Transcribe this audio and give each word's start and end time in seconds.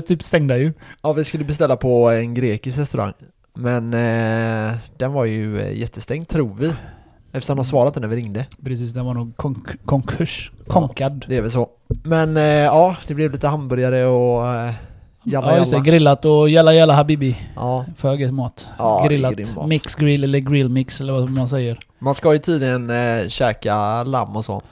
typ 0.00 0.22
stängda 0.22 0.56
ju. 0.56 0.72
Ja, 1.02 1.12
vi 1.12 1.24
skulle 1.24 1.44
beställa 1.44 1.76
på 1.76 2.10
en 2.10 2.34
grekisk 2.34 2.78
restaurang. 2.78 3.12
Men 3.54 3.94
eh, 3.94 4.76
den 4.96 5.12
var 5.12 5.24
ju 5.24 5.60
eh, 5.60 5.72
jättestängd 5.78 6.28
tror 6.28 6.54
vi. 6.58 6.72
Eftersom 7.32 7.56
de 7.56 7.64
svarat 7.64 7.96
när 7.96 8.08
vi 8.08 8.16
ringde. 8.16 8.46
Precis, 8.64 8.92
den 8.92 9.06
var 9.06 9.14
nog 9.14 9.32
konk- 9.36 9.76
konkurs. 9.84 10.52
Konkad. 10.66 11.24
Det 11.28 11.36
är 11.36 11.42
väl 11.42 11.50
så. 11.50 11.68
Men 12.02 12.36
eh, 12.36 12.42
ja, 12.44 12.96
det 13.06 13.14
blev 13.14 13.32
lite 13.32 13.48
hamburgare 13.48 14.04
och 14.06 14.48
eh, 14.54 14.72
jalla 15.24 15.52
ja, 15.52 15.58
just 15.58 15.70
det. 15.70 15.80
Grillat 15.80 16.24
och 16.24 16.48
jalla 16.50 16.74
jalla 16.74 16.94
habibi. 16.94 17.36
Ja, 17.56 17.84
För 17.96 18.30
mat. 18.32 18.68
Ja, 18.78 19.04
Grillat. 19.08 19.54
mat. 19.54 19.68
Mix 19.68 19.94
grill 19.94 20.24
eller 20.24 20.38
grill 20.38 20.68
mix 20.68 21.00
eller 21.00 21.12
vad 21.12 21.30
man 21.30 21.48
säger. 21.48 21.78
man 21.98 22.14
ska 22.14 22.32
ju 22.32 22.38
tydligen 22.38 22.90
eh, 22.90 23.28
käka 23.28 24.02
lamm 24.04 24.36
och 24.36 24.44
så. 24.44 24.62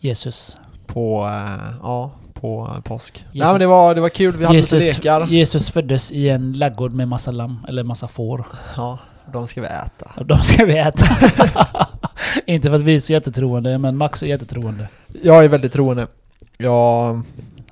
Jesus. 0.00 0.58
På, 0.86 1.26
eh, 1.26 1.74
ja, 1.82 2.10
på 2.40 2.70
eh, 2.74 2.80
påsk. 2.82 3.14
Jesus. 3.14 3.32
Nej 3.34 3.52
men 3.52 3.60
det 3.60 3.66
var, 3.66 3.94
det 3.94 4.00
var 4.00 4.08
kul, 4.08 4.36
vi 4.36 4.44
hade 4.44 4.56
Jesus, 4.56 4.84
lite 4.84 4.96
lekar. 4.96 5.26
Jesus 5.26 5.70
föddes 5.70 6.12
i 6.12 6.28
en 6.28 6.52
laggård 6.52 6.92
med 6.92 7.08
massa 7.08 7.30
lamm, 7.30 7.58
eller 7.68 7.82
massa 7.82 8.08
får. 8.08 8.44
Ja, 8.76 8.98
de 9.32 9.46
ska 9.46 9.60
vi 9.60 9.66
äta. 9.66 10.24
De 10.24 10.38
ska 10.42 10.64
vi 10.64 10.78
äta. 10.78 11.06
Inte 12.46 12.68
för 12.68 12.76
att 12.76 12.82
vi 12.82 12.94
är 12.96 13.00
så 13.00 13.12
jättetroende, 13.12 13.78
men 13.78 13.96
Max 13.96 14.22
är 14.22 14.26
jättetroende. 14.26 14.88
Jag 15.22 15.44
är 15.44 15.48
väldigt 15.48 15.72
troende. 15.72 16.06
Jag, 16.58 17.22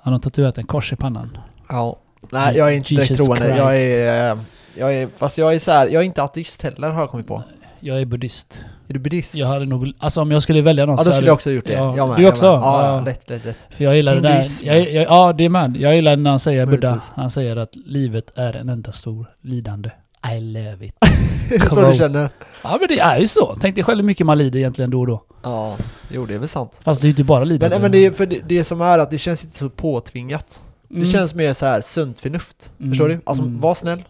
Han 0.00 0.12
har 0.12 0.20
tatuerat 0.20 0.58
en 0.58 0.64
kors 0.66 0.92
i 0.92 0.96
pannan. 0.96 1.38
ja. 1.68 1.96
Nej 2.30 2.56
jag 2.56 2.68
är 2.68 2.72
inte 2.72 2.88
direkt 2.94 3.10
Jesus 3.10 3.26
troende. 3.26 3.56
Jag 3.56 3.72
Christ. 3.72 3.86
är, 4.00 4.32
eh, 4.32 4.38
jag 4.74 4.94
är, 4.94 5.08
fast 5.16 5.38
jag 5.38 5.54
är 5.54 5.58
så 5.58 5.72
här, 5.72 5.86
jag 5.86 5.94
är 6.00 6.06
inte 6.06 6.22
ateist 6.22 6.62
heller 6.62 6.90
har 6.90 7.00
jag 7.00 7.10
kommit 7.10 7.26
på. 7.26 7.42
Jag 7.80 8.00
är 8.00 8.04
buddhist. 8.04 8.60
Är 8.88 8.94
du 8.94 9.00
buddhist? 9.00 9.34
Jag 9.34 9.46
hade 9.46 9.64
nog... 9.66 9.92
Alltså 9.98 10.20
om 10.20 10.30
jag 10.30 10.42
skulle 10.42 10.60
välja 10.60 10.86
något 10.86 10.98
ja 10.98 11.04
då 11.04 11.12
skulle 11.12 11.26
jag 11.26 11.34
också 11.34 11.50
gjort 11.50 11.66
det. 11.66 11.72
Ja, 11.72 11.96
jag 11.96 12.08
med, 12.08 12.16
du 12.18 12.22
jag 12.22 12.30
också? 12.30 12.44
med. 12.44 12.52
Ja, 12.54 12.82
Ja. 12.86 12.94
ja, 12.96 13.00
lätt, 13.04 13.30
lätt, 13.30 13.44
lätt. 13.44 13.66
För 13.70 13.84
jag 13.84 13.96
gillar 13.96 14.14
det 14.14 14.20
där... 14.20 14.44
Jag, 14.62 14.92
jag, 14.92 15.04
ja, 15.04 15.32
det 15.32 15.44
är 15.44 15.48
med. 15.48 15.76
Jag 15.76 15.94
gillar 15.96 16.16
när 16.16 16.30
han 16.30 16.40
säger 16.40 16.66
Buddha. 16.66 17.00
Han 17.14 17.30
säger 17.30 17.56
att 17.56 17.76
livet 17.76 18.32
är 18.38 18.56
en 18.56 18.68
enda 18.68 18.92
stor 18.92 19.26
lidande. 19.42 19.90
I 20.36 20.40
love 20.40 20.86
it. 20.86 20.94
så 21.70 21.90
du 21.90 21.96
känner? 21.96 22.30
Ja 22.62 22.76
men 22.80 22.88
det 22.88 22.98
är 23.00 23.18
ju 23.20 23.26
så. 23.28 23.56
Tänk 23.60 23.74
dig 23.74 23.84
själv 23.84 23.98
hur 24.00 24.04
mycket 24.06 24.26
man 24.26 24.38
lider 24.38 24.58
egentligen 24.58 24.90
då 24.90 25.00
och 25.00 25.06
då. 25.06 25.22
Ja, 25.42 25.76
jo 26.10 26.26
det 26.26 26.34
är 26.34 26.38
väl 26.38 26.48
sant. 26.48 26.80
Fast 26.84 27.00
det 27.00 27.04
är 27.04 27.08
ju 27.08 27.12
inte 27.12 27.24
bara 27.24 27.44
lidande. 27.44 27.74
Men, 27.76 27.82
men 27.82 27.92
det, 27.92 28.06
är- 28.06 28.10
för 28.10 28.26
det, 28.26 28.40
det 28.48 28.64
som 28.64 28.80
är 28.80 28.98
att 28.98 29.10
det 29.10 29.18
känns 29.18 29.44
inte 29.44 29.56
så 29.58 29.70
påtvingat. 29.70 30.60
Mm. 30.90 31.02
Det 31.02 31.08
känns 31.08 31.34
mer 31.34 31.52
så 31.52 31.66
här 31.66 31.80
sunt 31.80 32.20
förnuft. 32.20 32.72
Mm, 32.80 32.90
Förstår 32.92 33.08
du? 33.08 33.20
Alltså 33.26 33.44
mm. 33.44 33.58
var 33.58 33.74
snäll. 33.74 34.04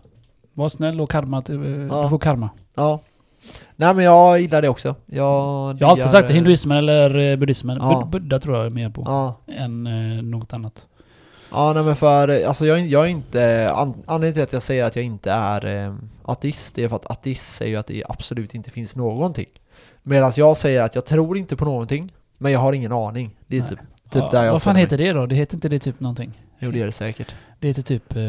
Var 0.55 0.69
snäll 0.69 1.01
och 1.01 1.11
karma. 1.11 1.39
eh, 1.49 1.55
Ja. 1.91 2.03
Du 2.03 2.09
får 2.09 2.19
karma. 2.19 2.51
Ja. 2.75 3.01
Nej 3.77 3.94
men 3.94 4.05
jag 4.05 4.41
gillar 4.41 4.62
det 4.62 4.69
också. 4.69 4.94
Jag, 5.06 5.25
Jag 5.81 5.86
har 5.86 5.91
alltid 5.91 6.05
sagt 6.11 6.28
det. 6.28 6.33
eh, 6.33 6.34
Hinduismen 6.34 6.78
eller 6.78 7.19
eh, 7.33 7.36
buddhismen. 7.36 7.78
Ja. 7.81 8.08
Bud- 8.12 8.22
Buddha 8.22 8.39
tror 8.41 8.56
jag 8.56 8.67
är 8.67 8.70
mer 8.70 8.91
på. 8.91 9.03
Ja. 9.06 9.41
Än 9.47 9.86
eh, 9.86 10.22
något 10.22 10.53
annat. 10.53 10.84
Ja 11.53 11.72
nej 11.72 11.83
men 11.83 11.97
för, 11.97 12.44
alltså 12.47 12.66
jag, 12.66 12.78
är- 12.81 12.84
jag 12.84 13.05
är 13.05 13.09
inte, 13.09 13.70
an, 13.72 13.94
anledningen 14.06 14.34
till 14.34 14.42
att 14.42 14.53
jag 14.53 14.62
säger 14.62 14.84
att 14.84 14.97
jag 14.97 15.05
inte 15.05 15.33
är 15.33 15.86
eh, 15.86 15.94
ateist, 16.25 16.75
det 16.75 16.84
är 16.84 16.89
för 16.89 16.97
att 16.97 17.11
ateist 17.11 17.55
säger 17.56 17.70
ju 17.72 17.77
att 17.78 17.86
det 17.86 18.05
absolut 18.09 18.55
inte 18.55 18.70
finns 18.70 18.97
någonting. 18.97 19.47
Medan 20.03 20.33
jag 20.36 20.56
säger 20.56 20.83
att 20.83 20.94
jag 20.94 21.05
tror 21.05 21.39
inte 21.39 21.56
på 21.56 21.64
någonting, 21.64 22.12
men 22.39 22.53
jag 22.53 22.61
har 22.61 22.72
ingen 22.72 22.92
aning. 22.92 23.36
Det 23.47 23.56
är 23.56 23.61
Nej. 23.61 23.70
typ, 23.70 23.78
typ 24.11 24.22
ja, 24.22 24.28
där 24.33 24.44
jag 24.44 24.53
Vad 24.53 24.53
fan 24.53 24.61
ställer 24.61 24.75
mig. 24.75 24.83
heter 24.83 24.97
det 24.98 25.12
då? 25.12 25.27
Det 25.27 25.34
heter 25.34 25.55
inte 25.55 25.69
det 25.69 25.78
typ 25.78 26.00
någonting? 26.00 26.42
Jo 26.59 26.70
det 26.70 26.81
är 26.83 26.86
det 26.86 26.92
säkert. 26.92 27.34
Det 27.61 27.69
heter 27.69 27.83
typ... 27.83 28.12
Eh, 28.16 28.20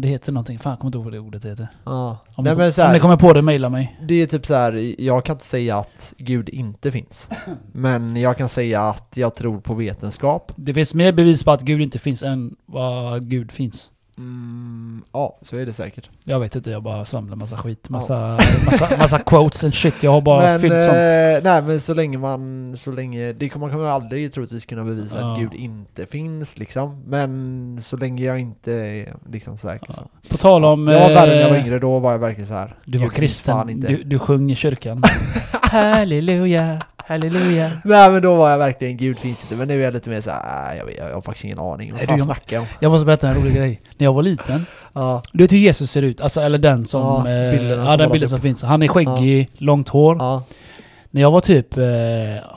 det 0.00 0.08
heter 0.08 0.32
någonting. 0.32 0.58
Fan 0.58 0.70
jag 0.70 0.78
kommer 0.78 0.88
inte 0.88 0.98
ihåg 0.98 1.04
vad 1.04 1.12
det 1.12 1.18
ordet 1.18 1.44
heter. 1.44 1.68
Ja. 1.84 2.18
Om, 2.34 2.44
Nej 2.44 2.54
ni, 2.54 2.58
men 2.58 2.72
så 2.72 2.86
om 2.86 2.92
ni 2.92 3.00
kommer 3.00 3.16
på 3.16 3.32
det, 3.32 3.42
mejla 3.42 3.68
mig. 3.68 3.98
Det 4.02 4.22
är 4.22 4.26
typ 4.26 4.46
så 4.46 4.54
här, 4.54 4.94
jag 5.02 5.24
kan 5.24 5.34
inte 5.34 5.44
säga 5.44 5.76
att 5.76 6.14
Gud 6.18 6.48
inte 6.48 6.90
finns. 6.90 7.28
Men 7.72 8.16
jag 8.16 8.36
kan 8.36 8.48
säga 8.48 8.82
att 8.82 9.16
jag 9.16 9.34
tror 9.34 9.60
på 9.60 9.74
vetenskap. 9.74 10.52
Det 10.56 10.74
finns 10.74 10.94
mer 10.94 11.12
bevis 11.12 11.44
på 11.44 11.50
att 11.50 11.62
Gud 11.62 11.80
inte 11.80 11.98
finns 11.98 12.22
än 12.22 12.56
vad 12.66 13.30
Gud 13.30 13.52
finns. 13.52 13.90
Mm, 14.20 15.02
ja, 15.12 15.38
så 15.42 15.56
är 15.56 15.66
det 15.66 15.72
säkert. 15.72 16.10
Jag 16.24 16.40
vet 16.40 16.56
inte, 16.56 16.70
jag 16.70 16.82
bara 16.82 17.04
svamlar 17.04 17.36
massa 17.36 17.56
skit. 17.56 17.88
Massa, 17.88 18.38
massa, 18.66 18.96
massa 18.98 19.18
quotes 19.18 19.64
and 19.64 19.74
shit. 19.74 20.02
Jag 20.02 20.10
har 20.10 20.20
bara 20.20 20.42
men, 20.42 20.60
fyllt 20.60 20.82
sånt. 20.82 20.96
eh, 20.96 21.42
nej 21.42 21.62
men 21.62 21.80
så 21.80 21.94
länge 21.94 22.18
man, 22.18 22.74
så 22.76 22.92
länge, 22.92 23.32
det 23.32 23.48
kommer 23.48 23.66
man 23.66 23.74
kommer 23.74 23.88
aldrig 23.88 24.32
troligtvis 24.32 24.66
kunna 24.66 24.84
bevisa 24.84 25.20
Ja. 25.20 25.32
att 25.32 25.38
Gud 25.40 25.54
inte 25.54 26.06
finns 26.06 26.58
liksom. 26.58 27.02
Men 27.06 27.78
så 27.80 27.96
länge 27.96 28.24
jag 28.24 28.38
inte 28.40 28.72
är 28.72 29.14
liksom 29.30 29.56
säker 29.56 29.92
så. 29.92 30.02
På 30.30 30.36
tal 30.36 30.64
om... 30.64 30.88
jag 30.88 31.00
var 31.00 31.14
värre 31.14 31.34
när 31.34 31.40
jag 31.40 31.48
var 31.48 31.56
eh, 31.56 31.64
yngre, 31.66 31.78
då 31.78 31.98
var 31.98 32.12
jag 32.12 32.18
verkligen 32.18 32.46
så 32.46 32.54
här. 32.54 32.76
Du 32.84 32.98
var 32.98 33.08
kristen. 33.08 33.80
Du, 33.80 34.02
du 34.02 34.18
sjöng 34.18 34.50
i 34.50 34.54
kyrkan. 34.54 35.02
halleluja, 35.62 36.82
halleluja. 37.06 37.70
Nej 37.84 38.10
men 38.10 38.22
då 38.22 38.34
var 38.34 38.50
jag 38.50 38.58
verkligen, 38.58 38.96
Gud 38.96 39.18
finns 39.18 39.42
inte. 39.42 39.56
Men 39.56 39.68
nu 39.68 39.80
är 39.80 39.84
jag 39.84 39.94
lite 39.94 40.10
mer 40.10 40.20
så 40.20 40.30
här, 40.30 40.72
äh, 40.72 40.78
jag, 40.78 40.84
vet, 40.86 40.96
jag 40.98 41.14
har 41.14 41.20
faktiskt 41.20 41.44
ingen 41.44 41.58
aning. 41.58 41.92
Vad 41.92 42.00
fan 42.02 42.16
du- 42.18 42.22
snackar 42.24 42.56
jag 42.56 42.60
om? 42.62 42.66
Jag 42.80 42.90
måste 42.92 43.06
berätta 43.06 43.28
en 43.28 43.34
rolig 43.34 43.54
grej. 43.54 43.80
När 43.96 44.04
jag 44.04 44.12
var 44.12 44.22
liten. 44.22 44.66
Ja, 44.92 45.22
Du 45.32 45.44
vet 45.44 45.52
hur 45.52 45.58
Jesus 45.58 45.90
ser 45.90 46.02
ut? 46.02 46.20
Alltså, 46.20 46.40
eller 46.40 46.58
den 46.58 46.86
som... 46.86 47.00
Ja, 47.00 47.16
eh, 47.32 47.50
bilden 47.50 47.68
ja, 47.68 47.76
som 47.76 47.84
den 47.84 47.98
målas 47.98 48.12
bilden 48.12 48.28
som 48.28 48.40
finns. 48.40 48.62
Han 48.62 48.82
är 48.82 48.88
skäggig, 48.88 49.48
långt 49.58 49.88
hår. 49.88 50.16
ja, 50.18 50.42
När 51.12 51.20
jag 51.20 51.30
var 51.30 51.40
typ 51.40 51.76
eh, 51.76 51.84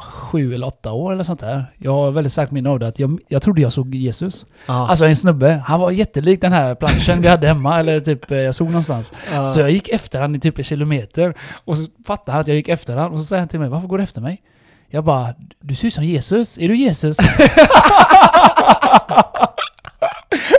sju 0.02 0.53
eller 0.53 0.68
åtta 0.68 0.91
år 0.91 1.14
eller 1.14 1.24
sånt 1.24 1.40
där. 1.40 1.66
Jag 1.78 1.91
har 1.94 2.12
väldigt 2.12 2.34
starkt 2.34 2.52
minne 2.52 2.69
av 2.69 2.80
det. 2.80 2.88
Att 2.88 3.00
jag, 3.00 3.19
jag 3.28 3.41
trodde 3.41 3.62
jag 3.62 3.74
såg 3.74 3.96
Jesus. 3.96 4.46
ja. 4.66 4.88
Alltså 4.90 5.06
en 5.06 5.16
snubbe. 5.16 5.64
Han 5.66 5.80
var 5.80 5.91
jättelik 5.91 6.41
den 6.41 6.53
här 6.53 6.75
planschen 6.75 7.22
vi 7.22 7.28
hade 7.28 7.47
hemma. 7.47 7.80
Eller 7.80 8.00
typ 8.00 8.31
eh, 8.31 8.38
jag 8.38 8.56
såg 8.56 8.68
någonstans. 8.68 9.14
ja. 9.34 9.46
Så 9.46 9.59
jag 9.59 9.72
gick 9.72 9.90
efter 9.90 10.22
han 10.22 10.36
i 10.36 10.40
typ 10.40 10.58
en 10.58 10.64
kilometer. 10.64 11.34
Och 11.66 11.78
så 11.78 11.86
fattade 12.08 12.31
han 12.31 12.41
att 12.41 12.47
jag 12.47 12.58
gick 12.58 12.68
efter 12.69 12.97
han. 12.97 13.12
Och 13.12 13.18
så 13.19 13.24
säger 13.25 13.40
han 13.40 13.47
till 13.47 13.59
mig, 13.59 13.69
varför 13.69 13.88
går 13.88 13.97
du 13.97 14.03
efter 14.03 14.22
mig? 14.22 14.41
Jag 14.90 15.03
bara, 15.03 15.34
du 15.62 15.75
ser 15.75 15.88
ut 15.88 15.94
som 15.94 16.03
Jesus. 16.03 16.58
Är 16.58 16.68
du 16.68 16.75
Jesus? 16.75 17.18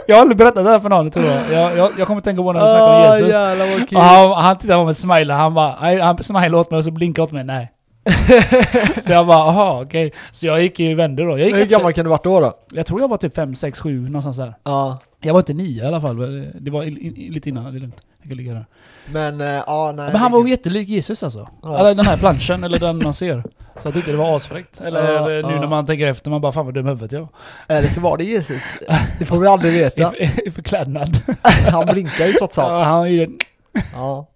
jag 0.07 0.17
har 0.17 0.21
aldrig 0.21 0.37
berättat 0.39 0.65
det 0.65 0.71
här 0.71 0.81
för 0.81 0.89
någon 0.89 1.11
tror 1.11 1.25
jag. 1.27 1.53
Jag, 1.53 1.77
jag, 1.79 1.91
jag 1.99 2.07
kommer 2.07 2.21
tänka 2.21 2.43
på 2.43 2.53
när 2.53 2.61
jag 2.61 2.69
snackar 2.71 2.85
om 2.85 2.91
Ah, 3.11 3.15
Jesus. 3.17 3.33
jävlar 3.33 3.67
han, 4.01 4.45
han 4.45 4.57
tittade 4.57 4.79
på 4.79 4.85
mig 4.85 4.91
och 4.91 4.97
smilade. 4.97 5.41
Han 5.41 5.55
bara, 5.55 6.03
han 6.05 6.23
smilade 6.23 6.57
åt 6.57 6.71
mig 6.71 6.79
och 6.79 6.85
så 6.85 6.91
blinkade 6.91 7.25
åt 7.25 7.33
mig. 7.33 7.45
Nej. 7.45 7.71
så 9.07 9.13
jag 9.13 9.27
bara, 9.27 9.39
aha 9.39 9.83
okej. 9.83 10.13
Så 10.33 10.47
jag 10.47 10.63
gick 10.63 10.79
ju 10.79 10.95
vände 10.95 11.23
då. 11.25 11.31
Jag, 11.31 11.47
gick 11.47 11.55
Hur 11.55 11.63
efter, 11.63 11.77
gammal 11.77 11.93
kan 11.93 12.05
du 12.05 12.09
varit 12.11 12.25
då 12.25 12.41
då? 12.41 12.55
jag 12.73 12.87
tror 12.87 13.01
jag 13.01 13.09
var 13.09 13.17
typ 13.17 13.35
5, 13.35 13.57
6, 13.57 13.81
7 13.81 14.01
någonstans 14.09 14.37
där. 14.37 14.55
Ja. 14.65 14.99
Jag 15.21 15.33
var 15.33 15.41
inte 15.41 15.53
nio 15.55 15.85
i 15.85 15.87
alla 15.87 16.01
fall. 16.01 16.17
Det 16.61 16.71
var 16.71 16.83
i- 16.83 16.89
i- 16.89 17.31
lite 17.31 17.49
innan, 17.49 17.65
det 17.65 17.79
är 17.79 17.81
lugnt. 17.81 18.01
Jag 18.23 18.31
kan 18.31 18.37
ligga 18.37 18.53
där. 18.55 18.67
Men, 19.13 19.41
ja 19.67 19.93
nej. 19.97 20.07
Men 20.13 20.17
han 20.17 20.33
var 20.33 20.47
jättelik 20.49 20.89
Jesus 20.89 21.23
alltså. 21.23 21.49
Ja. 21.63 21.79
Eller 21.79 21.95
den 21.95 22.07
här 22.07 22.17
planschen, 22.17 22.65
eller 22.65 22.79
den 22.79 22.99
man 23.03 23.15
ser. 23.15 23.43
Så 23.79 23.87
jag 23.89 23.95
tyckte 23.95 24.11
det 24.11 24.17
var 24.17 24.37
asfräckt. 24.37 24.81
Eller 24.81 25.13
Ja, 25.15 25.27
nu 25.27 25.33
ja. 25.55 25.61
när 25.61 25.67
man 25.69 25.87
tänker 25.87 26.07
efter, 26.07 26.31
man 26.31 26.41
bara 26.41 26.53
fan 26.53 26.65
vad 26.65 26.75
dum 26.75 26.87
huvudet 26.87 27.13
jag 27.13 27.21
var. 27.21 27.29
Eller 27.69 27.89
så 27.89 28.01
var 28.01 28.17
det 28.17 28.25
Jesus. 28.25 28.63
Det 29.19 29.25
får 29.27 29.39
vi 29.39 29.47
aldrig 29.47 29.73
veta. 29.81 30.15
I, 30.17 30.31
i 30.47 30.51
förklädnad. 30.51 31.19
Han 31.73 31.87
blinkar 31.87 32.27
ju 32.27 32.33
trots 32.33 32.59
allt. 32.59 32.73
Ja, 32.73 32.83
han 32.85 33.13
gjorde... 33.15 33.33
Ja. 33.93 34.27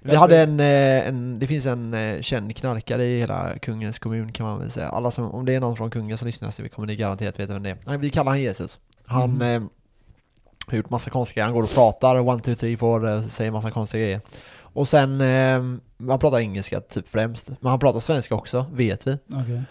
Vi 0.00 0.16
hade 0.16 0.40
en, 0.42 0.60
eh, 0.60 1.08
en, 1.08 1.38
det 1.38 1.46
finns 1.46 1.66
en 1.66 1.94
eh, 1.94 2.20
känd 2.20 2.56
knarkare 2.56 3.04
i 3.04 3.18
hela 3.18 3.58
Kungens 3.58 3.98
kommun 3.98 4.32
kan 4.32 4.46
man 4.46 4.58
väl 4.58 4.70
säga. 4.70 4.88
Alla 4.88 5.10
som, 5.10 5.30
om 5.30 5.44
det 5.44 5.54
är 5.54 5.60
någon 5.60 5.76
från 5.76 5.90
Kungen 5.90 6.18
som 6.18 6.26
lyssnar 6.26 6.50
så 6.50 6.68
kommer 6.68 6.86
ni 6.86 6.96
garanterat 6.96 7.40
veta 7.40 7.52
vem 7.52 7.62
det 7.62 7.70
är. 7.86 7.98
Vi 7.98 8.10
kallar 8.10 8.30
han 8.30 8.40
Jesus. 8.40 8.80
Han 9.06 9.30
Mhm. 9.30 9.42
eh, 9.42 9.62
har 10.66 10.76
gjort 10.76 10.90
massa 10.90 11.10
konstiga 11.10 11.34
grejer. 11.34 11.46
Han 11.46 11.54
går 11.54 11.62
och 11.62 11.74
pratar, 11.74 12.18
one, 12.28 12.40
two, 12.42 12.54
three, 12.54 12.76
four, 12.76 13.10
eh, 13.10 13.22
säger 13.22 13.50
massa 13.50 13.70
konstiga 13.70 14.02
grejer. 14.04 14.20
Och 14.74 14.88
sen, 14.88 15.20
eh, 15.20 15.62
han 16.08 16.18
pratar 16.18 16.38
engelska 16.40 16.80
typ 16.80 17.08
främst. 17.08 17.48
Men 17.60 17.70
han 17.70 17.78
pratar 17.78 18.00
svenska 18.00 18.34
också, 18.34 18.66
vet 18.72 19.06
vi. 19.06 19.18
Okej. 19.32 19.62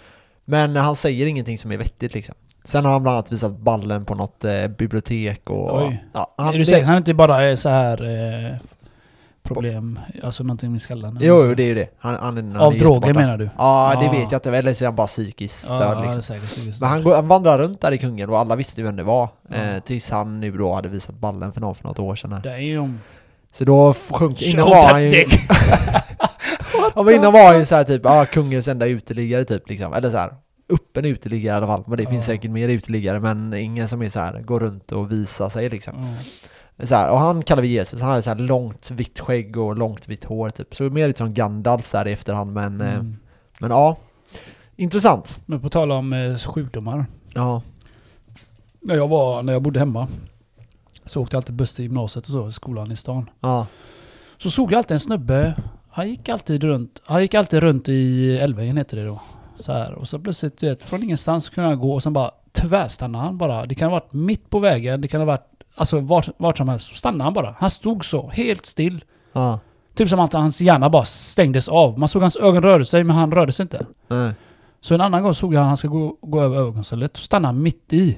Men 0.45 0.75
han 0.75 0.95
säger 0.95 1.25
ingenting 1.25 1.57
som 1.57 1.71
är 1.71 1.77
vettigt 1.77 2.13
liksom. 2.13 2.35
Sen 2.63 2.85
har 2.85 2.91
han 2.91 3.01
bland 3.01 3.15
annat 3.17 3.31
visat 3.31 3.57
ballen 3.59 4.05
på 4.05 4.15
något 4.15 4.43
eh, 4.45 4.67
bibliotek 4.67 5.49
och... 5.49 5.81
Oj. 5.87 6.05
Ja, 6.13 6.35
är 6.37 6.57
du 6.57 6.65
säker? 6.65 6.85
Han 6.85 6.97
inte 6.97 7.13
bara 7.13 7.43
är 7.43 7.55
så 7.55 7.69
här 7.69 8.01
eh, 8.03 8.57
problem, 9.44 10.00
alltså 10.24 10.44
någonting 10.44 10.72
med 10.72 10.81
skallen? 10.81 11.18
Jo, 11.22 11.44
jo, 11.47 11.56
det 11.56 11.63
är 11.63 11.68
ju 11.68 11.75
det. 11.75 11.88
Han, 12.00 12.16
han, 12.19 12.38
han 12.38 12.56
Av 12.56 12.74
droger 12.78 13.13
menar 13.13 13.38
du? 13.38 13.50
Ja, 13.57 13.97
det 14.02 14.07
Ah. 14.07 14.12
vet 14.12 14.31
jag 14.31 14.38
inte. 14.40 14.57
Eller 14.57 14.74
så 14.74 14.84
är 14.84 14.88
han 14.88 14.96
bara 14.96 15.07
psykiskt 15.07 15.66
Ja, 15.69 15.75
störd 15.78 15.97
ja, 15.97 16.03
liksom. 16.03 16.22
säkert. 16.24 16.50
säkert 16.50 16.79
Men 16.79 16.90
han, 16.90 17.03
går, 17.03 17.16
han 17.16 17.28
vandrar 17.28 17.57
runt 17.59 17.81
där 17.81 17.91
i 17.91 17.97
Kungälv 17.97 18.31
och 18.34 18.40
alla 18.40 18.56
visste 18.56 18.81
ju 18.81 18.88
vem 18.88 18.96
det 18.96 19.03
var. 19.03 19.29
Ja. 19.50 19.56
Eh, 19.56 19.79
tills 19.79 20.09
han 20.09 20.40
nu 20.40 20.52
då 20.52 20.74
hade 20.74 20.90
visat 20.90 21.16
ballen 21.16 21.53
för 21.53 21.61
någon 21.61 21.76
för 21.76 21.84
något 21.84 21.99
år 21.99 22.16
sedan 22.16 22.34
här. 22.34 22.41
Damn. 22.78 22.99
Så 23.53 23.64
då 23.66 23.93
sjönk... 23.93 24.41
Innan 24.41 24.70
var 24.70 24.88
han 24.88 25.03
ju... 25.03 25.11
ja, 26.96 27.03
men 27.03 27.14
innan 27.16 27.34
var 27.34 27.46
han 27.47 27.59
ju 27.59 27.66
såhär 27.66 27.84
typ, 27.84 28.02
ja, 28.03 28.26
Kungens 28.26 28.67
enda 28.67 28.85
uteliggare 28.85 29.46
typ 29.46 29.70
liksom. 29.70 29.94
Eller 29.94 30.09
så 30.09 30.17
här 30.17 30.34
öppen 30.73 31.05
uteliggare 31.05 31.53
i 31.55 31.58
alla 31.58 31.67
fall. 31.67 31.84
Men 31.87 31.97
det 31.97 32.05
finns 32.08 32.28
Ja. 32.29 32.34
säkert 32.35 32.52
mer 32.52 32.67
uteliggare 32.70 33.20
men 33.20 33.53
ingen 33.53 33.87
som 33.87 34.02
är 34.02 34.09
så 34.09 34.20
här 34.20 34.40
går 34.41 34.59
runt 34.59 34.91
och 34.91 35.11
visar 35.11 35.49
sig 35.49 35.70
liksom. 35.70 35.94
Ja. 35.97 36.08
Så 36.83 36.95
här, 36.95 37.11
och 37.11 37.19
han 37.19 37.43
kallar 37.43 37.61
vi 37.61 37.67
Jesus, 37.67 38.01
han 38.01 38.09
hade 38.09 38.22
så 38.22 38.29
här 38.29 38.37
långt 38.37 38.91
vitt 38.91 39.19
skägg 39.19 39.57
och 39.57 39.78
långt 39.78 40.07
vitt 40.07 40.23
hår 40.23 40.49
typ. 40.49 40.75
Så 40.75 40.83
mer 40.83 41.07
lite 41.07 41.17
som 41.17 41.33
Gandalf 41.33 41.85
så 41.85 41.97
här 41.97 42.07
i 42.07 42.11
efterhand 42.13 42.53
men, 42.53 42.81
eh, 42.81 42.93
Mm. 42.93 43.17
men 43.59 43.72
ja. 43.72 43.97
Intressant. 44.75 45.39
Men 45.45 45.61
på 45.61 45.69
tal 45.69 45.91
om 45.91 46.13
eh, 46.13 46.37
sjukdomar. 46.37 47.05
Ja. 47.33 47.61
När 48.79 48.95
jag, 48.95 49.07
var, 49.07 49.43
när 49.43 49.53
jag 49.53 49.61
bodde 49.61 49.79
hemma 49.79 50.07
så 51.05 51.22
åkte 51.22 51.35
jag 51.35 51.39
alltid 51.39 51.55
buss 51.55 51.73
till 51.75 51.83
gymnasiet 51.85 52.25
och 52.25 52.31
så, 52.31 52.47
i 52.47 52.51
skolan 52.51 52.91
i 52.91 52.95
stan. 52.95 53.29
Ja. 53.39 53.67
Så 54.37 54.51
såg 54.51 54.72
jag 54.72 54.77
alltid 54.77 54.95
en 54.95 54.99
snubbe, 54.99 55.53
han 55.89 56.09
gick 56.09 56.29
alltid 56.29 56.63
runt, 56.63 57.01
han 57.05 57.22
gick 57.22 57.34
alltid 57.34 57.59
runt 57.59 57.89
i 57.89 58.37
Älvängen 58.37 58.77
heter 58.77 58.97
det 58.97 59.05
då. 59.05 59.22
Så 59.59 59.72
här. 59.73 59.93
Och 59.93 60.07
så 60.07 60.19
plötsligt, 60.19 60.57
du 60.57 60.69
vet, 60.69 60.84
från 60.84 61.03
ingenstans 61.03 61.49
kunde 61.49 61.69
han 61.69 61.79
gå 61.79 61.93
och 61.93 62.03
sen 62.03 62.13
bara 62.13 62.31
tvärstannade 62.51 63.23
han 63.25 63.37
bara. 63.37 63.66
Det 63.66 63.75
kan 63.75 63.89
ha 63.89 63.99
varit 63.99 64.13
mitt 64.13 64.49
på 64.49 64.59
vägen, 64.59 65.01
det 65.01 65.07
kan 65.07 65.22
ha 65.22 65.25
varit 65.25 65.50
alltså 65.76 66.00
vart, 66.00 66.29
vart 66.38 66.58
som 66.58 66.70
helst. 66.70 66.88
Så 66.88 66.96
stannade 66.96 67.23
han 67.23 67.34
bara. 67.34 67.56
Han 67.59 67.70
stod 67.70 68.06
så, 68.06 68.29
helt 68.29 68.66
still. 68.66 69.03
Ja. 69.34 69.59
Typ 69.96 70.09
som 70.09 70.20
att 70.20 70.34
hans 70.34 70.62
hjärna 70.62 70.90
bara 70.90 71.06
stängdes 71.06 71.70
av. 71.70 72.00
Man 72.00 72.09
såg 72.09 72.22
hans 72.22 72.35
ögon 72.35 72.64
rörde 72.64 72.85
sig, 72.85 73.03
men 73.03 73.16
han 73.16 73.32
rörde 73.32 73.52
sig 73.52 73.64
inte. 73.64 73.85
Nej. 74.08 74.34
Så 74.82 74.94
en 74.94 75.02
annan 75.02 75.23
gång 75.23 75.34
såg 75.34 75.53
jag 75.53 75.59
han, 75.59 75.68
han 75.68 75.78
ska 75.78 75.88
gå, 75.88 76.18
gå 76.22 76.41
över 76.41 76.58
övergångsstället. 76.58 77.14
Då 77.14 77.20
stannade 77.20 77.47
han 77.47 77.64
mitt 77.64 77.94
i. 77.94 78.18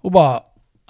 Och 0.00 0.12
bara... 0.12 0.40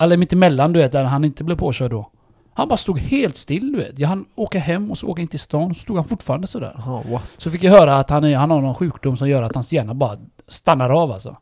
Eller 0.00 0.16
mitt 0.16 0.32
emellan 0.32 0.72
du 0.72 0.80
vet, 0.80 0.92
där 0.92 1.04
han 1.04 1.24
inte 1.24 1.44
blev 1.44 1.56
påkörd 1.56 1.90
då. 1.90 2.10
Han 2.54 2.68
bara 2.68 2.76
stod 2.76 2.98
helt 2.98 3.36
still 3.36 3.72
du 3.72 3.78
vet. 3.78 3.98
Jag 3.98 4.08
hann 4.08 4.24
åka 4.34 4.58
hem 4.58 4.90
och 4.90 4.98
så 4.98 5.06
åka 5.06 5.22
in 5.22 5.28
till 5.28 5.40
stan. 5.40 5.74
Så 5.74 5.80
stod 5.80 5.96
han 5.96 6.04
fortfarande 6.04 6.46
sådär. 6.46 6.74
Jaha, 6.78 7.02
what? 7.10 7.30
Så 7.36 7.50
fick 7.50 7.64
jag 7.64 7.72
höra 7.72 7.96
att 7.96 8.10
han, 8.10 8.24
är, 8.24 8.36
han 8.36 8.50
har 8.50 8.60
någon 8.60 8.74
sjukdom 8.74 9.16
som 9.16 9.28
gör 9.28 9.42
att 9.42 9.54
hans 9.54 9.72
hjärna 9.72 9.94
bara 9.94 10.16
stannar 10.48 10.90
av 10.90 11.12
alltså. 11.12 11.36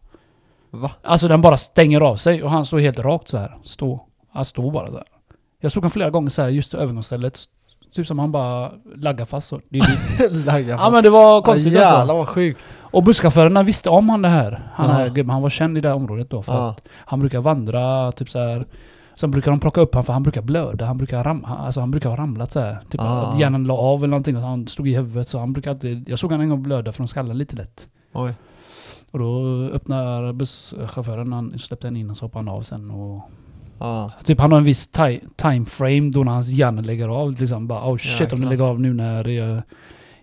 Va? 0.71 0.91
Alltså 1.03 1.29
den 1.29 1.41
bara 1.41 1.57
stänger 1.57 2.01
av 2.01 2.17
sig 2.17 2.43
och 2.43 2.51
han 2.51 2.65
står 2.65 2.79
helt 2.79 2.99
rakt 2.99 3.29
så 3.29 3.39
här. 3.39 3.57
Stå. 3.63 4.05
Han 4.39 4.45
står 4.45 4.73
bara 4.73 4.87
så 4.87 4.93
här. 4.97 5.05
Jag 5.61 5.73
såg 5.73 5.83
honom 5.83 5.91
flera 5.91 6.11
gånger 6.11 6.31
så 6.31 6.43
här 6.43 6.49
just 6.49 6.75
i 6.75 6.77
övergångsstället. 6.77 7.41
Typ 7.93 8.07
som 8.07 8.19
han 8.19 8.33
bara 8.33 8.73
laggar 8.97 9.25
fast 9.25 9.49
så. 9.49 9.61
Det 9.69 9.79
är 9.79 9.87
dit. 10.29 10.47
Lagga 10.47 10.69
ja 10.81 10.91
men 10.91 11.03
det 11.03 11.11
var 11.11 11.43
konstigt 11.43 11.73
ja, 11.73 11.87
alltså. 11.87 12.15
Vad 12.17 12.29
sjukt. 12.29 12.75
Och 12.81 13.03
busschaufförerna 13.03 13.63
visste 13.63 13.91
om 13.91 14.09
han 14.09 14.23
det 14.23 14.29
här. 14.29 14.71
Han, 14.75 14.91
här 14.91 15.09
gubben, 15.09 15.31
han 15.31 15.43
var 15.43 15.51
känd 15.51 15.79
i 15.79 15.81
det 15.81 15.89
här 15.89 15.97
området 15.97 16.31
då. 16.31 16.43
För 16.43 16.69
att 16.71 16.83
han 16.95 17.21
brukar 17.21 17.41
vandra 17.41 18.13
typ 18.13 18.31
så 18.31 18.39
här. 18.39 18.67
Sen 19.15 19.31
brukar 19.31 19.51
de 19.51 19.61
plocka 19.61 19.81
upp 19.81 19.95
honom 19.95 20.05
för 20.05 20.13
han 20.13 20.23
brukar 20.23 20.43
blöda. 20.43 20.85
Han 20.87 20.99
brukar, 20.99 21.25
ram, 21.25 21.45
alltså 21.45 21.81
han 21.81 21.91
brukar 21.91 22.11
ha 22.11 22.17
ramlat 22.17 22.53
så 22.53 22.61
här. 22.61 22.79
Typ 22.91 23.01
Ah. 23.01 23.05
att 23.05 23.39
hjärnan 23.41 23.65
la 23.65 23.75
av 23.75 23.99
eller 24.01 24.09
någonting 24.11 24.37
och 24.37 24.43
han 24.43 24.67
stod 24.67 24.89
i 24.89 24.95
huvudet. 24.95 25.29
Så 25.29 25.39
han 25.39 25.53
brukar 25.53 25.71
alltid... 25.71 26.09
Jag 26.09 26.19
såg 26.19 26.33
han 26.33 26.41
en 26.41 26.49
gång 26.49 26.63
blöda 26.63 26.93
från 26.93 27.09
skallen 27.09 27.39
lite 27.39 27.57
lätt. 27.57 27.89
Oj. 28.13 28.35
Och 29.11 29.19
då 29.19 29.43
öppnar 29.73 30.33
busschauffören, 30.33 31.33
han 31.33 31.59
släppte 31.59 31.87
han 31.87 31.97
in 31.97 32.11
och 32.11 32.17
så 32.17 32.25
hoppade 32.25 32.45
han 32.45 32.57
av 32.57 32.63
sen 32.63 32.91
och... 32.91 33.31
Ja. 33.81 34.11
Typ 34.25 34.41
han 34.41 34.53
har 34.53 34.59
en 34.59 34.65
viss 34.65 34.89
ti- 34.93 35.21
time 35.37 35.65
frame 35.65 36.11
då 36.11 36.25
när 36.25 36.33
hans 36.33 36.49
hjärna 36.49 36.83
lägger 36.83 37.09
av. 37.09 37.41
Liksom 37.41 37.67
bara 37.69 37.91
oh 37.93 37.97
shit 37.97 38.21
om 38.21 38.25
Jäklar. 38.25 38.39
den 38.39 38.49
lägger 38.49 38.65
av 38.65 38.81
nu 38.81 38.95
när 38.95 39.29
jag, 39.29 39.63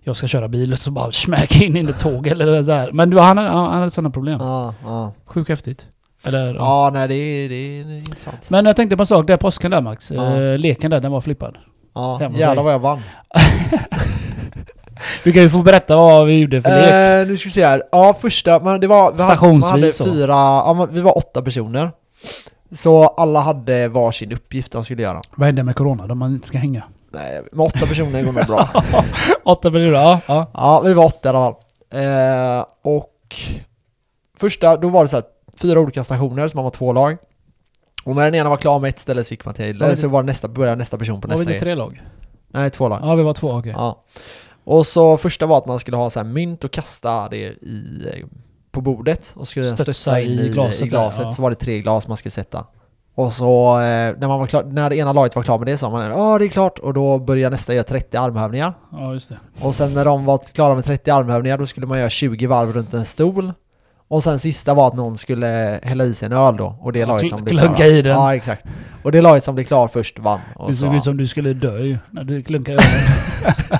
jag 0.03 0.15
ska 0.17 0.27
köra 0.27 0.47
bil. 0.47 0.77
Så 0.77 0.91
bara 0.91 1.11
smack 1.11 1.61
in 1.61 1.77
i 1.77 1.79
ett 1.89 1.99
tåg 1.99 2.27
eller 2.27 2.63
så 2.63 2.71
här. 2.71 2.91
Men 2.91 3.09
du, 3.09 3.19
han, 3.19 3.37
han, 3.37 3.47
han 3.47 3.73
hade 3.79 3.91
sådana 3.91 4.09
problem. 4.09 4.39
Ja, 4.41 4.73
ja. 4.83 5.13
Sjukt 5.25 5.49
häftigt. 5.49 5.85
Eller, 6.25 6.55
ja. 6.55 6.91
Nej 6.93 7.07
det 7.07 7.15
är, 7.15 7.49
det 7.49 7.55
är, 7.55 7.83
det 7.83 7.93
är 7.93 7.97
intressant. 7.97 8.49
Men 8.49 8.65
jag 8.65 8.75
tänkte 8.75 8.97
på 8.97 9.03
en 9.03 9.07
sak, 9.07 9.27
där 9.27 9.37
påsken 9.37 9.71
där 9.71 9.81
Max. 9.81 10.11
Ja. 10.11 10.41
Eh, 10.41 10.57
leken 10.57 10.91
där, 10.91 10.99
den 10.99 11.11
var 11.11 11.21
flippad. 11.21 11.57
Ja, 11.95 12.21
hos 12.27 12.39
jävlar 12.39 12.63
vad 12.63 12.73
jag 12.73 12.79
vann. 12.79 13.01
Du 15.23 15.31
kan 15.31 15.41
ju 15.41 15.49
få 15.49 15.61
berätta 15.61 15.95
vad 15.95 16.25
vi 16.27 16.39
gjorde 16.39 16.61
för 16.61 16.69
lek. 16.69 17.21
Eh, 17.23 17.27
nu 17.27 17.37
ska 17.37 17.47
vi 17.47 17.53
se 17.53 17.65
här. 17.65 17.83
Ja, 17.91 18.15
första, 18.21 18.59
men 18.59 18.79
det 18.79 18.87
var... 18.87 19.11
Vi 19.11 19.23
hade, 19.23 19.41
man 19.41 19.63
hade 19.63 19.91
Stationsvis 19.91 19.97
fyra, 19.97 20.33
ja, 20.33 20.87
vi 20.91 21.01
var 21.01 21.17
åtta 21.17 21.41
personer. 21.41 21.91
Så 22.71 23.03
alla 23.03 23.39
hade 23.39 23.87
varsin 23.87 24.31
uppgift 24.31 24.71
de 24.71 24.83
skulle 24.83 25.01
göra. 25.01 25.21
Vad 25.35 25.45
händer 25.45 25.63
med 25.63 25.75
corona 25.75 26.07
då 26.07 26.15
man 26.15 26.31
inte 26.31 26.47
ska 26.47 26.57
hänga? 26.57 26.83
Nej, 27.11 27.41
med 27.51 27.65
åtta 27.65 27.85
personer 27.85 28.23
går 28.23 28.31
det 28.33 28.45
bra. 28.47 28.69
Åtta 29.43 29.71
personer, 29.71 29.91
ja. 29.91 30.19
ja. 30.27 30.47
Ja, 30.53 30.81
vi 30.81 30.93
var 30.93 31.05
åtta 31.05 31.29
i 31.29 31.35
alla 31.35 31.39
fall. 31.39 31.55
Eh, 32.59 32.65
och 32.81 33.35
första, 34.37 34.77
då 34.77 34.89
var 34.89 35.01
det 35.01 35.07
så 35.07 35.15
här, 35.17 35.25
fyra 35.57 35.79
olika 35.79 36.03
stationer, 36.03 36.47
så 36.47 36.57
man 36.57 36.63
var 36.63 36.71
två 36.71 36.93
lag. 36.93 37.17
Och 38.03 38.15
när 38.15 38.23
den 38.25 38.35
ena 38.35 38.49
var 38.49 38.57
klar 38.57 38.79
med 38.79 38.89
ett 38.89 38.99
ställe 38.99 39.23
så 39.23 39.33
gick 39.33 39.45
man 39.45 39.53
till, 39.53 39.79
Var 39.79 39.87
det- 39.89 39.97
så 39.97 40.07
var 40.07 40.23
det 40.23 40.27
nästa, 40.27 40.47
började 40.47 40.75
nästa 40.75 40.97
person 40.97 41.21
på 41.21 41.27
Var 41.27 41.35
vi 41.35 41.39
nästa 41.39 41.53
inte 41.53 41.65
tre 41.65 41.75
lag? 41.75 42.01
Nej, 42.47 42.69
två 42.69 42.89
lag. 42.89 42.99
Ja, 43.03 43.15
vi 43.15 43.23
var 43.23 43.33
två, 43.33 43.51
okej. 43.51 43.73
Ja. 43.77 44.03
Och 44.63 44.85
så 44.87 45.17
första 45.17 45.45
var 45.45 45.57
att 45.57 45.65
man 45.65 45.79
skulle 45.79 45.97
ha 45.97 46.09
så 46.09 46.19
här 46.19 46.27
mynt 46.27 46.63
och 46.63 46.71
kasta 46.71 47.29
det 47.29 47.37
i, 47.37 48.07
eh, 48.13 48.25
på 48.75 48.81
bordet 48.81 49.33
och 49.37 49.47
skulle 49.47 49.65
den 49.65 49.75
Stötsa 49.77 49.93
studsa 49.93 50.19
in 50.19 50.29
i 50.39 50.41
i, 50.45 50.49
glaset 50.49 50.81
i 50.81 50.87
glaset. 50.89 51.23
där. 51.23 51.31
Så 51.31 51.41
var 51.41 51.49
det 51.49 51.55
tre 51.55 51.81
glas 51.81 52.07
man 52.07 52.17
skulle 52.17 52.31
sätta. 52.31 52.65
Och 53.15 53.33
så 53.33 53.79
eh, 53.79 54.13
när, 54.17 54.27
man 54.27 54.39
var 54.39 54.47
klar, 54.47 54.63
när 54.63 54.89
det 54.89 54.95
ena 54.95 55.13
laget 55.13 55.35
var 55.35 55.43
klar 55.43 55.57
med 55.57 55.67
det 55.67 55.77
sa 55.77 55.89
man 55.89 56.09
ja 56.09 56.37
det 56.39 56.45
är 56.45 56.49
klart 56.49 56.79
och 56.79 56.93
då 56.93 57.19
började 57.19 57.53
nästa 57.53 57.73
göra 57.73 57.83
30 57.83 58.17
armhävningar. 58.17 58.73
Ja, 58.91 59.13
just 59.13 59.29
det. 59.29 59.37
Och 59.61 59.75
sen 59.75 59.93
när 59.93 60.05
de 60.05 60.25
var 60.25 60.37
klara 60.37 60.75
med 60.75 60.85
30 60.85 61.11
armhävningar 61.11 61.57
då 61.57 61.65
skulle 61.65 61.87
man 61.87 61.99
göra 61.99 62.09
20 62.09 62.47
varv 62.47 62.73
runt 62.73 62.93
en 62.93 63.05
stol. 63.05 63.53
Och 64.07 64.23
sen 64.23 64.39
sista 64.39 64.73
var 64.73 64.87
att 64.87 64.93
någon 64.95 65.17
skulle 65.17 65.79
hälla 65.83 66.03
i 66.03 66.13
sig 66.13 66.25
en 66.25 66.31
öl 66.33 66.57
då 66.57 66.75
och 66.81 66.91
det 66.93 66.99
Ja, 66.99 67.05
laget 67.07 67.29
som 67.29 67.43
blev 67.43 67.59
klara. 67.75 67.87
i 67.87 68.01
den. 68.01 68.11
Ja 68.13 68.35
exakt. 68.35 68.65
Och 69.03 69.11
det 69.11 69.21
laget 69.21 69.43
som 69.43 69.55
blev 69.55 69.65
klar 69.65 69.87
först 69.87 70.19
vann. 70.19 70.39
Och 70.55 70.67
Det 70.67 70.73
så, 70.73 70.85
såg 70.85 70.95
ut 70.95 71.03
som 71.03 71.17
du 71.17 71.27
skulle 71.27 71.53
dö 71.53 71.79
ju, 71.79 71.97
när 72.11 72.23
du 72.23 72.41
klunkade 72.43 72.77
över. 72.77 73.79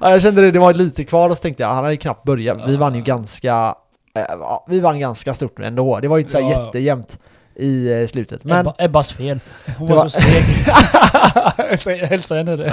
ja, 0.00 0.10
jag 0.10 0.22
kände 0.22 0.42
det, 0.42 0.50
det 0.50 0.58
var 0.58 0.74
lite 0.74 1.04
kvar 1.04 1.30
och 1.30 1.36
så 1.36 1.42
tänkte 1.42 1.62
jag, 1.62 1.70
han 1.70 1.84
hade 1.84 1.96
knappt 1.96 2.24
börjat. 2.24 2.58
Vi 2.66 2.76
vann 2.76 2.94
ju 2.94 3.02
ganska, 3.02 3.74
ja, 4.14 4.64
vi 4.68 4.80
vann 4.80 5.00
ganska 5.00 5.34
stort 5.34 5.58
ändå. 5.58 5.98
Det 6.00 6.08
var 6.08 6.16
ju 6.16 6.20
inte 6.20 6.32
så 6.32 6.40
Ja. 6.40 6.50
jättejämnt 6.50 7.18
i 7.56 7.92
eh, 8.00 8.06
slutet. 8.06 8.44
Men 8.44 8.58
Ebba, 8.60 8.74
Ebbas 8.78 9.12
fel. 9.12 9.40
Hon 9.78 9.88
var, 9.88 9.96
var- 9.96 10.08
så 10.08 10.20
seg. 11.78 11.96
Hälsa 12.08 12.34
henne 12.34 12.56
det. 12.56 12.72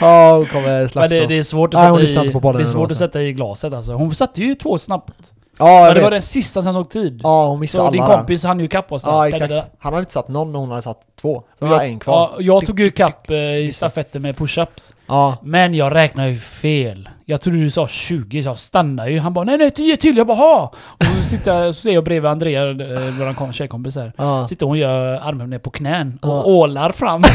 ja, 0.00 0.36
hon 0.36 0.46
kommer 0.46 0.86
slakta 0.86 1.00
Men 1.00 1.10
det, 1.10 1.22
oss. 1.22 1.28
det 1.28 1.38
är 1.38 1.42
svårt 1.42 1.74
att 1.74 1.80
Nej, 1.80 2.06
sätta 2.06 2.24
i, 2.24 2.56
det 2.56 2.62
är 2.62 2.64
svårt 2.64 2.90
att 2.90 2.96
sätta 2.96 3.22
i 3.22 3.32
glaset 3.32 3.72
alltså. 3.74 3.92
Hon 3.92 4.14
satte 4.14 4.40
ju 4.42 4.54
två 4.54 4.78
snabbt. 4.78 5.32
Ja, 5.58 5.66
Men 5.86 5.94
det 5.94 6.00
var 6.00 6.10
vet. 6.10 6.10
den 6.10 6.22
sista 6.22 6.62
som 6.62 6.74
tog 6.74 6.90
tid. 6.90 7.20
Ja, 7.24 7.46
hon 7.46 7.60
missade 7.60 7.82
så 7.82 7.86
alla 7.86 7.90
din 8.08 8.16
kompis 8.16 8.44
hann 8.44 8.58
ju 8.60 8.64
ikapp 8.66 8.92
oss. 8.92 9.02
Ja, 9.06 9.28
exakt. 9.28 9.52
Han 9.78 9.92
hade 9.92 9.98
inte 9.98 10.12
satt 10.12 10.28
någon 10.28 10.54
och 10.54 10.60
hon 10.60 10.70
hade 10.70 10.82
satt 10.82 11.00
två. 11.20 11.42
Så 11.58 11.66
jag, 11.66 11.86
en 11.86 11.98
kvar. 11.98 12.14
ja, 12.16 12.36
jag 12.40 12.66
tog 12.66 12.80
ju 12.80 12.86
ikapp 12.86 13.30
eh, 13.30 13.36
i 13.56 13.72
stafetten 13.74 14.22
med 14.22 14.36
push-ups. 14.36 14.94
Ja. 15.06 15.36
Men 15.42 15.74
jag 15.74 15.94
räknar 15.94 16.26
ju 16.26 16.36
fel. 16.38 17.08
Jag 17.30 17.40
trodde 17.40 17.58
du 17.58 17.70
sa 17.70 17.88
20, 17.88 18.42
så 18.42 18.48
jag 18.48 18.58
stannade 18.58 19.10
ju. 19.10 19.18
Han 19.20 19.34
bara 19.34 19.44
nej 19.44 19.58
nej 19.58 19.70
10 19.70 19.96
till, 19.96 20.16
jag 20.16 20.26
bara 20.26 20.36
ha! 20.36 20.72
Och 20.98 21.04
så, 21.16 21.22
sitter, 21.22 21.72
så 21.72 21.80
ser 21.80 21.90
jag 21.92 22.04
bredvid 22.04 22.30
Andrea, 22.30 22.70
eh, 22.70 23.34
kom- 23.34 23.52
tjejkompis 23.52 23.96
här. 23.96 24.12
Ja. 24.16 24.48
Sitter 24.48 24.66
hon 24.66 24.70
och 24.72 24.76
gör 24.78 25.28
armen 25.28 25.50
ner 25.50 25.58
på 25.58 25.70
knän 25.70 26.18
och 26.22 26.28
Ja. 26.28 26.42
ålar 26.44 26.92
fram. 26.92 27.22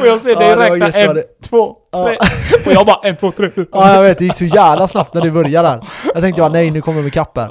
och 0.00 0.06
jag 0.06 0.20
ser 0.20 0.30
Ja, 0.30 0.38
dig 0.38 0.56
var 0.56 0.70
räkna 0.70 0.86
en, 1.18 1.22
två, 1.44 1.76
Ja. 1.92 2.04
tre. 2.04 2.16
Och 2.66 2.72
jag 2.72 2.86
bara 2.86 3.00
en, 3.08 3.16
två, 3.16 3.30
tre. 3.30 3.50
ja, 3.72 3.94
jag 3.94 4.02
vet. 4.02 4.18
Det 4.18 4.24
gick 4.24 4.36
så 4.36 4.44
jävla 4.44 4.88
snabbt 4.88 5.14
när 5.14 5.20
du 5.22 5.30
började 5.30 5.68
där. 5.68 5.80
Jag 6.14 6.22
tänkte 6.22 6.40
bara 6.42 6.52
nej, 6.52 6.70
nu 6.70 6.80
kommer 6.82 7.02
de 7.02 7.08
ikapp 7.08 7.36
här. 7.38 7.50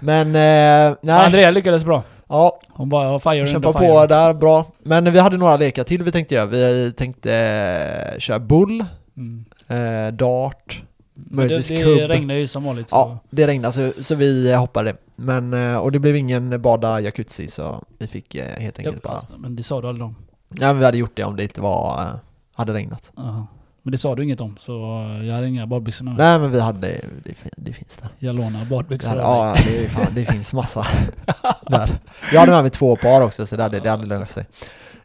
Men, 0.00 0.26
eh, 0.26 0.96
nej. 1.00 1.24
Andrea 1.26 1.50
lyckades 1.50 1.84
bra. 1.84 2.02
Ja, 2.28 2.60
Hon 2.72 2.88
var 2.88 3.18
fire 3.18 3.46
Kämpa 3.46 3.72
på 3.72 3.78
fire. 3.78 4.06
där, 4.06 4.34
bra. 4.34 4.64
Men 4.84 5.12
vi 5.12 5.18
hade 5.18 5.36
några 5.36 5.56
lekar 5.56 5.84
till 5.84 6.02
vi 6.02 6.12
tänkte 6.12 6.34
göra. 6.34 6.46
Vi 6.46 6.92
tänkte 6.96 7.34
eh, 7.34 8.18
köra 8.18 8.38
bull, 8.38 8.84
Mm. 9.16 9.44
Eh, 9.68 10.12
dart. 10.12 10.82
Men 11.14 11.30
det, 11.30 11.36
Möjligtvis 11.36 11.68
det 11.68 11.84
kubb. 11.84 12.10
regnade 12.10 12.40
ju 12.40 12.46
som 12.46 12.64
vanligt. 12.64 12.88
Så. 12.88 12.96
Ja, 12.96 13.18
det 13.30 13.46
regnade 13.46 13.72
så, 13.72 13.92
så 14.02 14.14
vi 14.14 14.54
hoppade. 14.54 14.96
Men, 15.16 15.52
eh, 15.54 15.76
och 15.76 15.92
det 15.92 15.98
blev 15.98 16.16
ingen 16.16 16.62
bada 16.62 17.00
jacuzzi 17.00 17.48
så 17.48 17.84
vi 17.98 18.06
fick 18.06 18.34
eh, 18.34 18.60
helt 18.60 18.78
Ja, 18.78 18.84
enkelt 18.84 19.02
bara... 19.02 19.22
men 19.38 19.56
det 19.56 19.62
sa 19.62 19.80
du 19.80 19.88
aldrig 19.88 20.04
om. 20.06 20.14
Ja, 20.48 20.66
men 20.66 20.78
vi 20.78 20.84
hade 20.84 20.98
gjort 20.98 21.12
det 21.16 21.24
om 21.24 21.36
det 21.36 21.42
inte 21.42 21.60
var... 21.60 22.02
eh, 22.02 22.08
hade 22.54 22.72
regnat. 22.74 23.12
Aha. 23.16 23.46
Men 23.82 23.92
det 23.92 23.98
sa 23.98 24.14
du 24.14 24.24
inget 24.24 24.40
om, 24.40 24.56
så 24.58 24.72
jag 25.24 25.34
hade 25.34 25.46
inga 25.48 25.66
badbyxor 25.66 26.04
nu. 26.04 26.10
Nej 26.18 26.38
men 26.38 26.50
vi 26.50 26.60
hade, 26.60 26.80
det, 27.24 27.34
det 27.56 27.72
finns 27.72 27.96
där. 27.96 28.08
Jag 28.18 28.36
lånar 28.36 28.64
badbyxor 28.64 29.08
hade, 29.10 29.22
ja, 29.22 29.54
det, 29.66 29.88
fan, 29.88 30.06
det 30.14 30.24
finns 30.26 30.52
massa 30.52 30.86
där. 31.66 31.98
Jag 32.32 32.40
hade 32.40 32.52
med 32.52 32.62
mig 32.62 32.70
två 32.70 32.96
par 32.96 33.22
också 33.22 33.46
så 33.46 33.56
det 33.56 33.62
hade, 33.62 33.80
det 33.80 33.90
hade 33.90 34.06
löst 34.06 34.34
sig. 34.34 34.46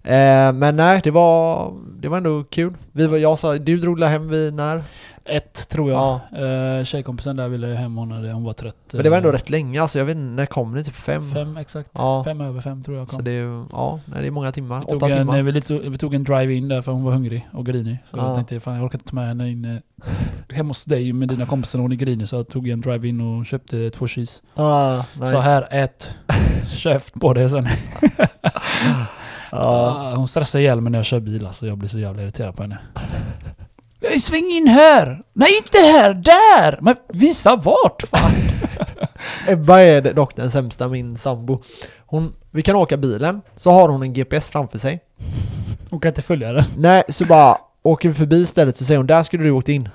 Eh, 0.04 0.54
men 0.54 0.76
nej, 0.76 1.02
det 1.04 1.12
var, 1.12 1.74
det 2.00 2.10
var 2.10 2.18
ändå 2.18 2.44
kul. 2.44 2.74
Vi 2.92 3.08
var, 3.08 3.18
jag 3.18 3.40
sa, 3.40 3.54
du 3.58 3.78
drog 3.78 4.04
hem 4.04 4.30
vid 4.30 4.54
när? 4.54 4.84
Ett 5.26 5.70
tror 5.70 5.92
jag. 5.92 6.20
Ja. 6.32 6.38
Eh, 6.80 6.84
tjejkompisen 6.84 7.36
där 7.36 7.48
ville 7.50 7.68
hem, 7.68 7.96
hon, 7.98 8.12
hade, 8.12 8.32
hon 8.32 8.44
var 8.44 8.54
trött. 8.54 8.76
Men 8.94 9.04
det 9.04 9.10
var 9.10 9.18
ändå 9.18 9.32
rätt 9.32 9.50
länge, 9.50 9.82
alltså 9.82 9.98
jag 10.00 10.06
vet 10.06 10.16
inte, 10.18 10.26
när 10.26 10.46
kom 10.46 10.74
ni? 10.76 10.84
Typ 10.84 10.96
fem? 10.96 11.32
Fem 11.32 11.58
exakt. 11.58 11.90
Ja. 11.94 12.24
Fem 12.24 12.42
över 12.42 12.62
fem 12.62 12.84
tror 12.84 12.98
jag 12.98 13.08
kom. 13.08 13.18
Så 13.18 13.24
det 13.24 13.32
är, 13.32 13.66
ja, 13.72 14.00
nej, 14.06 14.22
det 14.22 14.28
är 14.28 14.32
många 14.32 14.52
timmar. 14.52 14.84
Åtta 14.96 15.06
en, 15.10 15.18
timmar. 15.18 15.38
eh, 15.38 15.44
vi, 15.44 15.62
tog, 15.62 15.82
vi 15.82 15.98
tog 15.98 16.14
en 16.14 16.24
drive-in 16.24 16.68
där 16.68 16.82
för 16.82 16.92
hon 16.92 17.04
var 17.04 17.12
hungrig 17.12 17.48
och 17.54 17.66
grinig. 17.66 17.98
Så 18.12 18.18
Ja. 18.18 18.28
jag 18.28 18.36
tänkte 18.36 18.60
fan 18.60 18.76
jag 18.76 18.84
orkar 18.86 18.98
inte 18.98 19.10
ta 19.10 19.16
med 19.16 19.28
henne 19.28 19.50
in 19.52 19.66
eh, 19.66 20.06
hemma 20.56 20.70
hos 20.70 20.86
dig 20.86 21.14
med 21.14 21.28
dina 21.30 21.46
kompisar 21.46 21.80
när 21.80 21.82
hon 21.82 21.92
är 21.92 21.96
grinig. 21.96 22.28
Så 22.30 22.36
jag 22.36 22.48
tog 22.48 22.68
en 22.70 22.82
drive-in 22.82 23.22
och 23.22 23.46
köpte 23.46 23.90
två 23.90 24.08
cheese. 24.08 24.42
Ah, 24.56 24.96
nice. 25.20 25.32
Så 25.32 25.38
här, 25.38 25.68
ät. 25.72 26.10
Käft 26.76 27.14
på 27.14 27.34
det 27.34 27.50
sen. 27.50 27.68
Ja. 29.56 29.96
Ah, 30.00 30.16
Hon 30.16 30.28
stressar 30.28 30.60
ihjäl 30.60 30.82
mig 30.82 30.92
när 30.92 31.00
jag 31.00 31.06
kör 31.06 31.20
bil 31.20 31.46
alltså. 31.48 31.68
Jag 31.68 31.78
blir 31.78 31.90
så 31.90 32.00
jävla 32.00 32.22
irriterad 32.22 32.56
på 32.56 32.62
henne. 32.62 32.78
"Nej, 34.02 34.20
Sväng 34.22 34.44
in 34.52 34.68
här! 34.68 35.22
Nej 35.34 35.50
inte 35.58 35.78
här! 35.78 36.14
Där! 36.14 36.78
Men 36.82 36.96
visa 37.10 37.56
vart 37.56 38.02
fan! 38.10 38.32
Ebba 39.48 39.80
är 39.82 40.02
dock 40.02 40.36
den 40.36 40.52
sämsta, 40.52 40.88
min 40.88 41.18
sambo. 41.18 41.60
Hon, 42.06 42.34
vi 42.52 42.62
kan 42.62 42.76
åka 42.76 42.98
bilen, 42.98 43.42
så 43.56 43.72
har 43.72 43.90
hon 43.90 44.02
en 44.04 44.14
GPS 44.14 44.50
framför 44.50 44.78
sig. 44.80 45.00
Hon 45.90 46.00
kan 46.00 46.10
inte 46.10 46.22
följa 46.22 46.52
den. 46.54 46.64
Nej, 46.78 47.04
så 47.10 47.26
bara 47.26 47.58
åker 47.84 48.10
vi 48.10 48.14
förbi 48.16 48.46
stället 48.46 48.78
så 48.78 48.86
säger 48.86 48.98
hon 48.98 49.08
där 49.08 49.24
skulle 49.24 49.44
du 49.44 49.52
åkt 49.52 49.70
in. 49.70 49.90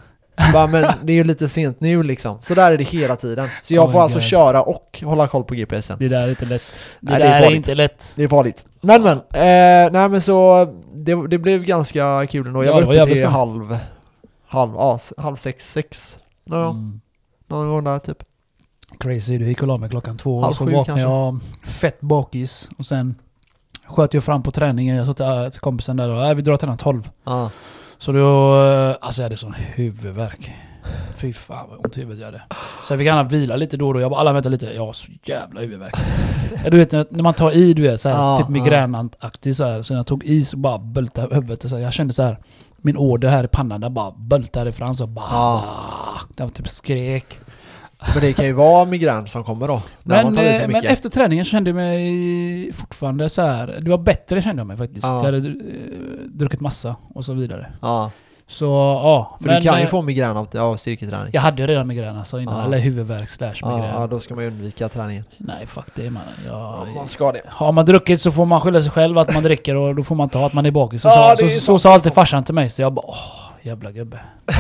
Bara, 0.53 0.67
men 0.67 0.93
det 1.03 1.13
är 1.13 1.17
ju 1.17 1.25
lite 1.25 1.49
sent 1.49 1.81
nu 1.81 2.03
liksom. 2.03 2.39
Så 2.41 2.55
där 2.55 2.73
är 2.73 2.77
det 2.79 2.85
hela 2.85 3.17
tiden. 3.17 3.49
Så 3.63 3.75
jag 3.75 3.85
Oh 3.85 3.93
får 3.93 4.01
alltså 4.01 4.19
God. 4.19 4.23
köra 4.27 4.63
och 4.63 5.01
hålla 5.05 5.29
koll 5.29 5.45
på 5.45 5.55
GPSen. 5.55 5.97
Det 5.99 6.09
där 6.09 6.21
är 6.21 6.31
inte 6.31 6.45
lätt. 6.45 6.63
Det 7.01 7.11
Nej, 7.11 7.19
det 7.19 7.25
är 7.25 7.29
där 7.31 7.37
är, 7.39 7.43
farligt. 7.43 7.57
inte 7.57 7.75
lätt. 7.75 8.13
Det 8.17 8.23
är 8.25 8.29
farligt. 8.29 8.67
Men 8.81 9.03
men, 9.03 9.19
eh, 9.19 9.93
nej 9.93 10.09
men 10.09 10.21
så 10.21 10.65
det, 10.95 11.27
det 11.29 11.39
blev 11.39 11.65
ganska 11.65 12.27
kul 12.27 12.47
ändå. 12.47 12.65
Jag 12.65 12.71
Ja, 12.71 12.75
var 12.75 12.81
det 12.81 12.87
var 12.87 12.93
uppe 12.93 12.99
jävligt 12.99 13.17
till 13.19 13.25
skoj. 13.27 13.33
halv, 13.33 13.79
halv, 14.47 14.73
ja, 14.75 14.95
s- 14.97 15.15
halv 15.19 15.37
sex, 15.37 15.73
sex. 15.73 16.19
Någon, 16.45 16.77
Mm. 16.77 17.01
någon 17.47 17.69
gång 17.69 17.85
där 17.85 17.99
typ. 17.99 18.23
Crazy. 19.01 19.39
Du 19.39 19.49
gick 19.49 19.63
och 19.63 19.69
la 19.69 19.77
mig 19.77 19.91
klockan 19.91 20.17
två 20.19 20.41
Halv 20.41 20.51
och 20.51 20.57
så 20.57 20.67
sju 20.67 20.73
vaknade 20.73 21.01
kanske. 21.01 21.15
jag 21.17 21.39
fett 21.73 22.01
bakis. 22.01 22.71
Och 22.79 22.87
sen 22.87 23.15
sköt 23.87 24.15
jag 24.15 24.25
fram 24.25 24.43
på 24.43 24.51
träningen. 24.51 24.97
Jag 24.97 25.07
sa 25.07 25.13
till, 25.15 25.25
äh, 25.25 25.49
till 25.49 25.61
kompisen 25.61 25.97
där 25.97 26.09
och 26.11 26.25
äh, 26.27 26.35
vi 26.35 26.43
drar 26.43 26.57
till 26.57 26.69
den 26.69 26.77
12. 26.77 27.11
Ja. 27.25 27.51
Så 27.99 28.13
då... 28.13 28.61
äh, 28.63 28.97
Alltså 29.01 29.23
jag 29.23 29.25
hade 29.25 29.37
sån 29.37 29.55
huvudvärk. 29.55 30.51
Fy 31.17 31.33
fan 31.33 31.67
vad 31.71 31.79
ont 31.85 31.97
i 31.97 32.01
huvudet 32.01 32.21
jag 32.21 32.27
hade. 32.27 32.43
Så 32.85 32.93
jag 32.93 32.99
fick 32.99 33.07
gärna 33.07 33.23
vila 33.23 33.57
lite 33.57 33.77
då 33.77 33.89
och 33.89 33.95
då. 33.95 34.01
Jag 34.01 34.11
bara 34.11 34.21
alla 34.21 34.33
vänta 34.33 34.49
lite. 34.49 34.67
Jag 34.67 34.87
har 34.87 34.93
så 34.93 35.13
jävla 35.25 35.61
huvudvärk. 35.61 35.95
Du 36.71 36.77
vet 36.77 36.93
när- 36.93 37.23
man 37.23 37.35
tar 37.35 37.53
i 37.53 37.75
du 37.75 37.83
vet 37.83 38.01
såhär, 38.01 38.17
Ja, 38.17 38.37
typ 38.37 38.47
ja. 38.47 38.53
migränaktigt 38.53 39.57
såhär. 39.57 39.83
Så 39.83 39.93
när 39.95 39.99
jag 39.99 40.07
tog 40.07 40.25
i 40.25 40.45
så 40.45 40.57
bara 40.57 40.79
bultade 40.79 41.35
huvudet. 41.35 41.71
Så 41.71 41.77
här, 41.77 41.83
jag 41.83 41.93
kände 41.93 42.13
så 42.15 42.23
här 42.23 42.39
min 42.77 42.97
åder 42.97 43.29
här 43.29 43.45
i 43.45 43.49
pannan 43.49 43.81
den 43.81 43.95
bara 43.95 44.11
bultade 44.11 44.73
fram 44.73 44.95
så 44.95 45.07
bara... 45.07 45.27
Ja. 45.31 45.65
Den 46.37 46.51
typ 46.51 46.69
skrek. 46.69 47.39
Men 48.15 48.21
det 48.21 48.33
kan 48.33 48.45
ju 48.45 48.53
vara 48.53 48.85
migrän 48.85 49.27
som 49.27 49.45
kommer 49.45 49.69
då. 49.69 49.83
Men, 50.03 50.27
eh, 50.39 50.69
men 50.69 50.75
efter 50.87 51.09
träningen 51.11 51.45
kände 51.45 51.71
jag 51.71 51.75
mig 51.75 52.73
fortfarande 52.73 53.29
så 53.31 53.43
här. 53.43 53.67
Det 53.83 53.91
var 53.91 53.99
bättre 53.99 54.43
kände 54.43 54.61
jag 54.61 54.67
mig 54.67 54.77
faktiskt. 54.77 55.07
Ja. 55.07 55.17
Jag 55.17 55.25
hade 55.25 55.37
eh, 55.49 55.55
druckit 56.27 56.61
massa 56.61 56.97
och 57.15 57.25
så 57.25 57.33
vidare. 57.33 57.73
Ja, 57.83 58.11
Så 58.51 58.65
ja. 58.65 59.37
för 59.43 59.49
du 59.49 59.63
kan 59.63 59.79
ju 59.79 59.85
eh, 59.85 59.89
få 59.91 60.03
migrän 60.03 60.37
av, 60.37 60.49
av 60.57 60.77
styrketräning. 60.77 61.31
Jag 61.33 61.41
hade 61.41 61.67
redan 61.67 61.87
migrän 61.87 62.17
alltså 62.17 62.41
innan. 62.41 62.59
Ja. 62.59 62.65
Eller 62.65 62.79
huvudvärk 62.79 63.29
slash 63.29 63.55
migrän. 63.63 63.79
Ja, 63.79 64.01
ja, 64.01 64.07
då 64.07 64.21
ska 64.21 64.35
man 64.35 64.45
ju 64.45 64.51
undvika 64.51 64.89
träningen. 64.89 65.25
Nej 65.37 65.67
fuck 65.67 65.85
det 65.95 66.11
man. 66.11 66.23
Jag, 66.47 66.87
man 66.97 67.09
ska 67.09 67.33
det. 67.33 67.41
har 67.47 67.73
man 67.73 67.87
druckit 67.87 68.23
så 68.23 68.33
får 68.33 68.45
man 68.47 68.61
skylla 68.61 68.83
sig 68.83 68.91
själv 68.91 69.19
att 69.19 69.35
man 69.35 69.43
dricker 69.43 69.75
och 69.77 69.95
då 69.95 70.03
får 70.03 70.15
man 70.15 70.29
ta 70.29 70.47
att 70.47 70.53
man 70.53 70.67
är 70.67 70.71
bakis. 70.71 71.03
Så, 71.03 71.09
Ja, 71.09 71.35
så, 71.39 71.49
så, 71.49 71.61
så 71.61 71.73
det 71.73 71.79
sa 71.79 71.93
alltid 71.93 72.15
farsan 72.15 72.45
till 72.45 72.55
mig. 72.55 72.71
Så 72.71 72.83
jag 72.83 72.93
bara 72.93 73.07
åh, 73.07 73.17
jävla 73.63 73.93
gubbe. 73.93 74.19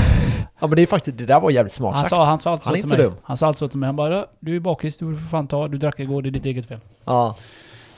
Ja 0.61 0.66
men 0.66 0.76
det 0.76 0.83
är 0.83 0.87
faktiskt, 0.87 1.18
det 1.18 1.26
där 1.26 1.40
var 1.40 1.50
jävligt 1.50 1.73
smart 1.73 1.95
Han 1.95 2.00
sagt. 2.00 2.11
sa, 2.11 2.25
han 2.25 2.40
sa 2.40 2.50
alltid 2.50 2.66
Han 2.66 2.75
så 2.76 2.80
till 2.80 2.90
så 2.90 2.97
mig. 2.97 3.04
dum. 3.04 3.14
Han 3.23 3.37
sa 3.37 3.47
alltid 3.47 3.59
så 3.59 3.68
till 3.68 3.78
mig. 3.78 3.87
Han 3.87 3.97
bara 3.97 4.25
du 4.40 4.57
är 4.57 4.61
bakis, 4.61 4.99
du 4.99 5.16
får 5.16 5.26
fan 5.28 5.47
ta. 5.47 5.68
Du 5.68 5.78
drack 5.78 6.00
igår, 6.00 6.23
det 6.23 6.28
är 6.28 6.30
ditt 6.30 6.45
eget 6.47 6.66
fel. 6.68 6.78
Ja. 7.04 7.37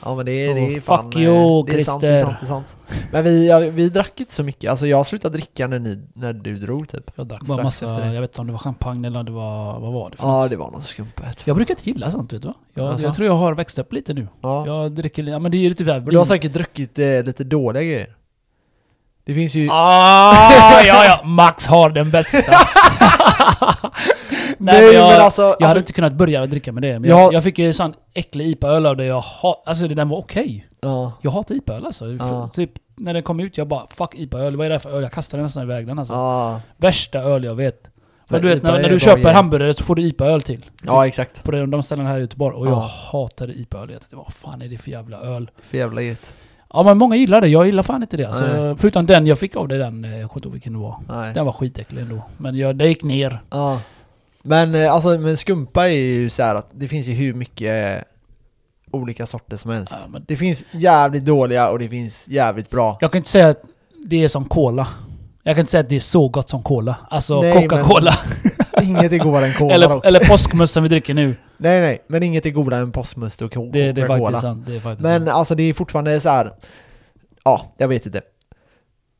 Ja 0.03 0.15
men 0.15 0.27
det 0.27 0.33
är, 0.33 0.55
det 0.55 0.61
är 0.61 0.75
fuck 0.75 0.85
fan... 0.85 1.13
eh, 1.13 1.23
you, 1.23 1.65
det 1.67 1.73
är 1.73 1.85
sant, 1.85 2.01
det 2.01 2.09
är 2.09 2.25
sant, 2.25 2.37
det 2.41 2.45
är 2.45 2.49
sant. 2.49 2.77
Men 3.13 3.25
vi, 3.25 3.49
ja, 3.49 3.59
vi 3.59 3.89
drack 3.89 4.21
inte 4.21 4.33
så 4.33 4.43
mycket. 4.43 4.71
Alltså 4.71 4.87
jag 4.87 5.07
slutade 5.07 5.37
dricka 5.37 5.67
när, 5.67 5.79
ni, 5.79 6.03
när 6.15 6.33
du 6.33 6.57
drog 6.57 6.89
typ. 6.89 7.11
Jag 7.15 7.27
drack 7.27 7.43
bara 7.47 7.63
massa, 7.63 8.13
jag 8.13 8.21
vet 8.21 8.31
inte 8.31 8.41
om 8.41 8.47
det 8.47 8.53
var 8.53 8.59
champagne 8.59 9.07
eller 9.09 9.23
det 9.23 9.33
var, 9.33 9.81
vad 9.81 9.93
var 9.93 10.11
det 10.11 10.17
för 10.17 10.27
Ja 10.27 10.41
något? 10.41 10.51
det 10.51 10.57
var 10.57 10.71
något 10.71 10.85
skumpet. 10.85 11.43
Jag 11.45 11.57
brukar 11.57 11.75
inte 11.75 11.91
gilla 11.91 12.11
sånt 12.11 12.33
vet 12.33 12.43
du 12.43 12.49
va? 12.49 12.55
Jag, 12.75 12.87
Alltså? 12.87 13.07
jag 13.07 13.15
tror 13.15 13.27
jag 13.27 13.35
har 13.35 13.55
växt 13.55 13.79
upp 13.79 13.93
lite 13.93 14.15
nu. 14.15 14.29
Ja. 14.41 14.67
Jag 14.67 14.93
dricker 14.93 15.23
lite, 15.23 15.33
ja 15.33 15.39
men 15.39 15.51
det 15.51 15.57
är 15.57 15.61
ju 15.61 15.69
lite 15.69 15.85
Men 15.85 16.05
du 16.05 16.19
har 16.19 16.25
säkert 16.25 16.53
druckit 16.53 16.99
eh, 16.99 17.23
lite 17.23 17.45
dåliga 17.45 17.83
grejer. 17.83 18.17
Det 19.25 19.35
finns 19.35 19.55
ju... 19.55 19.69
Ah, 19.71 20.83
ja, 20.85 21.05
ja, 21.05 21.21
Max 21.25 21.67
har 21.67 21.91
den 21.91 22.11
bästa. 22.11 22.39
Nej, 24.59 24.83
men 24.87 24.95
jag, 24.95 25.13
alltså, 25.13 25.43
jag 25.43 25.49
hade 25.51 25.67
alltså 25.67 25.79
inte 25.79 25.93
kunnat 25.93 26.13
börja 26.13 26.47
dricka 26.47 26.73
med 26.73 26.83
det. 26.83 26.99
Men 26.99 27.11
Ja. 27.11 27.21
jag, 27.21 27.33
jag 27.33 27.45
fick 27.45 27.59
ju 27.59 27.73
sån 27.73 27.95
äcklig 28.15 28.47
IPA-öl 28.47 28.87
av 28.87 28.97
det. 28.97 29.05
Jag 29.05 29.21
ha, 29.21 29.63
alltså 29.67 29.89
den 29.89 30.09
var 30.09 30.19
okej. 30.19 30.67
ja. 30.81 31.13
Jag 31.23 31.31
hatar 31.31 31.55
IPA-öl 31.55 31.87
alltså. 31.87 32.09
Ja. 32.13 32.49
typ 32.49 32.71
när 32.97 33.15
den 33.15 33.23
kom 33.23 33.41
ut, 33.41 33.59
jag 33.59 33.69
bara 33.69 33.87
fuck 33.91 34.15
IPA-öl. 34.15 34.57
Vad 34.57 34.67
är 34.67 34.71
det 34.71 34.79
för 34.79 34.91
öl? 34.91 35.03
Jag 35.03 35.13
kastade 35.13 35.43
nästan 35.43 35.63
iväg 35.63 35.87
den 35.87 35.99
alltså. 35.99 36.15
Ja. 36.15 36.61
Värsta 36.77 37.19
öl 37.19 37.45
jag 37.45 37.55
vet. 37.55 37.83
Men 37.85 37.93
Men 38.29 38.43
du 38.43 38.55
vet 38.55 38.63
när, 38.63 38.75
är 38.79 38.83
när 38.83 38.89
du 38.91 38.99
köper 39.01 39.33
hamburgare 39.33 39.75
så 39.75 39.85
får 39.85 39.95
du 39.95 40.03
IPA-öl 40.03 40.43
till. 40.43 40.65
ja 40.83 41.07
exakt. 41.07 41.45
På 41.45 41.51
de, 41.51 41.71
de 41.71 41.83
ställena 41.83 42.09
här 42.09 42.19
i 42.19 42.21
Göteborg. 42.21 42.57
Och 42.57 42.67
jag 42.67 42.73
Ja. 42.73 42.91
hatade 43.13 43.53
IPA-öl. 43.53 43.91
Jag 43.91 44.01
tänkte, 44.01 44.17
vad 44.17 44.33
fan 44.35 44.63
är 44.63 44.69
det 44.69 44.79
för 44.79 44.91
jävla 44.91 45.17
öl? 45.21 45.51
För 45.63 45.77
jävla 45.79 46.03
gött. 46.03 46.35
Ja 46.73 46.83
men 46.83 46.99
många 46.99 47.17
gillar 47.17 47.41
det. 47.41 47.49
Jag 47.49 47.67
gillar 47.67 47.83
fan 47.83 48.03
inte 48.03 48.17
det. 48.17 48.25
Alltså, 48.25 48.47
Nej. 48.47 48.75
förutom 48.79 49.07
den 49.07 49.27
jag 49.27 49.39
fick 49.39 49.57
av 49.57 49.69
det, 49.69 49.79
den, 49.79 50.05
eh, 50.05 50.19
jag 50.19 50.31
kommer 50.31 50.39
inte 50.39 50.49
ihåg 50.49 50.53
vilken 50.53 50.73
det 50.73 50.79
var. 50.79 50.97
Nej. 51.09 51.35
Den 51.35 51.47
var 51.47 51.53
skitäcklig 51.53 52.03
ändå. 52.03 52.23
Men 52.37 52.57
jag, 52.57 52.77
det 52.77 52.89
gick 52.89 53.03
ner. 53.05 53.41
Ja. 53.51 53.81
Men 54.43 54.75
eh, 54.75 54.93
alltså, 54.93 55.09
men 55.09 55.37
skumpa 55.37 55.85
är 55.89 55.93
ju 55.95 56.31
så 56.31 56.43
här 56.43 56.55
att 56.55 56.69
det 56.73 56.89
finns 56.89 57.07
ju 57.07 57.13
hur 57.13 57.35
mycket 57.35 57.97
eh, 57.97 58.03
olika 58.91 59.27
sorter 59.27 59.57
som 59.57 59.71
helst. 59.71 59.95
Ja, 60.13 60.19
Det 60.27 60.37
finns 60.37 60.65
jävligt 60.71 61.25
dåliga 61.25 61.69
och 61.69 61.79
det 61.79 61.89
finns 61.89 62.29
jävligt 62.29 62.71
bra. 62.71 62.99
jag 63.01 63.13
kan 63.13 63.19
inte 63.19 63.31
säga 63.31 63.49
att 63.49 63.63
det 64.07 64.25
är 64.25 64.29
som 64.29 64.45
cola. 64.45 64.89
Jag 65.43 65.57
kan 65.57 65.61
inte 65.61 65.71
säga 65.71 65.81
att 65.81 65.89
det 65.89 65.97
är 65.97 66.01
så 66.01 66.29
gott 66.29 66.49
som 66.49 66.63
cola. 66.63 66.97
Alltså 67.11 67.41
Coca-Cola. 67.43 68.13
Inget 68.83 69.13
är 69.13 69.19
godare 69.19 69.47
än 69.47 69.53
cola 69.59 69.75
eller, 69.75 69.89
dock. 69.89 70.05
eller 70.07 70.21
påskmust 70.21 70.73
som 70.75 70.83
vi 70.83 70.89
dricker 70.89 71.15
nu. 71.15 71.35
Nej 71.61 71.81
nej, 71.81 72.03
men 72.07 72.23
inget 72.23 72.47
är 72.47 72.51
godare 72.51 72.81
än 72.83 72.93
postmust 72.93 73.43
och 73.43 73.53
co- 73.55 73.71
Det, 73.73 73.93
det 73.93 74.01
är 74.03 74.07
faktiskt 74.07 74.41
sant. 74.41 74.67
Det 74.67 74.77
är 74.77 74.81
faktiskt 74.81 75.03
Men 75.03 75.21
sant. 75.21 75.31
alltså 75.37 75.55
det 75.55 75.63
är 75.63 75.73
fortfarande 75.75 76.21
så 76.21 76.29
här. 76.29 76.53
Ja, 77.45 77.63
jag 77.77 77.89
vet 77.89 78.07
inte. 78.07 78.21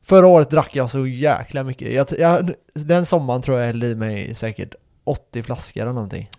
Förra 0.05 0.27
året 0.27 0.49
drack 0.49 0.75
jag 0.75 0.89
så 0.89 1.07
jäkla 1.07 1.63
mycket. 1.63 1.93
Jag, 1.93 2.07
jag, 2.19 2.53
den 2.73 3.05
sommaren 3.05 3.41
tror 3.41 3.59
jag 3.59 3.67
hällde 3.67 3.87
i 3.87 3.95
mig 3.95 4.35
säkert 4.35 4.75
80 5.03 5.43
flaskor 5.43 5.81
eller 5.81 5.93
någonting. 5.93 6.29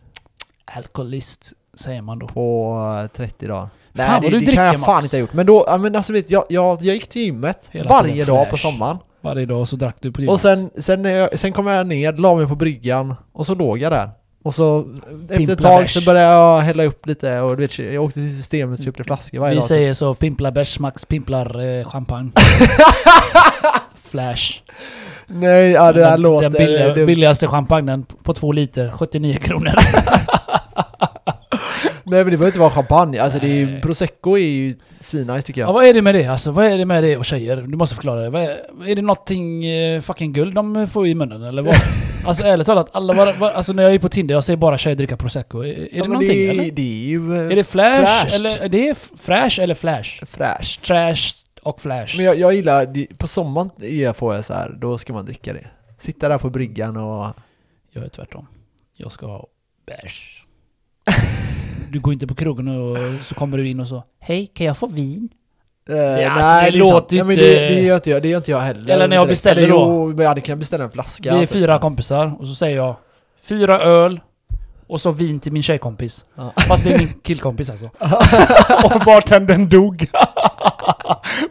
Alkoholist 0.64 1.52
säger 1.74 2.02
man 2.02 2.18
då. 2.18 2.26
På 2.26 2.76
eh, 3.04 3.08
30 3.16 3.46
dagar. 3.46 3.60
Fan, 3.60 3.70
Nej, 3.92 4.20
det, 4.20 4.26
du 4.28 4.30
det 4.30 4.38
dricker, 4.38 4.52
kan 4.54 4.64
jag 4.64 4.80
fan 4.80 4.94
Max. 4.94 5.04
inte 5.04 5.16
ha 5.16 5.20
gjort. 5.20 5.32
Men 5.32 5.46
då, 5.46 5.78
men 5.80 5.96
alltså 5.96 6.12
vet 6.12 6.30
jag, 6.30 6.44
jag, 6.48 6.82
jag 6.82 6.94
gick 6.94 7.08
till 7.08 7.22
gymmet 7.22 7.68
Hela 7.72 7.88
varje 7.90 8.24
dag 8.24 8.50
på 8.50 8.56
sommaren. 8.56 8.96
Varje 9.20 9.46
dag 9.46 9.68
så 9.68 9.76
drack 9.76 9.96
du 10.00 10.12
på 10.12 10.16
Och 10.18 10.22
gymmet. 10.22 10.40
sen, 10.40 10.70
sen, 10.76 11.04
jag, 11.04 11.38
sen 11.38 11.52
kom 11.52 11.66
jag 11.66 11.86
ner, 11.86 12.12
la 12.12 12.34
mig 12.34 12.46
på 12.48 12.54
bryggan 12.54 13.14
och 13.32 13.46
så 13.46 13.54
låg 13.54 13.78
jag 13.78 13.92
där. 13.92 14.10
Och 14.44 14.54
så 14.54 14.80
efter 15.22 15.34
ett 15.34 15.38
Pimpla 15.38 15.56
tag 15.68 15.90
så 15.90 16.00
började 16.00 16.26
jag 16.34 16.60
hälla 16.60 16.84
upp 16.84 17.06
lite 17.06 17.40
och 17.40 17.56
du 17.56 17.62
vet, 17.62 17.78
jag 17.78 18.04
åkte 18.04 18.20
till 18.20 18.36
systemet 18.36 18.78
och 18.78 18.84
köpte 18.84 19.04
flaskor 19.04 19.38
varje 19.38 19.54
Vi 19.54 19.60
dag. 19.60 19.64
säger 19.68 19.94
så, 19.94 20.14
pimplar 20.14 20.50
bärs, 20.50 20.78
Max 20.78 21.04
pimplar 21.04 21.78
eh, 21.78 21.84
champagne. 21.88 22.30
Flash. 24.10 24.60
Nej, 25.26 25.70
ja 25.70 25.92
det 25.92 26.00
där 26.00 26.10
den, 26.10 26.20
låter 26.20 26.50
den 26.50 26.66
billiga, 26.66 27.06
billigaste 27.06 27.48
champagnen 27.48 28.06
på 28.22 28.32
två 28.34 28.52
liter, 28.52 28.90
79 28.90 29.36
kronor. 29.36 29.72
Nej 32.04 32.24
men 32.24 32.30
det 32.30 32.38
behöver 32.38 32.46
inte 32.46 32.58
vara 32.58 32.70
champagne, 32.70 33.18
alltså 33.22 33.38
det 33.38 33.46
är 33.46 33.54
ju, 33.54 33.80
prosecco 33.80 34.36
är 34.38 34.46
ju 34.46 34.74
svinnice 35.00 35.42
tycker 35.46 35.60
Ja, 35.60 35.66
jag. 35.66 35.72
vad 35.72 35.84
är 35.84 35.94
det 35.94 36.02
med 36.02 36.14
det? 36.14 36.26
Alltså, 36.26 36.50
vad 36.50 36.64
är 36.64 36.78
det 36.78 36.84
med 36.84 37.04
det 37.04 37.16
och 37.16 37.24
tjejer? 37.24 37.56
Du 37.56 37.76
måste 37.76 37.94
förklara 37.94 38.30
det. 38.30 38.38
Är, 38.38 38.56
är 38.90 38.96
det 38.96 39.02
någonting 39.02 39.64
eh, 39.66 40.00
fucking 40.00 40.32
guld 40.32 40.54
de 40.54 40.88
får 40.88 41.06
i 41.06 41.14
munnen 41.14 41.42
eller 41.42 41.62
vad? 41.62 41.74
alltså 42.24 42.44
ärligt 42.44 42.66
talat, 42.66 42.88
alla 42.92 43.12
var, 43.12 43.32
var, 43.38 43.50
alltså 43.50 43.72
när 43.72 43.82
jag 43.82 43.94
är 43.94 43.98
på 43.98 44.08
Tinder, 44.08 44.34
jag 44.34 44.44
ser 44.44 44.56
bara 44.56 44.78
tjejer 44.78 44.96
dricka 44.96 45.16
prosecco. 45.16 45.58
Är, 45.64 45.68
är 45.68 45.88
Ja, 45.92 46.02
det 46.02 46.08
någonting 46.08 46.28
det, 46.38 46.48
eller? 46.48 46.70
Det 46.70 46.82
är 47.04 47.06
ju... 47.08 47.34
eh, 47.36 47.40
Är 47.52 47.56
det 47.56 47.64
flash? 47.64 48.00
flasht. 48.00 48.34
Eller, 48.34 48.68
det 48.68 48.88
är 48.88 48.92
f- 48.92 49.10
fräsch 49.16 49.58
eller 49.58 49.74
flash? 49.74 50.24
Fräscht. 50.26 50.82
Trash 50.84 51.34
och 51.62 51.80
flash. 51.80 52.16
Men 52.16 52.24
jag, 52.26 52.38
jag 52.38 52.54
gillar, 52.54 52.86
det- 52.86 53.18
på 53.18 53.26
sommaren 53.26 54.14
får 54.14 54.34
jag 54.34 54.44
så 54.44 54.54
här, 54.54 54.76
då 54.80 54.98
ska 54.98 55.12
man 55.12 55.24
dricka 55.26 55.52
det. 55.52 55.66
Sitta 55.98 56.28
där 56.28 56.38
på 56.38 56.50
bryggan 56.50 56.96
och... 56.96 57.26
Jag 57.90 58.04
är 58.04 58.08
tvärtom. 58.08 58.46
Jag 58.96 59.12
ska 59.12 59.26
ha 59.26 59.46
bärs. 59.86 60.44
Du 61.90 62.00
går 62.00 62.12
inte 62.12 62.26
på 62.26 62.34
krogen 62.34 62.68
och 62.68 62.96
så 63.28 63.34
kommer 63.34 63.58
du 63.58 63.68
in 63.68 63.80
och 63.80 63.86
så 63.88 64.02
Hej, 64.18 64.46
kan 64.46 64.66
jag 64.66 64.78
få 64.78 64.86
vin? 64.86 65.28
Eh, 65.88 66.34
alltså, 66.36 66.60
det 66.60 66.66
är 66.66 66.72
låter 66.72 67.16
ja, 67.16 67.32
inte- 67.32 67.44
det, 67.44 67.68
det 67.68 67.80
gör 67.82 67.94
inte 67.94 68.10
jag, 68.10 68.22
det 68.22 68.28
gör 68.28 68.36
inte 68.36 68.50
jag 68.50 68.60
heller. 68.60 68.94
Eller 68.94 69.08
när 69.08 69.16
jag 69.16 69.28
beställer 69.28 69.62
Eller 69.62 69.72
då. 69.74 70.12
Jo, 70.16 70.22
jag 70.22 70.28
hade 70.28 70.40
kunnat 70.40 70.58
beställa 70.58 70.84
en 70.84 70.90
flaska. 70.90 71.34
Vi 71.34 71.42
är 71.42 71.46
fyra 71.46 71.78
kompisar 71.78 72.32
och 72.38 72.46
så 72.46 72.54
säger 72.54 72.76
jag 72.76 72.96
Fyra 73.42 73.80
öl 73.80 74.20
och 74.86 75.00
så 75.00 75.10
vin 75.10 75.40
till 75.40 75.52
min 75.52 75.62
tjejkompis. 75.62 76.24
Ja. 76.34 76.52
Fast 76.68 76.84
det 76.84 76.92
är 76.92 76.98
min 76.98 77.08
killkompis 77.22 77.70
alltså. 77.70 77.84
och 78.84 79.00
bartendern 79.04 79.68
dog. 79.68 80.06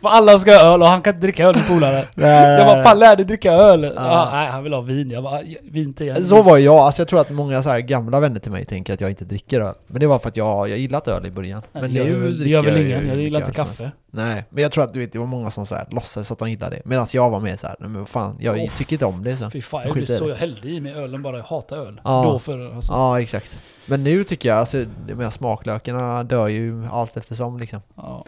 För 0.01 0.10
alla 0.10 0.39
ska 0.39 0.51
ha 0.51 0.62
öl 0.74 0.82
och 0.82 0.88
han 0.88 1.01
kan 1.01 1.13
inte 1.13 1.25
dricka 1.27 1.46
öl 1.46 1.56
med 1.56 1.68
polare. 1.68 2.06
Jag 2.15 2.68
bara, 2.68 2.84
fan 2.84 3.00
lär 3.00 3.15
dig 3.15 3.25
dricka 3.25 3.51
öl. 3.51 3.84
Ja. 3.84 3.91
Ja, 3.96 4.30
nej, 4.32 4.48
han 4.48 4.63
vill 4.63 4.74
ha 4.74 4.82
vin. 4.82 5.12
Jag 5.12 5.24
bara, 5.24 5.39
vin 5.62 5.94
till 5.94 6.10
en. 6.10 6.24
Så 6.24 6.41
var 6.41 6.58
jag, 6.58 6.77
alltså 6.77 7.01
jag 7.01 7.08
tror 7.08 7.22
att 7.22 7.30
många 7.30 7.63
så 7.63 7.70
här 7.70 7.80
gamla 7.80 8.20
vänner 8.20 8.39
till 8.39 8.51
mig 8.51 8.65
tänker 8.65 8.94
att 8.94 9.01
jag 9.01 9.10
inte 9.10 9.25
dricker 9.25 9.62
öl. 9.62 9.75
Men 9.88 10.00
det 10.00 10.08
var 10.08 10.20
för 10.20 10.30
att 10.30 10.38
jag, 10.38 10.70
jag 10.70 10.77
gillat 10.77 11.08
öl 11.08 11.25
i 11.25 11.32
början. 11.32 11.62
Men 11.72 11.91
gör, 11.91 12.03
nu 12.03 12.32
det 12.32 12.38
dricker 12.38 12.51
gör 12.51 12.62
väl 12.62 12.74
jag 12.74 12.82
ingen? 12.82 13.01
ju 13.01 13.08
Jag 13.08 13.18
gillar 13.18 13.39
inte 13.39 13.51
kaffe. 13.51 13.91
Nej, 14.12 14.46
men 14.50 14.63
jag 14.63 14.72
tror 14.72 14.84
att 14.84 14.94
du 14.94 15.00
vet, 15.00 15.13
det 15.13 15.20
var 15.20 15.25
många 15.25 15.51
som 15.51 15.65
så 15.65 15.75
här, 15.75 15.88
låtsades 15.89 16.32
att 16.32 16.39
de 16.39 16.50
gillade 16.50 16.75
det. 16.75 16.82
Medan 16.86 17.08
jag 17.13 17.30
var 17.30 17.39
med 17.39 17.60
så 17.60 17.68
här, 17.68 17.75
nej 17.80 17.89
men 17.89 18.00
vad 18.00 18.10
fan, 18.10 18.38
jag 18.39 18.60
Åh, 18.60 18.70
tycker 18.77 18.94
inte 18.94 19.06
om 19.06 19.24
det 19.24 19.38
så. 19.38 19.50
Fy 19.50 19.62
fan, 19.62 19.82
Jag 19.88 19.98
jag 19.98 20.03
i 20.03 20.08
så 20.08 20.30
jag 20.30 20.36
hällde 20.36 20.68
i 20.68 20.82
mig 20.82 20.94
ölen 20.94 21.24
bara. 21.24 21.38
Jag 21.38 21.44
hatar 21.44 21.77
öl. 21.77 22.01
Ja. 22.03 22.24
Då 22.24 22.39
för 22.39 22.75
alltså. 22.75 22.94
Ja, 22.94 23.22
exakt. 23.22 23.60
Men 23.86 24.03
nu 24.03 24.24
tycker 24.24 24.50
jag, 24.50 24.58
alltså 24.58 24.86
de 25.08 25.20
här 25.20 25.30
smaklökarna 25.30 26.24
dör 26.24 26.48
ju 26.48 26.88
allt 26.91 27.18
eftersom 27.18 27.60
liksom. 27.60 27.82
Ja. 27.96 28.25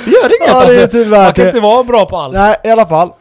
Det 0.06 0.12
gör 0.12 0.26
inget 0.26 0.48
Ja, 0.48 0.64
alltså. 0.64 0.88
det 0.98 1.06
Man 1.10 1.34
kan 1.34 1.48
inte 1.48 1.60
vara 1.60 1.84
bra 1.84 2.06
på 2.06 2.18
allt. 2.18 2.34
Nej, 2.34 2.56
i 2.64 2.70
alla 2.70 2.86
fall. 2.86 3.08
Eh, 3.08 3.14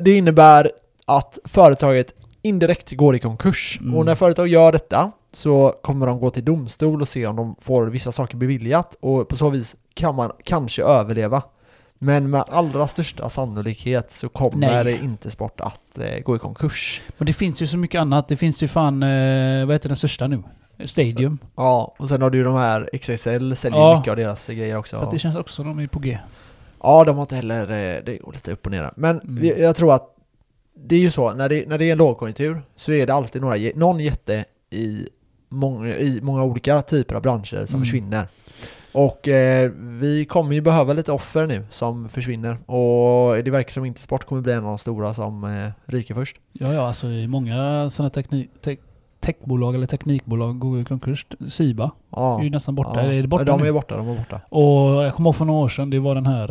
det 0.00 0.16
innebär 0.16 0.70
att 1.06 1.38
företaget 1.44 2.14
indirekt 2.42 2.92
går 2.92 3.16
i 3.16 3.18
konkurs. 3.18 3.78
Mm. 3.80 3.94
Och 3.94 4.04
när 4.04 4.14
företag 4.14 4.48
gör 4.48 4.72
detta 4.72 5.10
så 5.32 5.74
kommer 5.82 6.06
de 6.06 6.20
gå 6.20 6.30
till 6.30 6.44
domstol 6.44 7.02
och 7.02 7.08
se 7.08 7.26
om 7.26 7.36
de 7.36 7.56
får 7.60 7.86
vissa 7.86 8.12
saker 8.12 8.36
beviljat 8.36 8.96
och 9.00 9.28
på 9.28 9.36
så 9.36 9.50
vis 9.50 9.76
kan 9.94 10.14
man 10.14 10.32
kanske 10.44 10.82
överleva. 10.82 11.42
Men 12.04 12.30
med 12.30 12.44
allra 12.48 12.86
största 12.86 13.28
sannolikhet 13.28 14.12
så 14.12 14.28
kommer 14.28 14.84
Nej. 14.84 15.00
inte 15.02 15.30
Sport 15.30 15.60
att 15.60 15.98
eh, 15.98 16.18
gå 16.22 16.36
i 16.36 16.38
konkurs. 16.38 17.02
Men 17.18 17.26
det 17.26 17.32
finns 17.32 17.62
ju 17.62 17.66
så 17.66 17.76
mycket 17.76 18.00
annat. 18.00 18.28
Det 18.28 18.36
finns 18.36 18.62
ju 18.62 18.68
fan, 18.68 19.02
eh, 19.02 19.66
vad 19.66 19.74
heter 19.74 19.88
den 19.88 19.96
största 19.96 20.26
nu? 20.26 20.42
Stadium. 20.84 21.38
Ja, 21.56 21.94
och 21.98 22.08
sen 22.08 22.22
har 22.22 22.30
du 22.30 22.38
ju 22.38 22.44
de 22.44 22.54
här 22.54 22.88
XXL 22.92 23.54
säljer 23.54 23.80
Ja. 23.80 23.96
mycket 23.98 24.10
av 24.10 24.16
deras 24.16 24.46
grejer 24.48 24.76
också. 24.76 24.98
Fast 24.98 25.10
det 25.10 25.18
känns 25.18 25.36
också 25.36 25.54
som 25.54 25.66
de 25.66 25.78
är 25.78 25.86
på 25.86 25.98
G. 25.98 26.18
Ja, 26.82 27.04
de 27.04 27.16
har 27.16 27.22
inte 27.22 27.36
heller, 27.36 27.62
eh, 27.62 28.02
det 28.04 28.18
går 28.22 28.32
lite 28.32 28.52
upp 28.52 28.66
och 28.66 28.72
ner. 28.72 28.92
Men 28.96 29.20
Mm. 29.20 29.62
jag 29.62 29.76
tror 29.76 29.94
att 29.94 30.10
det 30.86 30.94
är 30.96 31.00
ju 31.00 31.10
så, 31.10 31.32
när 31.34 31.48
det, 31.48 31.68
när 31.68 31.78
det 31.78 31.84
är 31.84 31.92
en 31.92 31.98
lågkonjunktur 31.98 32.62
så 32.76 32.92
är 32.92 33.06
det 33.06 33.14
alltid 33.14 33.42
några, 33.42 33.56
någon 33.74 34.00
jätte 34.00 34.44
i 34.70 35.08
många, 35.48 35.88
i 35.96 36.20
många 36.22 36.42
olika 36.44 36.82
typer 36.82 37.14
av 37.14 37.22
branscher 37.22 37.64
som 37.66 37.76
Mm. 37.76 37.84
försvinner. 37.84 38.28
Och 38.94 39.28
eh, 39.28 39.70
vi 39.76 40.24
kommer 40.24 40.54
ju 40.54 40.60
behöva 40.60 40.92
lite 40.92 41.12
offer 41.12 41.46
nu 41.46 41.66
som 41.70 42.08
försvinner. 42.08 42.70
Och 42.70 43.44
det 43.44 43.50
verkar 43.50 43.72
som 43.72 43.84
inte 43.84 44.00
sport 44.00 44.24
kommer 44.24 44.42
bli 44.42 44.52
en 44.52 44.58
av 44.58 44.64
de 44.64 44.78
stora 44.78 45.14
som 45.14 45.44
eh, 45.44 45.70
ryker 45.84 46.14
först. 46.14 46.36
Ja, 46.52 46.72
ja, 46.72 46.86
alltså 46.86 47.06
i 47.06 47.28
många 47.28 47.90
sådana 47.90 48.10
teknik, 48.10 48.50
te, 48.62 48.76
techbolag 49.20 49.74
eller 49.74 49.86
teknikbolag 49.86 50.58
går 50.58 50.80
i 50.80 50.84
konkurs. 50.84 51.26
Siba 51.48 51.90
Ja. 52.10 52.38
är 52.40 52.44
ju 52.44 52.50
nästan 52.50 52.74
borta. 52.74 53.04
Ja. 53.04 53.12
Är 53.12 53.22
det 53.22 53.28
borta 53.28 53.44
de 53.44 53.60
nu? 53.60 53.68
är 53.68 53.72
borta, 53.72 53.96
de 53.96 54.08
är 54.08 54.16
borta. 54.18 54.40
Och 54.48 55.04
jag 55.04 55.14
kommer 55.14 55.28
ihåg 55.28 55.36
för 55.36 55.44
några 55.44 55.60
år 55.64 55.68
sedan, 55.68 55.90
det 55.90 55.98
var 55.98 56.14
den 56.14 56.26
här, 56.26 56.50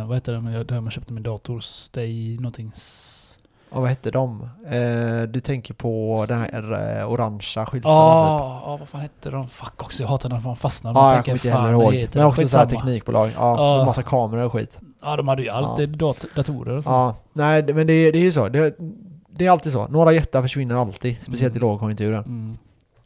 eh, 0.00 0.06
vad 0.06 0.16
heter 0.16 0.32
den, 0.32 0.44
där 0.66 0.80
man 0.80 0.90
köpte 0.90 1.12
min 1.12 1.22
dator, 1.22 1.60
Stay 1.60 2.36
någonting. 2.36 2.72
Ja, 3.74 3.80
vad 3.80 3.88
hette 3.88 4.10
de? 4.10 4.48
Eh, 4.70 5.22
du 5.28 5.40
tänker 5.40 5.74
på 5.74 6.24
den 6.28 6.38
här 6.38 6.98
eh, 7.00 7.12
orangea 7.12 7.66
skylten 7.66 7.90
Ja, 7.90 8.58
typ? 8.58 8.66
ja, 8.68 8.76
vad 8.80 8.88
fan 8.88 9.00
hette 9.00 9.30
de? 9.30 9.48
Fuck 9.48 9.82
också, 9.82 10.02
jag 10.02 10.08
hatar 10.08 10.28
när 10.28 10.40
man 10.40 10.56
fastnar. 10.56 10.92
Ja, 10.94 11.14
jag 11.14 11.24
kommer 11.24 11.36
inte 11.36 11.50
heller 11.50 11.72
ihåg. 11.72 12.08
Men 12.14 12.24
också 12.26 12.48
så 12.48 12.58
här 12.58 12.66
teknikbolag. 12.66 13.30
Ja, 13.36 13.56
Ja. 13.56 13.76
med 13.76 13.86
massa 13.86 14.02
kameror 14.02 14.42
och 14.44 14.52
skit. 14.52 14.78
Ja, 15.02 15.16
de 15.16 15.28
hade 15.28 15.42
ju 15.42 15.48
allt. 15.48 15.68
Ja. 15.68 15.74
Det 15.76 15.82
är 15.82 15.86
dat- 15.86 16.26
datorer 16.36 16.76
och 16.76 16.84
så. 16.84 16.90
Ja, 16.90 17.14
nej 17.32 17.62
men 17.62 17.86
det, 17.86 18.10
det 18.10 18.18
är 18.18 18.22
ju 18.22 18.32
så. 18.32 18.48
Det, 18.48 18.76
det 19.30 19.46
är 19.46 19.50
alltid 19.50 19.72
så. 19.72 19.86
Några 19.88 20.12
jättar 20.12 20.42
försvinner 20.42 20.74
alltid, 20.74 21.16
speciellt 21.22 21.56
Mm. 21.56 21.66
i 21.68 21.70
lågkonjunkturen. 21.70 22.24
Mm. 22.24 22.58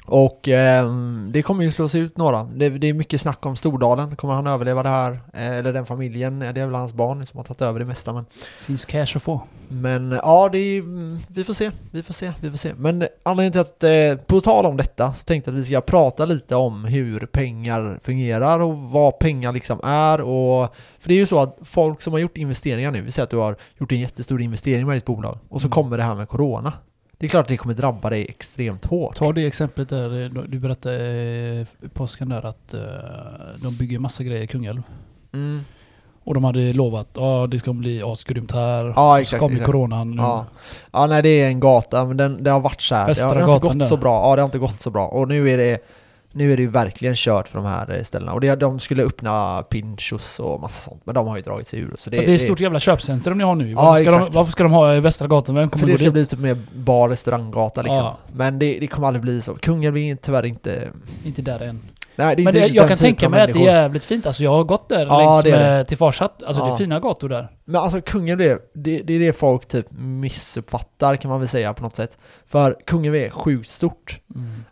Och 0.09 0.49
ehm, 0.49 1.31
det 1.33 1.43
kommer 1.43 1.65
ju 1.65 1.71
slås 1.71 1.95
ut 1.95 2.17
några. 2.17 2.43
Det, 2.45 2.69
det 2.69 2.87
är 2.89 2.95
mycket 2.95 3.21
snack 3.21 3.47
om 3.47 3.57
Stordalen. 3.57 4.17
Kommer 4.17 4.35
han 4.35 4.47
överleva 4.47 4.83
det 4.83 4.89
här? 4.89 5.13
Eh, 5.35 5.47
Eller 5.59 5.73
den 5.73 5.87
familjen? 5.87 6.39
Det 6.39 6.47
är 6.47 6.53
väl 6.67 6.75
hans 6.75 6.93
barn 6.95 7.27
som 7.27 7.39
har 7.39 7.45
tagit 7.45 7.63
över 7.63 7.79
det 7.79 7.85
mesta. 7.85 8.13
Men, 8.13 8.25
Finns 8.67 8.85
cash 8.85 9.07
att 9.17 9.23
få. 9.23 9.41
men 9.69 10.11
ja, 10.23 10.49
det 10.53 10.59
är, 10.59 10.81
mm, 10.81 11.19
vi 11.29 11.45
får 11.45 11.53
se. 11.53 11.71
Vi 11.91 12.03
får 12.03 12.13
se. 12.15 12.33
Vi 12.41 12.51
får 12.51 12.59
se. 12.59 12.73
Men 12.77 13.07
anledningen 13.23 13.53
till 13.53 13.61
att, 13.61 13.85
eh, 14.19 14.27
på 14.27 14.41
tal 14.41 14.67
om 14.67 14.77
detta, 14.77 15.15
så 15.15 15.25
tänkte 15.25 15.51
jag 15.51 15.55
att 15.57 15.61
vi 15.61 15.65
ska 15.65 15.81
prata 15.81 16.25
lite 16.25 16.57
om 16.57 16.85
hur 16.85 17.27
pengar 17.27 17.99
fungerar 18.03 18.61
och 18.61 18.79
vad 18.79 19.19
pengar 19.19 19.53
liksom 19.53 19.81
är. 19.85 20.21
Och, 20.21 20.75
för 20.99 21.09
det 21.09 21.15
är 21.15 21.19
ju 21.19 21.27
så 21.27 21.39
att 21.39 21.59
folk 21.63 22.03
som 22.03 22.13
har 22.13 22.21
gjort 22.21 22.37
investeringar 22.37 22.91
nu, 22.91 23.01
vi 23.01 23.11
säger 23.11 23.25
att 23.25 23.31
du 23.31 23.37
har 23.37 23.57
gjort 23.79 23.93
en 23.93 24.01
jättestor 24.01 24.43
investering 24.43 24.87
med 24.87 24.97
ditt 24.97 25.05
bolag 25.05 25.39
och 25.49 25.61
så 25.61 25.67
Mm. 25.67 25.73
kommer 25.75 25.97
det 25.97 26.03
här 26.03 26.15
med 26.15 26.29
Corona. 26.29 26.73
Det 27.19 27.27
är 27.27 27.31
klart 27.31 27.43
att 27.45 27.49
det 27.49 27.57
kommer 27.57 27.75
drabba 27.75 28.11
dig 28.11 28.27
extremt 28.29 28.85
hårt. 28.85 29.17
Ta 29.17 29.33
det 29.33 29.47
exemplet 29.47 29.89
där 29.89 30.23
eh, 30.23 30.43
du 30.49 30.59
berättade 30.59 30.97
eh, 30.97 31.87
i 31.87 31.89
påsken 31.95 32.29
där 32.29 32.47
att 32.47 32.75
eh, 32.75 32.81
de 33.63 33.77
bygger 33.77 33.99
massa 33.99 34.25
grejer 34.25 34.43
i 34.43 34.47
Kungälv. 34.47 34.83
Mm. 35.33 35.65
Och 36.25 36.35
de 36.35 36.45
hade 36.45 36.73
lovat 36.73 37.07
att 37.13 37.19
ah, 37.23 37.47
det 37.47 37.59
ska 37.59 37.73
bli 37.73 38.03
asgrymt 38.03 38.53
här. 38.53 38.93
Ja, 38.97 39.21
exakt, 39.21 39.41
Så 39.41 39.47
kom 39.47 39.53
exakt. 39.53 39.67
coronan 39.67 40.11
nu. 40.11 40.23
Ja. 40.23 40.47
ja, 40.93 41.07
nej 41.07 41.23
det 41.23 41.29
är 41.29 41.49
en 41.49 41.61
gata, 41.61 42.05
men 42.05 42.17
den, 42.17 42.43
det 42.43 42.51
har 42.51 42.61
varit 42.61 42.81
så 42.81 42.95
här. 42.95 43.15
Det 43.15 43.21
har, 43.23 43.35
det 43.35 43.43
har 43.43 43.55
inte 43.55 43.67
gått 43.67 43.79
där. 43.79 43.87
så 43.87 43.97
bra. 43.97 44.31
Ja, 44.31 44.37
det 44.37 44.43
har 44.43 44.47
inte 44.47 44.59
gått 44.59 44.81
så 44.81 44.91
bra. 44.91 45.09
Och 45.09 45.29
nu 45.29 45.51
är 45.51 45.57
det 45.57 45.79
nu 46.37 46.53
är 46.53 46.57
det 46.57 46.63
ju 46.63 46.69
verkligen 46.69 47.15
kört 47.15 47.49
för 47.49 47.59
de 47.59 47.67
här 47.67 47.97
eh, 47.97 48.03
ställena. 48.03 48.33
Och 48.33 48.41
det, 48.41 48.55
de 48.55 48.81
skulle 48.81 49.03
öppna 49.03 49.63
Pinchos 49.63 50.41
och 50.41 50.61
massa 50.61 50.91
sånt, 50.91 51.03
men 51.05 51.15
de 51.15 51.29
har 51.29 51.37
ju 51.37 51.43
dragit 51.43 51.67
sig 51.67 51.81
ur. 51.81 51.93
Så 51.95 52.11
det, 52.11 52.17
det 52.17 52.31
är 52.31 52.35
ett 52.35 52.41
stort 52.41 52.61
jävla 52.61 52.81
köpcentrum 52.81 53.39
ni 53.39 53.45
har 53.45 53.55
nu. 53.55 53.71
Ja, 53.71 53.83
Varför, 53.83 54.11
ska, 54.11 54.19
de, 54.19 54.29
varför 54.33 54.53
ska 54.53 54.63
de 54.63 54.73
ha 54.73 54.95
i 54.95 55.01
Västra 55.01 55.29
gatan? 55.29 55.55
Vem 55.55 55.71
kommer 55.71 55.81
för 55.81 55.87
det 55.87 55.93
gå 55.93 55.99
ska 55.99 56.05
dit? 56.05 56.13
bli 56.13 56.27
typ 56.27 56.39
mer 56.39 56.59
bar 56.75 57.09
restauranggata 57.09 57.83
liksom. 57.83 58.05
Ja. 58.05 58.17
Men 58.33 58.59
det, 58.59 58.79
det 58.81 58.87
kommer 58.87 59.07
aldrig 59.07 59.23
bli 59.23 59.43
så. 59.43 59.55
Kungälv 59.55 59.97
är 59.97 60.17
tyvärr 60.17 60.47
inte... 60.47 60.89
Inte 61.25 61.43
där 61.43 61.63
än. 61.63 61.83
Nej, 62.17 62.37
det 62.37 62.43
Men 62.43 62.55
det, 62.55 62.67
jag 62.67 62.89
kan 62.89 62.99
tänka 62.99 63.29
mig 63.29 63.41
att 63.43 63.53
det 63.53 63.59
är 63.59 63.65
jävligt 63.65 64.05
fint. 64.05 64.27
Alltså 64.27 64.45
jag 64.45 64.51
har 64.51 64.65
gått 64.65 64.89
där 64.89 65.07
Ja, 65.07 65.19
längs 65.19 65.45
det 65.45 65.51
med, 65.51 65.89
till 65.89 65.97
Farsatt. 65.97 66.43
Alltså 66.43 66.63
det 66.63 66.69
Ja. 66.69 66.75
är 66.75 66.79
fina 66.79 67.01
gator 67.01 67.29
där. 67.29 67.49
Men 67.65 67.77
alltså 67.77 68.01
Kungälv 68.01 68.39
det, 68.39 68.63
det 68.75 69.15
är 69.15 69.19
det 69.19 69.33
folk 69.33 69.67
typ 69.69 69.87
missuppfattar 69.91 71.17
kan 71.17 71.29
man 71.31 71.41
väl 71.41 71.49
säga 71.49 71.75
på 71.75 71.83
något 71.83 71.97
sätt. 71.97 72.19
För 72.47 72.77
Kungälv 72.87 73.17
är 73.17 73.31
sjukt 73.31 73.69
stort. 73.71 74.21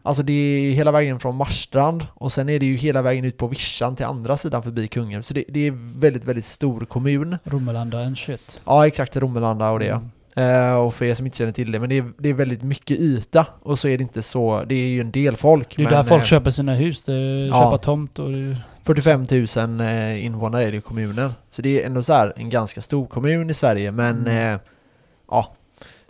Alltså 0.02 0.22
det 0.22 0.32
är 0.32 0.72
hela 0.72 0.90
vägen 0.92 1.20
från 1.20 1.36
Marstrand 1.36 2.06
och 2.14 2.32
sen 2.32 2.48
är 2.48 2.58
det 2.58 2.66
ju 2.66 2.76
hela 2.76 3.02
vägen 3.02 3.24
ut 3.24 3.36
på 3.36 3.46
vischan 3.46 3.96
till 3.96 4.06
andra 4.06 4.36
sidan 4.36 4.62
förbi 4.62 4.88
Kungälv. 4.88 5.22
Så 5.22 5.34
det, 5.34 5.44
det 5.48 5.66
är 5.66 5.98
väldigt, 6.00 6.24
väldigt 6.24 6.44
stor 6.44 6.80
kommun. 6.84 7.38
Romelanda 7.44 7.98
and 7.98 8.18
shit. 8.18 8.62
Ja 8.64 8.86
exakt, 8.86 9.16
Romelanda 9.16 9.70
och 9.70 9.78
det. 9.78 9.88
Mm. 9.88 10.10
Eh, 10.36 10.74
och 10.74 10.94
för 10.94 11.04
er 11.04 11.14
som 11.14 11.26
inte 11.26 11.38
känner 11.38 11.52
till 11.52 11.72
det, 11.72 11.78
men 11.80 11.88
det 11.88 11.98
är, 11.98 12.04
det 12.18 12.28
är 12.28 12.34
väldigt 12.34 12.62
mycket 12.62 12.98
yta 13.00 13.46
och 13.62 13.78
så 13.78 13.88
är 13.88 13.98
det 13.98 14.02
inte 14.02 14.22
så, 14.22 14.64
det 14.66 14.74
är 14.74 14.86
ju 14.88 15.00
en 15.00 15.10
del 15.10 15.36
folk. 15.36 15.76
Det 15.76 15.82
är 15.82 15.90
där 15.90 16.02
folk 16.02 16.22
eh, 16.22 16.26
köper 16.26 16.50
sina 16.50 16.74
hus. 16.74 17.02
Det 17.04 17.12
är 17.14 17.46
ja. 17.46 17.54
köpa 17.64 17.78
tomt 17.78 18.18
och... 18.18 18.30
det- 18.32 18.56
45 18.86 19.24
000 19.56 19.80
eh, 19.80 20.24
invånare 20.24 20.64
är 20.64 20.70
det 20.70 20.76
i 20.76 20.80
kommunen. 20.80 21.32
Så 21.50 21.62
det 21.62 21.82
är 21.82 21.86
ändå 21.86 22.02
så 22.02 22.12
här 22.12 22.32
en 22.36 22.50
ganska 22.50 22.80
stor 22.80 23.06
kommun 23.06 23.50
i 23.50 23.54
Sverige, 23.54 23.90
men 23.90 24.18
Mm. 24.26 24.52
eh, 24.54 24.60
ja. 25.30 25.54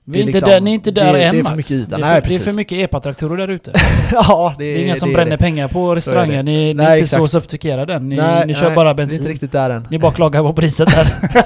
Vi 0.04 0.12
Det 0.12 0.18
är 0.18 0.22
är 0.22 0.26
liksom- 0.26 0.48
där, 0.50 0.60
ni 0.60 0.70
är 0.70 0.74
inte 0.74 0.90
där 0.90 1.12
det- 1.12 1.24
än 1.24 1.34
det 1.34 1.40
är 1.40 1.44
för 1.44 1.56
mycket 1.56 1.70
yta. 1.72 1.96
Det 1.98 2.02
är, 2.06 2.10
Nej, 2.12 2.22
för, 2.22 2.28
det 2.28 2.34
är 2.34 2.38
för 2.38 2.52
mycket 2.52 2.78
epatraktorer 2.78 3.36
där 3.36 3.48
ute. 3.48 3.72
ja, 4.12 4.54
Det 4.58 4.64
är 4.64 4.78
ingen 4.78 4.96
som 4.96 5.08
det 5.08 5.14
bränner 5.14 5.30
det. 5.30 5.38
pengar 5.38 5.68
på 5.68 5.72
Så 5.74 5.90
är 5.90 5.94
restauranger. 5.94 6.36
det. 6.36 6.42
Ni, 6.42 6.52
ni 6.52 6.70
är 6.70 6.74
Nej, 6.74 6.98
inte 6.98 7.08
så 7.10 7.16
exakt. 7.16 7.30
sofistikerade 7.32 7.94
än. 7.94 8.08
Ni, 8.08 8.16
Nej, 8.16 8.46
ni 8.46 8.54
kör 8.54 8.66
nej, 8.66 8.76
bara 8.76 8.84
Vi 8.88 8.90
är 8.90 8.94
bensin. 8.94 9.18
inte 9.18 9.30
riktigt 9.30 9.52
där 9.52 9.70
än. 9.70 9.86
Ni 9.90 9.98
bara 9.98 10.12
klagar 10.12 10.42
på 10.42 10.52
priset 10.52 10.88
där. 10.90 11.06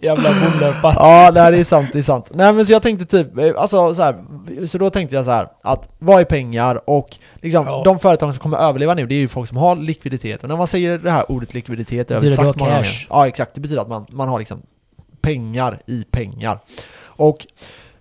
Jävla 0.00 0.30
bondlöpar. 0.44 0.92
Ja, 0.96 1.30
nej, 1.34 1.52
det 1.52 1.58
är 1.58 1.64
sant, 1.64 1.88
det 1.92 1.98
är 1.98 2.02
sant. 2.02 2.30
Nej 2.34 2.52
men 2.52 2.66
så 2.66 2.72
jag 2.72 2.82
tänkte 2.82 3.06
typ, 3.06 3.38
eh, 3.38 3.52
alltså 3.56 3.94
så 3.94 4.02
här, 4.02 4.16
så 4.66 4.78
då 4.78 4.90
tänkte 4.90 5.16
jag 5.16 5.24
så 5.24 5.30
här 5.30 5.48
att 5.62 5.88
vad 5.98 6.20
är 6.20 6.24
pengar 6.24 6.90
och 6.90 7.16
liksom 7.42 7.66
Ja. 7.66 7.82
de 7.84 7.98
företag 7.98 8.34
som 8.34 8.42
kommer 8.42 8.58
överleva 8.58 8.94
nu 8.94 9.06
det 9.06 9.14
är 9.14 9.18
ju 9.18 9.28
folk 9.28 9.48
som 9.48 9.56
har 9.56 9.76
likviditet 9.76 10.42
och 10.42 10.48
när 10.48 10.56
man 10.56 10.66
säger 10.66 10.98
det 10.98 11.10
här 11.10 11.30
ordet 11.30 11.54
likviditet, 11.54 12.08
det 12.08 12.18
det 12.18 12.30
sagt 12.30 12.58
många 12.58 12.70
gånger. 12.70 13.06
Ja 13.10 13.26
exakt, 13.28 13.54
det 13.54 13.60
betyder 13.60 13.82
att 13.82 13.88
man, 13.88 14.06
man 14.10 14.28
har 14.28 14.38
liksom 14.38 14.62
pengar 15.20 15.80
i 15.86 16.04
pengar. 16.10 16.58
Och 17.04 17.46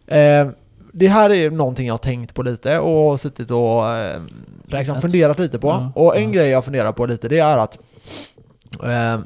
eh, 0.07 0.47
det 0.93 1.07
här 1.07 1.29
är 1.29 1.49
någonting 1.49 1.87
jag 1.87 1.93
har 1.93 1.97
tänkt 1.97 2.33
på 2.33 2.43
lite 2.43 2.79
och 2.79 3.19
suttit 3.19 3.51
och 3.51 3.89
eh, 3.89 4.21
liksom 4.65 5.01
funderat 5.01 5.39
lite 5.39 5.59
på. 5.59 5.67
Ja, 5.67 5.91
och 5.95 6.17
en 6.17 6.23
ja. 6.23 6.29
grej 6.29 6.49
jag 6.49 6.65
funderar 6.65 6.91
på 6.91 7.05
lite 7.05 7.27
det 7.27 7.39
är 7.39 7.57
att 7.57 7.77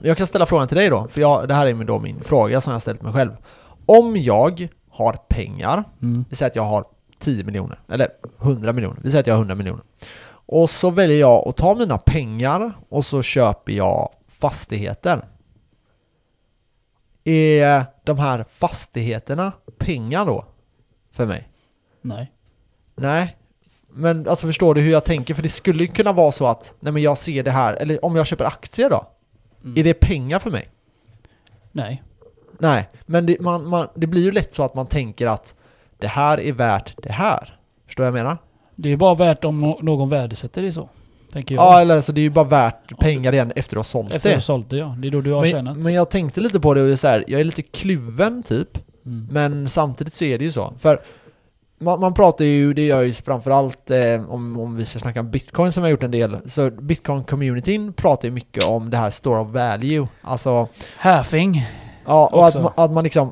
jag 0.03 0.17
kan 0.17 0.27
ställa 0.27 0.45
frågan 0.45 0.67
till 0.67 0.77
dig 0.77 0.89
då, 0.89 1.07
för 1.07 1.21
jag, 1.21 1.47
det 1.47 1.53
här 1.53 1.65
är 1.65 1.83
då 1.83 1.99
min 1.99 2.21
fråga 2.23 2.61
som 2.61 2.73
jag 2.73 2.81
ställt 2.81 3.01
mig 3.01 3.13
själv. 3.13 3.31
Om 3.85 4.17
jag 4.17 4.67
har 4.89 5.13
pengar, 5.29 5.83
Mm. 6.01 6.25
vi 6.29 6.35
säger 6.35 6.49
att 6.49 6.55
jag 6.55 6.63
har 6.63 6.85
10 7.19 7.43
miljoner, 7.43 7.79
eller 7.89 8.07
100 8.41 8.73
miljoner, 8.73 8.97
vi 9.03 9.11
säger 9.11 9.19
att 9.23 9.27
jag 9.27 9.33
har 9.33 9.39
100 9.39 9.55
miljoner. 9.55 9.83
Och 10.31 10.69
så 10.69 10.89
väljer 10.89 11.19
jag 11.19 11.47
att 11.47 11.57
ta 11.57 11.75
mina 11.75 11.97
pengar 11.97 12.73
och 12.89 13.05
så 13.05 13.21
köper 13.21 13.71
jag 13.73 14.09
fastigheter. 14.27 15.21
Är 17.23 17.85
de 18.03 18.19
här 18.19 18.45
fastigheterna 18.49 19.51
pengar 19.77 20.25
då? 20.25 20.45
För 21.11 21.25
mig? 21.25 21.49
Nej. 22.01 22.31
Nej. 22.95 23.35
Men 23.91 24.27
alltså 24.29 24.47
förstår 24.47 24.75
du 24.75 24.81
hur 24.81 24.91
jag 24.91 25.05
tänker? 25.05 25.33
För 25.33 25.43
det 25.43 25.49
skulle 25.49 25.83
ju 25.83 25.87
kunna 25.87 26.13
vara 26.13 26.31
så 26.31 26.47
att, 26.47 26.73
nej 26.79 26.93
men 26.93 27.01
jag 27.01 27.17
ser 27.17 27.43
det 27.43 27.51
här, 27.51 27.73
eller 27.73 28.05
om 28.05 28.15
jag 28.15 28.27
köper 28.27 28.45
aktier 28.45 28.89
då? 28.89 29.07
Mm. 29.63 29.77
Är 29.77 29.83
det 29.83 29.93
pengar 29.93 30.39
för 30.39 30.49
mig? 30.51 30.69
Nej. 31.71 32.03
Nej, 32.59 32.89
men 33.05 33.25
det, 33.25 33.39
man, 33.41 33.67
man, 33.67 33.87
det 33.95 34.07
blir 34.07 34.21
ju 34.23 34.31
lätt 34.31 34.53
så 34.53 34.63
att 34.63 34.75
man 34.75 34.87
tänker 34.87 35.27
att 35.27 35.55
det 35.97 36.07
här 36.07 36.39
är 36.39 36.53
värt 36.53 36.93
det 37.03 37.11
här. 37.11 37.57
Förstår 37.85 38.03
du 38.03 38.11
vad 38.11 38.19
jag 38.19 38.23
menar? 38.23 38.37
Det 38.75 38.89
är 38.89 38.97
bara 38.97 39.15
värt 39.15 39.45
om 39.45 39.61
nå- 39.61 39.79
någon 39.81 40.09
värdesätter 40.09 40.61
det 40.61 40.71
så. 40.71 40.89
Tänker 41.31 41.55
jag. 41.55 41.63
Ja, 41.63 41.81
eller 41.81 42.01
så 42.01 42.11
det 42.11 42.21
är 42.21 42.23
ju 42.23 42.29
bara 42.29 42.45
värt 42.45 42.99
pengar 42.99 43.33
igen 43.33 43.51
efter 43.55 43.75
du 43.75 43.79
har 43.79 43.83
sålt 43.83 44.13
Efter 44.13 44.17
att 44.17 44.23
du 44.23 44.29
har 44.29 44.35
det. 44.35 44.41
sålt 44.41 44.71
ja. 44.71 44.77
Det 44.77 44.81
efter 44.81 44.81
du 44.81 44.91
har 44.91 44.91
sålt 44.91 44.97
Efter 44.97 45.01
det. 45.01 45.01
ja. 45.01 45.01
Det 45.01 45.07
är 45.07 45.11
då 45.11 45.21
du 45.21 45.31
har 45.31 45.45
tjänat. 45.45 45.75
Men, 45.75 45.83
men 45.83 45.93
jag 45.93 46.09
tänkte 46.09 46.41
lite 46.41 46.59
på 46.59 46.73
det 46.73 46.81
och 46.91 46.99
så 46.99 47.07
här, 47.07 47.25
jag 47.27 47.39
är 47.39 47.43
lite 47.43 47.61
kluven 47.61 48.43
typ. 48.43 48.77
mm. 49.05 49.27
Men 49.31 49.69
samtidigt 49.69 50.13
så 50.13 50.25
är 50.25 50.37
det 50.37 50.43
ju 50.43 50.51
så. 50.51 50.73
För 50.79 50.99
man, 51.79 51.99
man 51.99 52.13
pratar 52.13 52.45
ju, 52.45 52.73
det 52.73 52.85
gör 52.85 53.01
ju 53.01 53.13
framförallt 53.13 53.91
eh, 53.91 54.29
om, 54.31 54.59
om 54.59 54.75
vi 54.75 54.85
ska 54.85 54.99
snacka 54.99 55.19
om 55.19 55.31
bitcoin 55.31 55.71
som 55.71 55.83
jag 55.83 55.87
har 55.87 55.91
gjort 55.91 56.03
en 56.03 56.11
del. 56.11 56.37
Så 56.45 56.69
bitcoin-communityn 56.69 57.93
pratar 57.93 58.27
ju 58.27 58.33
mycket 58.33 58.63
om 58.63 58.89
det 58.89 58.97
här 58.97 59.09
store 59.09 59.39
of 59.39 59.47
value. 59.49 60.07
Alltså, 60.21 60.67
Halving. 60.97 61.65
ja, 62.05 62.27
och 62.27 62.47
att, 62.47 62.55
man- 62.61 62.73
att 62.75 62.91
man 62.91 63.03
liksom 63.03 63.31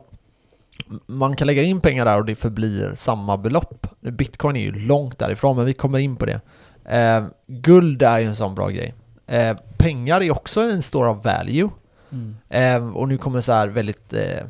man 1.05 1.35
kan 1.35 1.47
lägga 1.47 1.63
in 1.63 1.81
pengar 1.81 2.05
där 2.05 2.17
och 2.17 2.25
det 2.25 2.35
förblir 2.35 2.91
samma 2.95 3.37
belopp. 3.37 3.87
Bitcoin 4.01 4.55
är 4.55 4.61
ju 4.61 4.71
långt 4.71 5.19
därifrån, 5.19 5.55
men 5.55 5.65
vi 5.65 5.73
kommer 5.73 5.99
in 5.99 6.15
på 6.15 6.25
det. 6.25 6.41
Eh, 6.85 7.25
guld 7.47 8.01
är 8.03 8.19
ju 8.19 8.25
en 8.25 8.35
sån 8.35 8.55
bra 8.55 8.69
grej. 8.69 8.93
Eh, 9.27 9.57
pengar 9.77 10.21
är 10.23 10.31
också 10.31 10.61
en 10.61 10.81
store 10.81 11.09
of 11.09 11.25
value. 11.25 11.69
Mm. 12.11 12.35
Eh, 12.49 12.95
och 12.95 13.07
nu 13.07 13.17
kommer 13.17 13.41
så 13.41 13.51
här 13.51 13.67
väldigt 13.67 14.13
eh, 14.13 14.45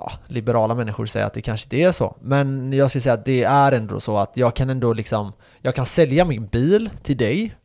ja, 0.00 0.12
liberala 0.26 0.74
människor 0.74 1.06
säga 1.06 1.26
att 1.26 1.34
det 1.34 1.42
kanske 1.42 1.66
inte 1.66 1.88
är 1.88 1.92
så. 1.92 2.16
Men 2.20 2.72
jag 2.72 2.90
skulle 2.90 3.02
säga 3.02 3.14
att 3.14 3.24
det 3.24 3.44
är 3.44 3.72
ändå 3.72 4.00
så 4.00 4.18
att 4.18 4.36
jag 4.36 4.56
kan 4.56 4.70
ändå 4.70 4.92
liksom, 4.92 5.32
jag 5.60 5.74
kan 5.74 5.86
sälja 5.86 6.24
min 6.24 6.46
bil 6.46 6.90
till 7.02 7.16
dig 7.16 7.56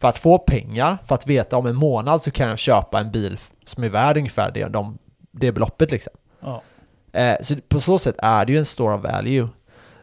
för 0.00 0.08
att 0.08 0.18
få 0.18 0.38
pengar, 0.38 0.98
för 1.06 1.14
att 1.14 1.26
veta 1.26 1.56
om 1.56 1.66
en 1.66 1.76
månad 1.76 2.22
så 2.22 2.30
kan 2.30 2.48
jag 2.48 2.58
köpa 2.58 3.00
en 3.00 3.10
bil 3.10 3.38
som 3.64 3.84
är 3.84 3.88
värd 3.88 4.16
ungefär 4.16 4.50
det, 4.50 4.68
de, 4.68 4.98
det 5.30 5.52
beloppet 5.52 5.90
liksom. 5.90 6.12
Ja. 6.40 6.62
Eh, 7.12 7.36
så 7.40 7.54
på 7.68 7.80
så 7.80 7.98
sätt 7.98 8.14
är 8.18 8.44
det 8.44 8.52
ju 8.52 8.58
en 8.58 8.64
store 8.64 8.94
of 8.94 9.04
value. 9.04 9.48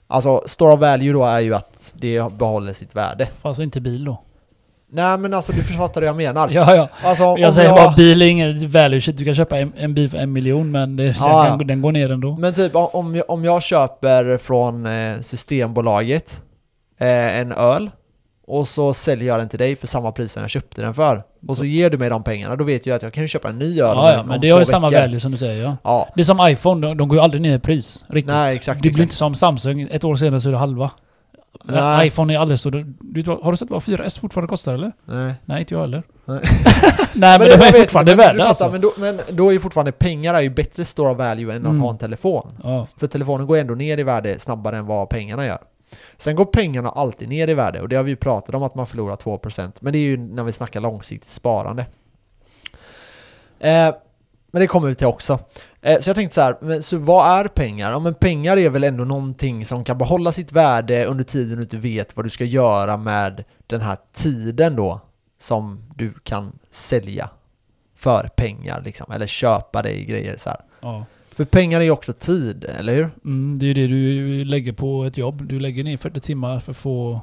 Alltså, 0.08 0.44
store 0.46 0.74
of 0.74 0.80
value 0.80 1.14
då 1.14 1.26
är 1.26 1.40
ju 1.40 1.54
att 1.54 1.94
det 1.96 2.34
behåller 2.34 2.74
sitt 2.74 2.96
värde. 2.96 3.26
Fast 3.42 3.60
inte 3.60 3.82
bil 3.82 4.06
då. 4.06 4.24
Nej 4.92 5.18
men 5.18 5.34
alltså 5.34 5.52
du 5.52 5.64
fattar 5.64 6.02
vad 6.02 6.08
jag 6.08 6.16
menar. 6.16 6.50
Ja, 6.54 6.76
ja. 6.76 6.90
Alltså, 7.04 7.24
Jag 7.38 7.54
säger 7.54 7.72
bara 7.72 7.94
bil 7.94 8.22
är 8.22 8.26
inget 8.26 9.04
shit. 9.04 9.18
Du 9.18 9.26
kan 9.26 9.36
köpa 9.36 9.60
en, 9.60 9.74
en 9.78 9.94
bil 9.94 10.10
för 10.10 10.18
en 10.18 10.34
miljon 10.34 10.72
men 10.72 10.96
det, 10.96 11.04
Ja, 11.20 11.44
den, 11.44 11.60
ja. 11.60 11.66
den 11.66 11.82
går 11.82 11.92
ner 11.92 12.12
ändå. 12.12 12.38
Men 12.38 12.54
typ 12.54 12.72
om 12.76 13.16
jag, 13.16 13.30
om 13.30 13.46
jag 13.46 13.64
köper 13.64 14.38
från 14.38 14.86
eh, 14.86 15.20
Systembolaget 15.22 16.42
eh, 17.00 17.40
en 17.40 17.52
öl 17.52 17.90
och 18.48 18.68
så 18.68 18.94
säljer 18.94 19.28
jag 19.28 19.40
den 19.40 19.50
till 19.50 19.60
dig 19.60 19.76
för 19.76 19.88
samma 19.88 20.12
pris 20.12 20.32
som 20.32 20.42
jag 20.42 20.50
köpte 20.50 20.82
den 20.82 20.94
för. 20.94 21.24
Och 21.48 21.58
så 21.58 21.66
ger 21.66 21.90
du 21.90 21.98
mig 21.98 22.10
de 22.10 22.24
pengarna, 22.24 22.56
då 22.56 22.64
vet 22.64 22.86
jag 22.86 22.96
att 22.96 23.02
jag 23.04 23.14
kan 23.14 23.28
köpa 23.28 23.50
en 23.50 23.60
ny 23.60 23.82
öl 23.82 23.92
Ja, 23.96 24.14
ja, 24.14 24.24
men 24.24 24.42
det 24.42 24.50
har 24.50 24.60
ju 24.60 24.66
samma 24.66 24.90
value 24.90 25.20
som 25.20 25.32
du 25.32 25.38
säger 25.38 25.64
ja. 25.64 25.78
Ja, 25.84 26.08
Det 26.16 26.22
är 26.22 26.26
som 26.26 26.48
iPhone, 26.50 26.88
de, 26.88 26.98
de 26.98 27.08
går 27.08 27.18
ju 27.18 27.24
aldrig 27.24 27.42
ner 27.42 27.56
i 27.56 27.60
pris. 27.60 28.06
Riktigt. 28.10 28.34
Nej, 28.34 28.56
exakt, 28.56 28.78
Det 28.78 28.82
blir 28.82 28.90
exakt. 28.90 29.04
inte 29.04 29.16
som 29.16 29.36
Samsung, 29.36 29.88
ett 29.92 30.04
år 30.04 30.16
senare 30.16 30.42
så 30.42 30.48
är 30.48 30.52
det 30.52 30.58
halva. 30.60 30.92
Men 31.64 31.76
Nej. 31.76 32.08
iPhone 32.08 32.34
är 32.34 32.40
aldrig 32.40 32.60
så... 32.60 32.70
Du, 32.70 32.84
du, 33.00 33.24
har 33.42 33.52
du 33.52 33.58
sett 33.58 33.70
vad 33.70 33.82
4S 33.82 34.20
fortfarande 34.20 34.50
kostar 34.50 34.74
eller? 34.74 34.92
nej. 35.06 35.34
Nej, 35.46 35.60
inte 35.60 35.74
jag 35.74 35.82
heller. 35.82 36.04
Nej. 36.26 36.40
Nej 37.14 37.40
men, 37.40 37.48
det- 37.48 37.58
de 37.58 37.64
är 37.64 37.72
fortfarande 37.72 38.12
men 38.12 38.18
värda 38.18 38.34
fattar, 38.38 38.48
alltså. 38.50 38.72
Men 38.72 38.82
då, 38.82 38.92
men 38.98 39.22
då 39.30 39.48
är 39.48 39.52
ju 39.54 39.60
fortfarande 39.60 39.92
pengar 39.92 40.34
är 40.34 40.42
ju 40.42 40.50
bättre 40.50 40.86
store 40.86 41.14
value 41.14 41.56
än 41.56 41.62
att 41.66 41.70
Mm. 41.70 41.82
ha 41.82 41.90
en 41.90 41.98
telefon. 41.98 42.52
Ja. 42.64 42.88
För 42.98 43.08
telefonen 43.08 43.48
går 43.48 43.58
ändå 43.58 43.76
ner 43.76 43.98
i 43.98 44.04
värde 44.04 44.40
snabbare 44.40 44.78
än 44.78 44.86
vad 44.86 45.10
pengarna 45.10 45.46
gör. 45.46 45.60
Sen 46.18 46.36
går 46.36 46.46
pengarna 46.46 46.90
alltid 46.90 47.30
ner 47.30 47.48
i 47.50 47.54
värde 47.54 47.82
och 47.82 47.90
det 47.90 47.96
har 47.96 48.04
vi 48.04 48.10
ju 48.12 48.16
pratat 48.16 48.56
om 48.56 48.64
att 48.64 48.76
man 48.76 48.88
förlorar 48.88 49.16
2% 49.16 49.72
men 49.80 49.94
det 49.94 50.00
är 50.00 50.04
ju 50.04 50.18
när 50.18 50.44
vi 50.44 50.52
snackar 50.52 50.80
långsiktigt 50.80 51.30
sparande. 51.30 51.86
Eh, 53.60 53.90
men 54.52 54.62
det 54.62 54.68
kommer 54.68 54.88
vi 54.88 54.96
till 54.96 55.08
också. 55.08 55.40
Eh, 55.82 56.00
så 56.00 56.10
jag 56.10 56.16
tänkte 56.16 56.36
så 56.36 56.42
här, 56.42 56.82
så 56.82 56.98
vad 56.98 57.40
är 57.40 57.48
pengar? 57.48 57.92
Ja 57.92 58.00
men 58.00 58.14
pengar 58.14 58.58
är 58.58 58.70
väl 58.70 58.84
ändå 58.84 59.04
någonting 59.04 59.66
som 59.66 59.84
kan 59.84 59.98
behålla 59.98 60.32
sitt 60.32 60.52
värde 60.52 61.06
under 61.06 61.24
tiden 61.24 61.58
du 61.58 61.64
inte 61.64 61.78
vet 61.78 62.16
vad 62.16 62.26
du 62.26 62.30
ska 62.30 62.44
göra 62.44 62.98
med 62.98 63.44
den 63.68 63.82
här 63.82 63.98
tiden 64.14 64.76
då 64.76 65.02
som 65.38 65.84
du 65.96 66.14
kan 66.24 66.60
sälja 66.70 67.30
för 67.96 68.30
pengar 68.36 68.82
liksom, 68.86 69.12
eller 69.12 69.28
köpa 69.28 69.82
dig 69.82 70.06
grejer 70.06 70.38
så 70.38 70.50
ja. 70.82 71.06
För 71.40 71.46
pengar 71.46 71.80
är 71.80 71.84
ju 71.84 71.92
också 71.92 72.14
tid, 72.14 72.64
eller 72.64 72.96
hur? 72.96 73.10
Mm, 73.26 73.60
det 73.60 73.66
är 73.66 73.68
ju 73.68 73.74
det 73.74 73.88
du 73.88 74.46
lägger 74.46 74.72
på 74.72 75.04
ett 75.04 75.18
jobb. 75.18 75.48
Du 75.48 75.60
lägger 75.60 75.84
ner 75.84 75.98
40 75.98 76.20
timmar 76.20 76.60
för 76.60 76.72
att 76.72 76.78
få... 76.78 77.22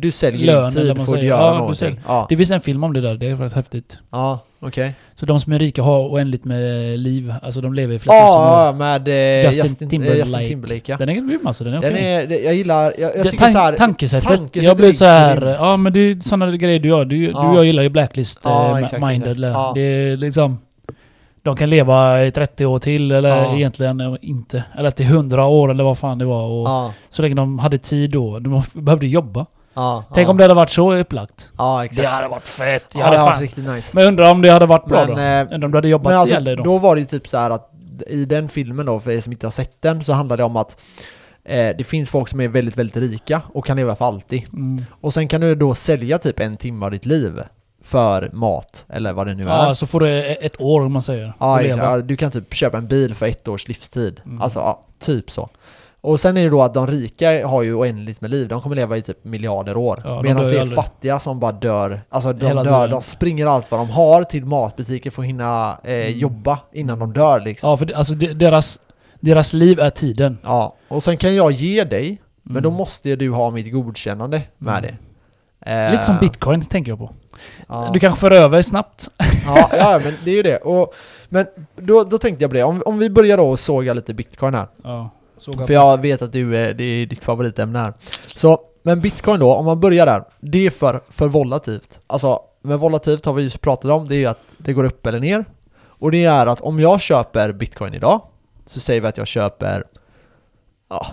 Du 0.00 0.10
säljer 0.10 0.46
Lön, 0.46 0.70
din 0.72 0.96
tid 0.96 1.06
för 1.06 1.16
att 1.16 1.22
göra 1.22 1.40
Ja, 1.46 1.58
någonting. 1.58 2.00
Ja, 2.06 2.26
Det 2.28 2.36
finns 2.36 2.50
en 2.50 2.60
film 2.60 2.84
om 2.84 2.92
det 2.92 3.00
där, 3.00 3.14
det 3.14 3.26
är 3.26 3.36
faktiskt 3.36 3.56
häftigt. 3.56 3.98
ja 4.10 4.38
okej. 4.60 4.94
Så 5.14 5.26
de 5.26 5.40
som 5.40 5.52
är 5.52 5.58
rika 5.58 5.82
har 5.82 6.08
oändligt 6.08 6.44
med 6.44 6.98
liv. 6.98 7.34
Alltså 7.42 7.60
de 7.60 7.74
lever 7.74 7.94
i 7.94 7.98
flera 7.98 8.16
tusen 8.16 8.26
Ja, 8.26 8.60
år. 8.60 8.66
ja, 8.66 8.72
med 8.72 9.08
eh, 9.08 9.44
Justin 9.46 9.62
Justin, 9.64 9.88
Timberlake. 9.88 10.18
Justin 10.18 10.46
Timberlake. 10.48 10.82
ja. 10.92 10.96
Den 10.96 11.08
är 11.08 11.12
grym 11.14 11.40
alltså, 11.46 11.64
den 11.64 11.74
är 11.74 11.80
Den 11.80 11.96
är, 11.96 12.44
jag 12.44 12.54
gillar, 12.54 12.94
jag, 12.98 13.16
jag 13.16 13.24
Det- 13.24 13.30
tycker 13.30 13.44
tan- 13.44 13.52
så 13.52 13.58
här, 13.58 13.72
tankesättet. 13.76 14.28
tankesättet 14.28 14.64
jag 14.64 14.76
blir 14.76 14.88
är 14.88 14.92
så 14.92 15.04
här, 15.04 15.36
grymt. 15.40 15.56
ja 15.60 15.76
men 15.76 15.92
det 15.92 16.00
är 16.00 16.20
sådana 16.20 16.56
grejer 16.56 16.80
du 16.80 16.88
gör. 16.88 17.04
Du, 17.04 17.24
Ja. 17.30 17.42
du 17.50 17.56
jag 17.56 17.64
gillar 17.64 17.82
ju 17.82 17.88
Blacklist 17.88 18.40
Ja, 18.44 18.80
eh, 18.80 19.08
Minded. 19.08 19.30
eller-. 19.30 19.74
Det 19.74 19.80
är 19.80 20.16
liksom... 20.16 20.58
De 21.42 21.56
kan 21.56 21.70
leva 21.70 22.24
i 22.24 22.30
30 22.30 22.66
år 22.66 22.78
till 22.78 23.12
eller 23.12 23.28
Ja. 23.44 23.56
egentligen 23.56 24.00
eh, 24.00 24.14
inte. 24.20 24.64
Eller 24.78 24.90
till 24.90 25.06
100 25.06 25.46
år 25.46 25.70
eller 25.70 25.84
vad 25.84 25.98
fan 25.98 26.18
det 26.18 26.24
var. 26.24 26.44
Och 26.46 26.92
Så 27.10 27.22
länge 27.22 27.34
de 27.34 27.58
hade 27.58 27.78
tid 27.78 28.10
då. 28.10 28.38
De 28.38 28.62
behövde 28.74 29.06
jobba. 29.06 29.46
Ja, 29.80 30.04
Tänk 30.14 30.26
ja. 30.26 30.30
om 30.30 30.36
det 30.36 30.44
hade 30.44 30.54
varit 30.54 30.70
så 30.70 30.94
upplagt. 30.94 31.52
Ja, 31.58 31.84
exakt. 31.84 32.02
Det 32.02 32.08
hade 32.08 32.28
varit 32.28 32.48
fett. 32.48 32.84
Jag 32.92 33.00
ja, 33.00 33.04
hade 33.04 33.16
det 33.16 33.20
har 33.20 33.26
varit 33.30 33.40
riktigt 33.40 33.64
nice. 33.68 33.90
Men 33.96 34.06
undrar 34.06 34.30
om 34.30 34.42
det 34.42 34.50
hade 34.50 34.66
varit 34.66 34.86
bra 34.86 35.06
Men, 35.06 35.16
då? 35.16 35.22
eh, 35.22 35.54
Undrar 35.54 35.64
om 35.66 35.70
du 35.72 35.76
hade 35.78 35.88
jobbat 35.88 36.10
Men 36.10 36.20
alltså, 36.20 36.34
ihjäl 36.34 36.44
dig 36.44 36.56
då? 36.56 36.62
då 36.62 36.78
var 36.78 36.94
det 36.94 37.00
ju 37.00 37.06
typ 37.06 37.28
så 37.28 37.36
att 37.36 37.70
i 38.06 38.24
den 38.24 38.48
filmen 38.48 38.86
då, 38.86 39.00
för 39.00 39.10
er 39.10 39.20
som 39.20 39.32
inte 39.32 39.46
har 39.46 39.50
sett 39.52 39.82
den, 39.82 40.04
så 40.04 40.12
handlar 40.12 40.36
det 40.36 40.44
om 40.44 40.56
att 40.56 40.80
eh, 41.44 41.76
det 41.78 41.84
finns 41.86 42.10
folk 42.10 42.28
som 42.28 42.40
är 42.40 42.48
väldigt, 42.48 42.76
väldigt 42.76 42.96
rika 42.96 43.42
och 43.54 43.66
kan 43.66 43.76
leva 43.76 43.96
för 43.96 44.04
alltid. 44.04 44.42
Mm. 44.52 44.84
Och 45.00 45.14
sen 45.14 45.28
kan 45.28 45.40
du 45.40 45.54
då 45.54 45.74
sälja 45.74 46.18
typ 46.18 46.40
en 46.40 46.56
timme 46.56 46.84
av 46.86 46.90
ditt 46.90 47.06
liv 47.06 47.40
för 47.82 48.30
mat, 48.32 48.86
eller 48.88 49.12
vad 49.12 49.26
det 49.26 49.34
nu 49.34 49.42
är. 49.42 49.48
Ja, 49.66 49.74
så 49.74 49.86
får 49.86 50.00
du 50.00 50.08
e- 50.08 50.36
ett 50.40 50.60
år 50.60 50.80
om 50.80 50.92
man 50.92 51.02
säger. 51.02 51.32
Ja, 51.38 51.60
exakt. 51.62 52.08
du 52.08 52.16
kan 52.16 52.30
typ 52.30 52.54
köpa 52.54 52.78
en 52.78 52.86
bil 52.86 53.14
för 53.14 53.26
ett 53.26 53.48
års 53.48 53.68
livstid. 53.68 54.20
Mm. 54.24 54.42
Alltså, 54.42 54.58
ja, 54.58 54.84
typ 54.98 55.30
så. 55.30 55.48
Och 56.02 56.20
sen 56.20 56.36
är 56.36 56.42
det 56.44 56.48
då 56.50 56.62
att 56.62 56.74
de 56.74 56.86
rika 56.86 57.46
har 57.46 57.62
ju 57.62 57.74
oändligt 57.74 58.20
med 58.20 58.30
liv. 58.30 58.48
De 58.48 58.62
kommer 58.62 58.76
leva 58.76 58.96
i 58.96 59.02
typ 59.02 59.24
miljarder 59.24 59.76
år. 59.76 60.02
Ja, 60.04 60.10
de 60.10 60.22
Medan 60.22 60.42
det 60.42 60.56
är 60.56 60.60
aldrig. 60.60 60.76
fattiga 60.76 61.18
som 61.18 61.40
bara 61.40 61.52
dör. 61.52 62.00
Alltså 62.08 62.32
de 62.32 62.46
Hela 62.46 62.64
dör, 62.64 62.74
tiden. 62.78 62.90
de 62.90 63.02
springer 63.02 63.46
allt 63.46 63.70
vad 63.70 63.80
de 63.80 63.90
har 63.90 64.22
till 64.22 64.44
matbutiker 64.44 65.10
för 65.10 65.22
att 65.22 65.28
hinna 65.28 65.78
eh, 65.84 65.92
Mm. 65.94 66.18
jobba 66.18 66.58
innan 66.72 66.98
de 66.98 67.12
dör 67.12 67.40
liksom. 67.40 67.70
Ja, 67.70 67.76
för 67.76 67.86
det, 67.86 67.94
alltså 67.94 68.14
deras, 68.14 68.80
deras 69.20 69.52
liv 69.52 69.80
är 69.80 69.90
tiden. 69.90 70.38
Ja. 70.42 70.74
Och 70.88 71.02
sen 71.02 71.16
kan 71.16 71.34
jag 71.34 71.50
ge 71.52 71.84
dig, 71.84 72.20
men 72.42 72.50
Mm. 72.52 72.62
då 72.62 72.70
måste 72.70 73.08
ju 73.08 73.16
du 73.16 73.30
ha 73.30 73.50
mitt 73.50 73.72
godkännande 73.72 74.42
med 74.58 74.78
Mm. 74.78 74.82
det. 74.82 74.96
Eh, 75.72 75.90
Lite 75.90 76.04
som 76.04 76.16
bitcoin 76.20 76.64
tänker 76.64 76.90
jag 76.92 76.98
på. 76.98 77.10
Ja. 77.68 77.90
Du 77.92 78.00
kanske 78.00 78.20
för 78.20 78.30
över 78.30 78.62
snabbt. 78.62 79.08
Ja, 79.46 79.70
ja, 79.72 80.00
men 80.04 80.14
det 80.24 80.30
är 80.30 80.34
ju 80.34 80.42
det. 80.42 80.56
Och, 80.56 80.94
men 81.28 81.46
då, 81.76 82.04
då 82.04 82.18
tänkte 82.18 82.44
jag 82.44 82.50
på 82.50 82.54
det. 82.56 82.62
Om, 82.62 82.82
om 82.86 82.98
vi 82.98 83.10
börjar 83.10 83.36
då 83.36 83.48
och 83.50 83.58
såga 83.58 83.94
lite 83.94 84.14
bitcoin 84.14 84.54
här. 84.54 84.66
Ja, 84.84 85.10
såg 85.40 85.66
För 85.66 85.72
jag 85.74 86.02
vet 86.02 86.22
att 86.22 86.32
du, 86.32 86.56
är- 86.56 86.74
det 86.74 86.84
är 86.84 87.06
ditt 87.06 87.24
favoritämne 87.24 87.78
här. 87.78 87.92
Så, 88.26 88.60
men 88.82 89.00
bitcoin 89.00 89.40
då, 89.40 89.54
om 89.54 89.64
man 89.64 89.80
börjar 89.80 90.06
där. 90.06 90.24
Det 90.40 90.66
är 90.66 90.70
för, 90.70 91.00
för 91.10 91.28
volatilt. 91.28 92.00
Alltså, 92.06 92.40
med 92.62 92.78
volatilt 92.78 93.24
har 93.26 93.32
vi 93.32 93.42
just 93.42 93.60
pratat 93.60 93.90
om, 93.90 94.08
det 94.08 94.14
är 94.14 94.18
ju 94.18 94.26
att 94.26 94.40
det 94.58 94.72
går 94.72 94.84
upp 94.84 95.06
eller 95.06 95.20
ner. 95.20 95.44
Och 95.82 96.10
det 96.10 96.24
är 96.24 96.46
att 96.46 96.60
om 96.60 96.80
jag 96.80 97.00
köper 97.00 97.52
bitcoin 97.52 97.94
idag, 97.94 98.22
så 98.66 98.80
säger 98.80 99.00
vi 99.00 99.06
att 99.06 99.16
jag 99.18 99.26
köper... 99.26 99.84
Ja... 100.88 101.06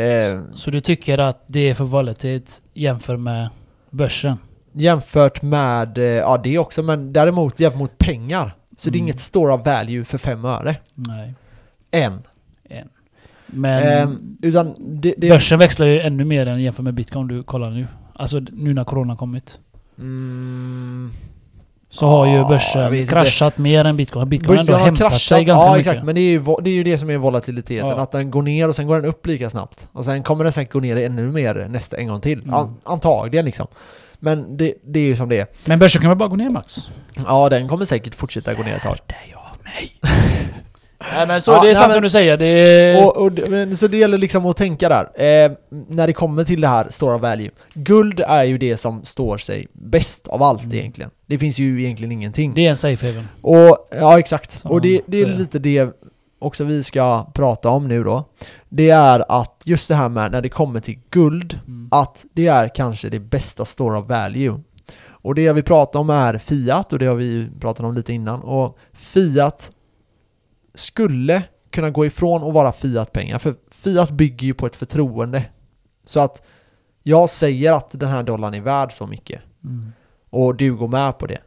Eh, 0.00 0.40
Så 0.54 0.70
du 0.70 0.80
tycker 0.80 1.18
att 1.18 1.44
det 1.46 1.60
är 1.70 1.74
för 1.74 1.84
volatilt 1.84 2.62
jämfört 2.74 3.18
med 3.20 3.48
börsen? 3.90 4.36
jämfört 4.76 5.42
med, 5.42 5.98
eh, 5.98 6.04
ja 6.04 6.40
det 6.44 6.58
också, 6.58 6.82
men 6.82 7.12
däremot 7.12 7.60
jämfört 7.60 7.78
mot 7.78 7.98
pengar. 7.98 8.56
Så 8.76 8.90
det 8.90 8.96
är 8.96 8.98
Mm. 9.00 9.06
inget 9.08 9.20
store 9.20 9.54
of 9.54 9.66
value 9.66 10.04
för 10.04 10.18
fem 10.18 10.44
öre. 10.44 10.76
Nej. 10.94 11.34
Än. 11.90 12.22
En. 12.68 12.88
Men 13.54 13.82
Ehm, 13.82 14.36
utan 14.42 14.74
det... 14.78 15.14
det 15.18 15.28
börsen 15.28 15.58
växlar 15.58 15.86
ju 15.86 16.00
ännu 16.00 16.24
mer 16.24 16.46
än 16.46 16.62
jämfört 16.62 16.84
med 16.84 16.94
bitcoin 16.94 17.22
om 17.22 17.28
du 17.28 17.42
kollar 17.42 17.70
nu. 17.70 17.86
Alltså 18.14 18.40
nu 18.52 18.74
när 18.74 18.84
corona 18.84 19.16
kommit. 19.16 19.58
mm, 19.98 21.12
Så 21.90 22.06
har 22.06 22.26
ju 22.26 22.44
börsen 22.48 22.90
vet 22.90 23.00
inte. 23.00 23.12
kraschat 23.12 23.58
mer 23.58 23.84
än 23.84 23.96
bitcoin. 23.96 24.28
Bitcoin 24.28 24.56
Börsen 24.56 24.74
har 24.74 24.80
hämtat 24.80 25.08
kraschat, 25.08 25.20
sig 25.20 25.44
ganska 25.44 25.66
ja 25.68 25.72
mycket. 25.76 25.86
exakt, 25.92 26.06
men 26.06 26.14
det 26.14 26.20
är, 26.20 26.30
ju, 26.30 26.44
det 26.62 26.70
är 26.70 26.74
ju 26.74 26.84
det 26.84 26.98
som 26.98 27.10
är 27.10 27.16
volatiliteten. 27.16 27.88
Ja. 27.88 27.96
Att 27.96 28.12
den 28.12 28.30
går 28.30 28.42
ner 28.42 28.68
och 28.68 28.76
sen 28.76 28.86
går 28.86 28.96
den 28.96 29.04
upp 29.04 29.26
lika 29.26 29.50
snabbt. 29.50 29.88
Och 29.92 30.04
sen 30.04 30.22
kommer 30.22 30.44
den 30.44 30.52
säkert 30.52 30.72
gå 30.72 30.80
ner 30.80 30.96
ännu 30.96 31.32
mer 31.32 31.66
nästa 31.68 31.96
en 31.96 32.08
gång 32.08 32.20
till. 32.20 32.38
Mm. 32.42 32.54
An, 32.54 32.76
antagligen 32.84 33.44
liksom. 33.44 33.66
Men 34.18 34.56
det, 34.56 34.74
det 34.84 34.98
är 35.00 35.04
ju 35.04 35.16
som 35.16 35.28
det 35.28 35.40
är. 35.40 35.46
Men 35.64 35.78
börsen 35.78 36.00
kan 36.02 36.10
väl 36.10 36.18
bara 36.18 36.28
gå 36.28 36.36
ner 36.36 36.50
Max? 36.50 36.76
Ja, 37.26 37.48
den 37.48 37.68
kommer 37.68 37.84
säkert 37.84 38.14
fortsätta 38.14 38.54
gå 38.54 38.62
ner 38.62 38.74
ett 38.76 38.82
tag. 38.82 38.96
Jag 39.32 39.40
mig. 39.64 40.00
Nej 41.16 41.26
men 41.26 41.40
så 41.42 41.50
Ja, 41.52 41.62
det 41.62 41.70
är 41.70 41.74
sant 41.74 41.92
som 41.92 42.02
du 42.02 42.10
säger. 42.10 42.36
Det. 42.38 43.04
Och, 43.04 43.16
och, 43.16 43.32
men, 43.48 43.76
så 43.76 43.86
det 43.88 43.96
gäller 43.96 44.18
liksom 44.18 44.46
att 44.46 44.56
tänka 44.56 44.88
där. 44.88 45.02
Eh, 45.44 45.52
när 45.88 46.06
det 46.06 46.12
kommer 46.12 46.44
till 46.44 46.60
det 46.60 46.68
här 46.68 46.86
store 46.90 47.14
of 47.14 47.22
value. 47.22 47.50
Guld 47.74 48.20
är 48.20 48.42
ju 48.44 48.58
det 48.58 48.76
som 48.76 49.04
står 49.04 49.38
sig 49.38 49.66
bäst 49.72 50.28
av 50.28 50.42
allt 50.42 50.62
Mm. 50.64 50.74
egentligen. 50.76 51.10
Det 51.26 51.38
finns 51.38 51.58
ju 51.58 51.82
egentligen 51.84 52.12
ingenting. 52.12 52.54
det 52.54 52.66
är 52.66 52.70
en 52.70 52.76
safe 52.76 53.06
haven. 53.06 53.28
Och, 53.42 53.88
ja 54.00 54.18
exakt. 54.18 54.50
Som 54.52 54.70
och 54.70 54.80
det, 54.80 55.00
det 55.06 55.22
är 55.22 55.26
lite 55.26 55.58
det 55.58 55.90
också 56.38 56.64
vi 56.64 56.82
ska 56.82 57.26
prata 57.34 57.68
om 57.68 57.88
nu 57.88 58.04
då, 58.04 58.24
det 58.68 58.90
är 58.90 59.24
att 59.28 59.62
just 59.64 59.88
det 59.88 59.94
här 59.94 60.08
med 60.08 60.32
när 60.32 60.42
det 60.42 60.48
kommer 60.48 60.80
till 60.80 60.98
guld, 61.10 61.58
Mm. 61.66 61.88
att 61.90 62.24
det 62.32 62.46
är 62.46 62.68
kanske 62.74 63.08
det 63.08 63.20
bästa 63.20 63.64
store 63.64 63.98
of 63.98 64.08
value. 64.08 64.60
Och 65.08 65.34
det 65.34 65.42
jag 65.42 65.54
vill 65.54 65.64
prata 65.64 65.98
om 65.98 66.10
är 66.10 66.38
Fiat 66.38 66.92
och 66.92 66.98
det 66.98 67.06
har 67.06 67.14
vi 67.14 67.24
ju 67.24 67.46
pratat 67.60 67.86
om 67.86 67.94
lite 67.94 68.12
innan. 68.12 68.40
Och 68.42 68.78
Fiat 68.92 69.70
skulle 70.74 71.42
kunna 71.70 71.90
gå 71.90 72.06
ifrån 72.06 72.44
att 72.44 72.54
vara 72.54 72.72
Fiat-pengar, 72.72 73.38
för 73.38 73.54
Fiat 73.70 74.10
bygger 74.10 74.46
ju 74.46 74.54
på 74.54 74.66
ett 74.66 74.76
förtroende. 74.76 75.44
Så 76.04 76.20
att 76.20 76.42
jag 77.02 77.30
säger 77.30 77.72
att 77.72 77.90
den 77.90 78.08
här 78.08 78.22
dollarn 78.22 78.54
är 78.54 78.60
värd 78.60 78.92
så 78.92 79.06
mycket 79.06 79.40
Mm. 79.64 79.92
och 80.30 80.56
du 80.56 80.74
går 80.74 80.88
med 80.88 81.18
på 81.18 81.26
det, 81.26 81.38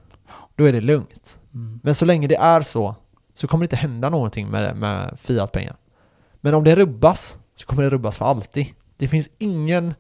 då 0.56 0.64
är 0.64 0.74
det 0.74 0.82
lugnt. 0.82 1.40
Mm. 1.54 1.80
Men 1.84 1.96
så 1.96 2.06
länge 2.06 2.28
det 2.28 2.36
är 2.36 2.62
så, 2.62 2.96
så 3.34 3.48
kommer 3.48 3.62
det 3.62 3.66
inte 3.66 3.76
hända 3.76 4.10
någonting 4.10 4.48
med, 4.48 4.78
med 4.78 5.20
Fiat-pengar. 5.20 5.76
Men 6.42 6.54
om 6.54 6.64
det 6.64 6.76
rubbas, 6.76 7.38
så 7.56 7.68
kommer 7.68 7.84
det 7.84 7.90
rubbas 7.90 8.18
för 8.18 8.26
alltid. 8.26 8.68
Det 8.98 9.08
finns 9.08 9.30
ingen, 9.38 9.94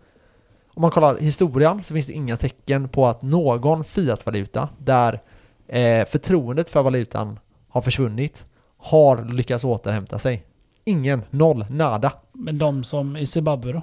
om 0.74 0.82
man 0.82 0.92
kollar 0.92 1.18
historien, 1.18 1.84
så 1.84 1.94
finns 1.94 2.08
det 2.08 2.14
inga 2.14 2.38
tecken 2.38 2.90
på 2.90 3.08
att 3.08 3.22
någon 3.22 3.84
Fiat-valuta, 3.84 4.70
där 4.78 5.22
eh, 5.68 6.06
förtroendet 6.08 6.70
för 6.70 6.84
valutan 6.84 7.40
har 7.70 7.82
försvunnit, 7.82 8.46
har 8.78 9.34
lyckats 9.34 9.64
återhämta 9.64 10.20
sig. 10.20 10.44
Ingen, 10.86 11.22
noll, 11.30 11.66
nada. 11.70 12.12
Men 12.34 12.58
de 12.58 12.84
som 12.84 13.18
i 13.18 13.26
Zimbabwe 13.26 13.72
då? 13.72 13.82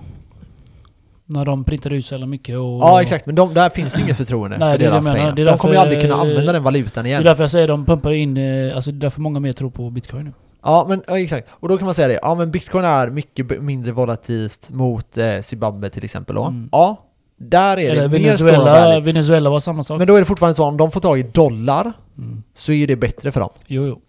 När 1.27 1.45
de 1.45 1.65
printar 1.65 1.91
ut 1.91 2.07
så 2.07 2.15
jävla 2.15 2.27
mycket 2.27 2.57
och... 2.59 2.65
Ja 2.65 3.03
exakt, 3.03 3.27
men 3.27 3.35
de, 3.35 3.55
där 3.55 3.71
finns 3.71 3.93
det 3.93 4.03
inget 4.03 4.17
förtroende 4.17 4.57
Nej, 4.59 4.73
för 4.73 4.79
det 4.79 4.85
det 4.85 4.91
deras 4.91 5.07
pengar. 5.07 5.33
Det 5.33 5.45
De 5.45 5.59
kommer 5.59 5.75
ju 5.75 5.81
aldrig 5.81 6.01
kunna 6.01 6.15
använda 6.15 6.53
den 6.53 6.63
valutan 6.63 7.05
Det 7.05 7.09
igen. 7.09 7.21
är 7.21 7.25
därför 7.25 7.43
jag 7.43 7.51
säger 7.51 7.69
de 7.69 7.87
pumpar 7.87 8.13
in, 8.13 8.37
eh, 8.37 8.77
alltså 8.77 8.93
det 8.93 8.97
är 8.99 9.01
därför 9.01 9.21
många 9.21 9.41
mer 9.41 9.53
tror 9.53 9.71
på 9.71 9.91
bitcoin 9.91 10.25
nu. 10.25 10.33
Ja, 10.63 10.87
men 10.89 11.03
ja, 11.07 11.19
exakt. 11.19 11.49
Och 11.51 11.69
då 11.69 11.79
kan 11.79 11.85
man 11.85 11.95
säga 11.95 12.09
det. 12.09 12.19
Ja, 12.23 12.35
men 12.35 12.51
bitcoin 12.51 12.85
är 12.85 13.11
mycket 13.11 13.63
mindre 13.63 13.93
volatilt 13.93 14.71
mot 14.71 15.19
eh, 15.19 15.41
Zimbabwe 15.41 15.91
till 15.91 16.05
exempel 16.05 16.37
då. 16.37 16.45
Mm. 16.45 16.69
Ja, 16.73 17.05
där 17.37 17.77
är 17.79 17.91
Eller 17.91 18.03
det 18.03 18.09
Venezuela. 18.09 19.01
Venezuela 19.01 19.51
var 19.51 19.61
samma 19.61 19.83
sak. 19.83 19.99
Men 19.99 20.07
då 20.07 20.15
är 20.15 20.19
det 20.19 20.25
fortfarande 20.25 20.55
så 20.55 20.65
om 20.65 20.77
de 20.77 20.91
får 20.91 21.01
tag 21.01 21.19
i 21.19 21.23
dollar 21.23 21.93
Mm. 22.19 22.43
så 22.55 22.73
är 22.73 22.87
det 22.87 22.97
bättre 22.97 23.33
för 23.33 23.41
dem. 23.41 23.51
Jo, 23.67 23.87
jo. 23.87 24.01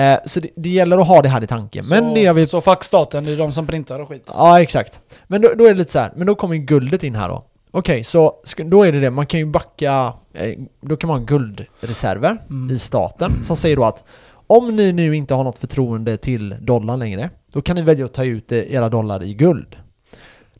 Eh, 0.00 0.18
så 0.26 0.40
det, 0.40 0.48
det 0.56 0.68
gäller 0.70 0.98
att 0.98 1.06
ha 1.08 1.22
det 1.22 1.28
här 1.28 1.42
i 1.44 1.46
tanken. 1.46 1.84
Men 1.88 2.04
så, 2.08 2.14
det 2.14 2.20
jag 2.20 2.34
vill... 2.34 2.48
så 2.48 2.60
fuck 2.60 2.84
staten, 2.84 3.24
det 3.24 3.32
är 3.32 3.36
de 3.36 3.52
som 3.52 3.66
printar 3.66 4.00
och 4.00 4.08
skit. 4.08 4.24
Ja, 4.26 4.60
exakt. 4.62 5.00
Men 5.26 5.40
då, 5.42 5.48
då 5.58 5.64
är 5.64 5.68
det 5.68 5.74
lite 5.78 5.92
så 5.92 5.98
här. 5.98 6.12
men 6.16 6.26
då 6.26 6.34
kommer 6.34 6.54
ju 6.54 6.60
guldet 6.60 7.04
in 7.04 7.14
här 7.14 7.28
då. 7.28 7.44
Okej, 7.70 8.04
så 8.04 8.34
ska- 8.44 8.64
då 8.64 8.82
är 8.82 8.92
det 8.92 9.00
det, 9.00 9.10
man 9.10 9.26
kan 9.26 9.40
ju 9.40 9.46
backa, 9.46 10.12
eh, 10.34 10.58
då 10.80 10.96
kan 10.96 11.08
man 11.08 11.18
ha 11.18 11.26
guldreserver 11.26 12.38
Mm. 12.50 12.74
i 12.74 12.78
staten 12.78 13.32
som 13.42 13.56
säger 13.56 13.76
då 13.76 13.84
att 13.84 14.04
om 14.46 14.76
ni 14.76 14.92
nu 14.92 15.16
inte 15.16 15.34
har 15.34 15.44
något 15.44 15.58
förtroende 15.58 16.16
till 16.16 16.56
dollarn 16.60 16.98
längre, 16.98 17.30
då 17.52 17.62
kan 17.62 17.76
ni 17.76 17.82
välja 17.82 18.04
att 18.04 18.12
ta 18.14 18.24
ut 18.24 18.52
eh, 18.52 18.58
era 18.58 18.88
dollar 18.88 19.22
i 19.22 19.34
guld. 19.34 19.76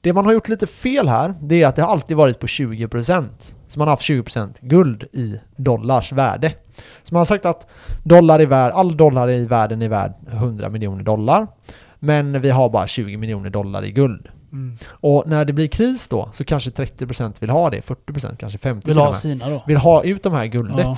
Det 0.05 0.13
man 0.13 0.25
har 0.25 0.33
gjort 0.33 0.49
lite 0.49 0.67
fel 0.67 1.09
här, 1.09 1.35
det 1.41 1.63
är 1.63 1.67
att 1.67 1.77
det 1.77 1.83
har 1.83 1.89
alltid 1.93 2.17
varit 2.17 2.41
på 2.41 2.47
20%. 2.47 3.55
Så 3.67 3.79
man 3.79 3.89
har 3.89 3.93
haft 3.93 4.11
20% 4.11 4.55
guld 4.61 5.03
i 5.03 5.41
dollars 5.57 6.13
värde. 6.13 6.53
Så 7.03 7.15
man 7.15 7.21
har 7.21 7.25
sagt 7.25 7.47
att 7.47 7.71
dollar 8.03 8.41
är 8.41 8.47
värd, 8.47 8.73
all 8.73 8.97
dollar 8.97 9.31
i 9.31 9.47
världen 9.47 9.83
är 9.83 9.89
värd 9.89 10.13
100 10.31 10.69
miljoner 10.69 11.03
dollar. 11.03 11.47
Men 11.99 12.41
vi 12.41 12.51
har 12.51 12.71
bara 12.71 12.87
20 12.87 13.17
miljoner 13.17 13.51
dollar 13.51 13.85
i 13.85 13.93
guld. 13.93 14.29
Mm. 14.53 14.77
Och 14.87 15.25
när 15.27 15.45
det 15.45 15.53
blir 15.53 15.67
kris 15.67 16.09
då, 16.09 16.29
så 16.33 16.45
kanske 16.45 16.71
30% 16.71 17.41
vill 17.41 17.51
ha 17.51 17.71
det, 17.71 17.81
40% 17.81 18.37
kanske 18.37 18.59
50% 18.59 18.87
Vill 18.87 18.97
ha 18.97 19.15
sina 19.15 19.49
då. 19.49 19.63
vill 19.67 19.77
ha 19.77 20.03
ut 20.03 20.23
de 20.23 20.33
här 20.33 20.47
guldet. 20.47 20.87
Ja. 20.87 20.97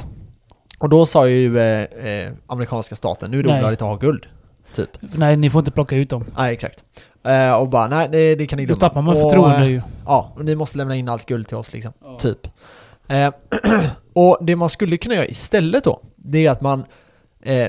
Och 0.78 0.88
då 0.88 1.06
sa 1.06 1.28
ju 1.28 1.58
eh, 1.58 1.82
eh, 1.82 2.32
amerikanska 2.46 2.96
staten, 2.96 3.30
nu 3.30 3.38
är 3.38 3.42
det 3.42 3.48
olagligt 3.48 3.82
att 3.82 3.88
ha 3.88 3.96
guld. 3.96 4.26
Typ. 4.74 4.90
Nej, 5.00 5.36
ni 5.36 5.50
får 5.50 5.58
inte 5.58 5.70
plocka 5.70 5.96
ut 5.96 6.10
dem. 6.10 6.24
Nej, 6.36 6.52
exakt. 6.52 6.84
Eh, 7.26 7.54
och 7.54 7.68
bara, 7.68 7.88
nej 7.88 8.08
det, 8.12 8.34
det 8.34 8.46
kan 8.46 8.56
ni 8.56 8.66
Då 8.66 8.74
glömma. 8.74 8.80
tappar 8.80 9.02
man 9.02 9.14
och, 9.14 9.20
förtroende 9.20 9.64
eh, 9.64 9.66
ju. 9.66 9.82
Ja, 10.06 10.32
och 10.34 10.44
ni 10.44 10.54
måste 10.54 10.78
lämna 10.78 10.96
in 10.96 11.08
allt 11.08 11.26
guld 11.26 11.48
till 11.48 11.56
oss 11.56 11.72
liksom. 11.72 11.92
Ja. 12.04 12.18
Typ. 12.18 12.48
Eh, 13.08 13.30
och 14.12 14.38
det 14.40 14.56
man 14.56 14.70
skulle 14.70 14.96
kunna 14.96 15.14
göra 15.14 15.26
istället 15.26 15.84
då, 15.84 16.00
det 16.16 16.46
är 16.46 16.50
att 16.50 16.60
man 16.60 16.84
eh, 17.42 17.68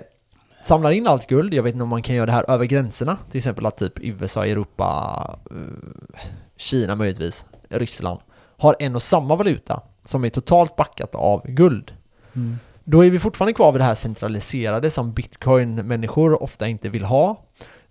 samlar 0.64 0.92
in 0.92 1.08
allt 1.08 1.28
guld. 1.28 1.54
Jag 1.54 1.64
vet 1.64 1.74
inte 1.74 1.84
om 1.84 1.90
man 1.90 2.02
kan 2.02 2.16
göra 2.16 2.26
det 2.26 2.32
här 2.32 2.52
över 2.52 2.66
gränserna. 2.66 3.18
Till 3.32 3.38
exempel 3.38 3.66
att 3.66 3.78
typ 3.78 3.94
USA, 3.96 4.46
Europa, 4.46 5.40
eh, 5.52 6.28
Kina 6.58 6.96
möjligtvis, 6.96 7.46
Ryssland 7.70 8.20
har 8.58 8.76
en 8.80 8.96
och 8.96 9.02
samma 9.02 9.36
valuta 9.36 9.82
som 10.04 10.26
är 10.26 10.30
totalt 10.30 10.76
backat 10.76 11.16
av 11.16 11.48
guld. 11.48 11.94
Mm. 12.36 12.60
Då 12.84 13.06
är 13.06 13.10
vi 13.10 13.20
fortfarande 13.20 13.54
kvar 13.54 13.72
vid 13.72 13.82
det 13.82 13.86
här 13.86 13.96
centraliserade 13.96 14.92
som 14.92 15.14
bitcoin-människor 15.14 16.44
ofta 16.44 16.68
inte 16.68 16.90
vill 16.90 17.04
ha. 17.04 17.47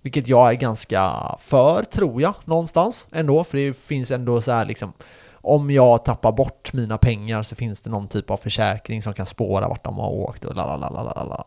Vilket 0.06 0.28
jag 0.28 0.50
är 0.50 0.54
ganska 0.54 1.12
för, 1.38 1.82
tror 1.82 2.22
jag, 2.22 2.34
någonstans 2.44 3.08
ändå. 3.12 3.44
För 3.44 3.58
det 3.58 3.76
finns 3.76 4.10
ändå 4.10 4.40
så 4.40 4.52
här 4.52 4.64
liksom 4.64 4.92
om 5.32 5.70
jag 5.70 6.04
tappar 6.04 6.32
bort 6.32 6.72
mina 6.72 6.98
pengar 6.98 7.42
så 7.42 7.54
finns 7.54 7.80
det 7.80 7.90
någon 7.90 8.08
typ 8.08 8.30
av 8.30 8.36
försäkring 8.36 9.02
som 9.02 9.14
kan 9.14 9.26
spåra 9.26 9.68
vart 9.68 9.84
de 9.84 9.98
har 9.98 10.10
åkt 10.10 10.44
och 10.44 10.54
lalalala. 10.54 11.44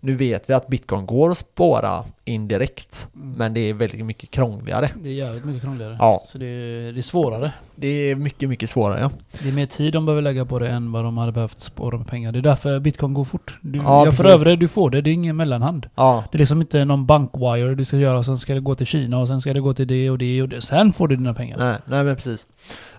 Nu 0.00 0.14
vet 0.14 0.50
vi 0.50 0.54
att 0.54 0.68
bitcoin 0.68 1.06
går 1.06 1.30
att 1.30 1.38
spåra 1.38 2.04
indirekt, 2.24 3.08
Mm. 3.14 3.32
men 3.32 3.54
det 3.54 3.60
är 3.60 3.74
väldigt 3.74 4.04
mycket 4.06 4.30
krångligare. 4.30 4.90
Det 5.02 5.08
är 5.08 5.12
jävligt 5.12 5.44
mycket 5.44 5.62
krångligare. 5.62 5.96
Ja. 6.00 6.24
Så 6.28 6.38
det 6.38 6.46
är, 6.46 6.92
det 6.92 7.00
är 7.00 7.02
svårare. 7.02 7.52
Det 7.74 7.86
är 7.88 8.16
mycket, 8.16 8.48
mycket 8.48 8.70
svårare 8.70 9.00
ja. 9.00 9.10
Det 9.42 9.48
är 9.48 9.52
mer 9.52 9.66
tid 9.66 9.92
de 9.92 10.06
behöver 10.06 10.22
lägga 10.22 10.44
på 10.44 10.58
det 10.58 10.68
än 10.68 10.92
vad 10.92 11.04
de 11.04 11.18
hade 11.18 11.32
behövt 11.32 11.60
spara 11.60 11.98
med 11.98 12.06
pengar. 12.06 12.32
Det 12.32 12.38
är 12.38 12.42
därför 12.42 12.80
bitcoin 12.80 13.14
går 13.14 13.24
fort. 13.24 13.56
Du, 13.60 13.78
Ja, 13.78 14.04
jag 14.04 14.16
för 14.16 14.22
precis. 14.24 14.40
över 14.40 14.50
det, 14.50 14.56
du 14.56 14.68
får 14.68 14.90
det. 14.90 15.00
Det 15.00 15.10
är 15.10 15.14
ingen 15.14 15.36
mellanhand. 15.36 15.86
Ja, 15.94 16.24
Det 16.32 16.36
är 16.36 16.38
liksom 16.38 16.60
inte 16.60 16.84
någon 16.84 17.06
bankwire 17.06 17.74
du 17.74 17.84
ska 17.84 17.96
göra, 17.96 18.24
sen 18.24 18.38
ska 18.38 18.54
det 18.54 18.60
gå 18.60 18.74
till 18.74 18.86
Kina 18.86 19.18
och 19.18 19.28
sen 19.28 19.40
ska 19.40 19.54
det 19.54 19.60
gå 19.60 19.74
till 19.74 19.86
det 19.86 20.10
och 20.10 20.18
det 20.18 20.42
och 20.42 20.48
det. 20.48 20.60
Sen 20.62 20.92
får 20.92 21.08
du 21.08 21.16
dina 21.16 21.34
pengar. 21.34 21.56
nej, 21.58 21.76
nej 21.86 22.04
men 22.04 22.14
precis. 22.16 22.46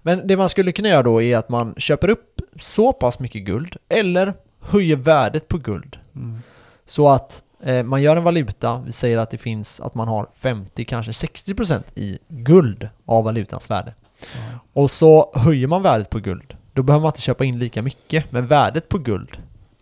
Men 0.01 0.27
det 0.27 0.37
man 0.37 0.49
skulle 0.49 0.71
kunna 0.71 0.89
göra 0.89 1.03
då 1.03 1.21
är 1.21 1.37
att 1.37 1.49
man 1.49 1.73
köper 1.77 2.09
upp 2.09 2.41
så 2.59 2.93
pass 2.93 3.19
mycket 3.19 3.45
guld, 3.45 3.75
eller 3.89 4.33
höjer 4.61 4.95
värdet 4.95 5.47
på 5.47 5.57
guld. 5.57 5.97
Mm. 6.15 6.39
Så 6.89 7.09
att 7.09 7.43
eh, 7.63 7.83
man 7.83 8.01
gör 8.01 8.17
en 8.17 8.23
valuta, 8.23 8.81
vi 8.85 8.91
säger 8.91 9.17
att 9.17 9.31
det 9.31 9.37
finns, 9.37 9.79
att 9.79 9.95
man 9.95 10.07
har 10.07 10.27
50, 10.35 10.85
kanske 10.85 11.11
60% 11.11 11.81
i 11.95 12.19
guld 12.27 12.89
av 13.05 13.23
valutans 13.23 13.69
värde. 13.69 13.93
Ja. 14.19 14.59
Och 14.73 14.91
så 14.91 15.31
höjer 15.35 15.67
man 15.67 15.81
värdet 15.83 16.09
på 16.09 16.19
guld. 16.19 16.55
Då 16.73 16.83
behöver 16.83 17.01
man 17.01 17.09
inte 17.09 17.21
köpa 17.21 17.45
in 17.45 17.59
lika 17.59 17.81
mycket, 17.81 18.31
men 18.31 18.47
värdet 18.47 18.89
på 18.89 18.97
guld 18.97 19.37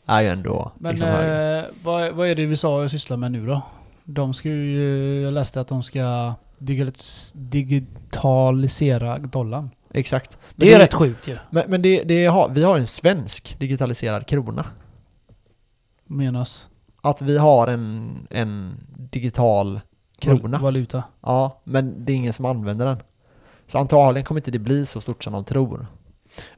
är 0.06 0.22
ju 0.22 0.28
ändå 0.28 0.72
Men 0.78 0.92
liksom 0.92 1.10
eh, 1.10 1.64
vad, 1.84 2.14
vad 2.14 2.28
är 2.28 2.36
det 2.36 2.42
USA 2.42 2.90
sysslar 2.90 3.18
med 3.18 3.32
nu 3.32 3.46
då? 3.46 3.62
De 4.04 4.34
ska 4.34 4.50
ju, 4.50 5.22
jag 5.22 5.34
läste 5.34 5.62
att 5.62 5.68
de 5.68 5.84
ska 5.84 6.34
digital- 6.58 7.32
digitalisera 7.34 9.18
dollarn. 9.18 9.70
Exakt. 9.94 10.38
Men 10.56 10.68
Det 10.68 10.74
är 10.74 10.80
rätt 10.80 10.94
sjukt 10.94 11.28
ju. 11.28 11.38
Men, 11.50 11.64
men 11.68 11.82
det, 11.82 12.04
det 12.04 12.16
vi 12.50 12.64
har 12.64 12.78
en 12.78 12.88
svensk 12.88 13.60
digitaliserad 13.60 14.28
krona. 14.28 14.66
Menas. 16.06 16.68
Att 17.02 17.22
vi 17.22 17.38
har 17.38 17.68
en, 17.68 18.12
en 18.30 18.78
digital 18.98 19.80
krona. 20.20 20.58
Val- 20.58 20.62
Valuta. 20.62 21.04
Ja, 21.22 21.62
men 21.64 22.06
det 22.06 22.12
är 22.12 22.16
ingen 22.16 22.34
som 22.34 22.46
använder 22.46 22.86
den. 22.86 22.98
Så 23.68 23.78
antagligen 23.78 24.26
kommer 24.26 24.42
inte 24.42 24.52
det 24.52 24.60
bli 24.60 24.86
så 24.86 25.02
stort 25.02 25.24
som 25.24 25.34
de 25.34 25.44
tror. 25.44 25.88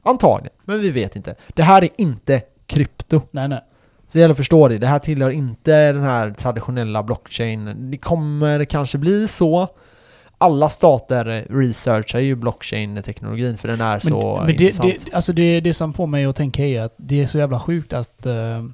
Antagligen, 0.02 0.56
men 0.64 0.80
vi 0.80 0.90
vet 0.90 1.16
inte. 1.16 1.34
Det 1.48 1.62
här 1.62 1.84
är 1.84 1.88
inte 1.98 2.42
krypto. 2.66 3.22
Nej 3.30 3.48
nej. 3.48 3.60
Så 4.06 4.18
det 4.18 4.20
gäller 4.20 4.32
att 4.32 4.36
förstå 4.36 4.68
det. 4.68 4.78
Det 4.78 4.86
här 4.86 4.98
tillhör 4.98 5.30
inte 5.30 5.92
den 5.92 6.02
här 6.02 6.30
traditionella 6.30 7.02
blockchain. 7.02 7.90
Det 7.90 7.98
kommer 7.98 8.64
kanske 8.64 8.98
bli 8.98 9.28
så. 9.28 9.68
Alla 10.38 10.68
stater 10.68 11.46
researchar 11.50 12.18
ju 12.18 12.34
blockchain-teknologin 12.34 13.56
för 13.58 13.68
den 13.68 13.80
är 13.80 13.98
så 13.98 14.36
men 14.36 14.46
det, 14.46 14.52
intressant. 14.52 15.04
det, 15.04 15.14
alltså 15.14 15.32
det, 15.32 15.60
det 15.60 15.74
som 15.74 15.92
får 15.92 16.06
mig 16.06 16.24
att 16.24 16.36
tänka 16.36 16.64
är 16.66 16.80
att 16.82 16.94
det 16.96 17.22
är 17.22 17.26
så 17.26 17.38
jävla 17.38 17.60
sjukt 17.60 17.92
att 17.92 18.26
eh, 18.26 18.64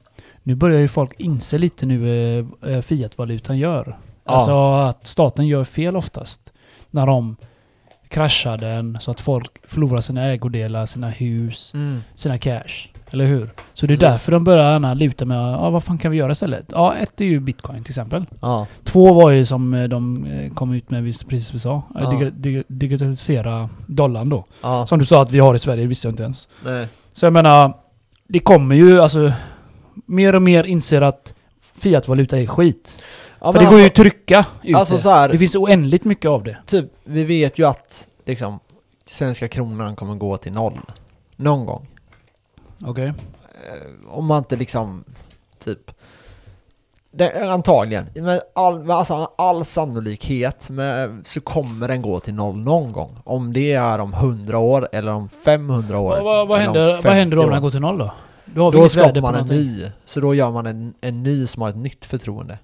nu 0.46 0.54
börjar 0.54 0.80
ju 0.80 0.88
folk 0.88 1.12
inse 1.18 1.58
lite 1.58 1.86
nu 1.86 2.08
eh, 2.62 2.70
eh, 2.72 2.80
fiatvalutan 2.80 3.58
gör. 3.58 3.96
Ja. 4.24 4.32
Alltså 4.32 4.72
att 4.74 5.06
staten 5.06 5.46
gör 5.46 5.64
fel 5.64 5.96
oftast. 5.96 6.52
När 6.90 7.06
de 7.06 7.36
kraschar 8.08 8.58
den 8.58 8.98
så 9.00 9.10
att 9.10 9.20
folk 9.20 9.50
förlorar 9.68 10.00
sina 10.00 10.24
ägodelar, 10.24 10.86
sina 10.86 11.08
hus, 11.08 11.72
Mm. 11.74 12.00
sina 12.14 12.38
cash. 12.38 12.88
Eller 13.10 13.26
hur? 13.26 13.50
Så 13.74 13.86
det 13.86 13.94
är 13.94 13.96
Precis. 13.96 14.00
därför 14.10 14.32
de 14.32 14.44
börjar 14.44 14.72
gärna 14.72 14.94
luta 14.94 15.24
med, 15.24 15.36
ja 15.52 15.70
vad 15.70 15.84
fan 15.84 15.98
kan 15.98 16.10
vi 16.10 16.16
göra 16.16 16.32
istället? 16.32 16.66
Ja, 16.72 16.94
ett 16.94 17.20
är 17.20 17.24
ju 17.24 17.40
bitcoin 17.40 17.84
till 17.84 17.90
exempel. 17.92 18.26
Ja. 18.40 18.66
Två 18.84 19.12
var 19.12 19.30
ju 19.30 19.46
som 19.46 19.74
eh, 19.74 19.84
de 19.88 20.24
eh, 20.26 20.52
kom 20.54 20.72
ut 20.72 20.90
med 20.90 21.04
precis 21.28 21.54
vi 21.54 21.58
sa. 21.58 21.82
Ja. 21.94 22.10
Dig- 22.10 22.30
dig- 22.30 22.64
digitalisera 22.68 23.68
dollarn 23.86 24.28
då. 24.28 24.44
Som 24.86 24.98
du 24.98 25.04
sa 25.04 25.22
att 25.22 25.30
vi 25.32 25.38
har 25.38 25.54
i 25.54 25.58
Sverige, 25.58 25.82
det 25.82 25.88
visste 25.88 26.06
jag 26.08 26.12
inte 26.12 26.22
ens. 26.22 26.48
Nej. 26.64 26.88
Så 27.12 27.26
jag 27.26 27.32
menar, 27.32 27.72
det 28.28 28.38
kommer 28.38 28.74
ju 28.74 29.00
alltså... 29.00 29.32
Mer 30.06 30.34
och 30.34 30.42
mer 30.42 30.64
inser 30.64 31.00
att 31.00 31.34
fiatvaluta 31.74 32.38
är 32.38 32.46
skit. 32.46 32.98
Ja, 33.40 33.52
För 33.52 33.60
det 33.60 33.64
går 33.64 33.78
ju 33.78 33.84
alltså, 33.84 34.02
att 34.02 34.06
trycka 34.06 34.44
ut 34.62 34.76
alltså 34.76 34.94
det. 34.94 35.00
så 35.00 35.10
här, 35.10 35.28
Det 35.28 35.38
finns 35.38 35.56
oändligt 35.56 36.04
mycket 36.04 36.28
av 36.28 36.44
det. 36.44 36.56
typ, 36.66 36.86
vi 37.04 37.24
vet 37.24 37.58
ju 37.58 37.66
att 37.66 38.08
liksom, 38.24 38.58
svenska 39.06 39.48
kronan 39.48 39.96
kommer 39.96 40.14
gå 40.14 40.36
till 40.36 40.52
noll. 40.52 40.80
Någon 41.36 41.66
gång. 41.66 41.86
Okej. 42.84 43.06
Eh, 43.06 43.14
om 44.08 44.26
man 44.26 44.38
inte 44.38 44.56
liksom, 44.56 45.04
typ 45.64 45.90
det, 47.10 47.50
antagligen. 47.52 48.06
Med 48.14 48.40
all, 48.54 48.84
med 48.84 48.96
alltså 48.96 49.30
all 49.38 49.64
sannolikhet 49.64 50.70
med, 50.70 51.20
så 51.24 51.40
kommer 51.40 51.88
den 51.88 52.02
gå 52.02 52.20
till 52.20 52.34
noll 52.34 52.56
någon 52.56 52.92
gång. 52.92 53.18
Om 53.24 53.52
det 53.52 53.72
är 53.72 53.98
om 53.98 54.12
100 54.12 54.58
år 54.58 54.88
eller 54.92 55.12
om 55.12 55.28
500 55.28 55.98
år. 55.98 56.20
Vad, 56.20 56.48
vad, 56.48 56.58
händer, 56.58 56.86
vad 56.86 57.02
50 57.02 57.08
händer 57.18 57.36
då 57.36 57.44
om 57.44 57.50
den 57.50 57.62
går 57.62 57.70
till 57.70 57.80
noll 57.80 57.98
då? 57.98 58.12
Då 58.56 58.62
har 58.64 58.72
Då 58.72 58.88
skapar 58.88 59.20
man 59.20 59.34
en 59.34 59.46
ny. 59.46 59.84
Så 60.04 60.20
då 60.20 60.34
gör 60.34 60.50
man 60.50 60.66
en, 60.66 60.94
en 61.00 61.22
ny 61.22 61.46
som 61.46 61.62
har 61.62 61.68
ett 61.68 61.76
nytt 61.76 62.04
förtroende. 62.04 62.58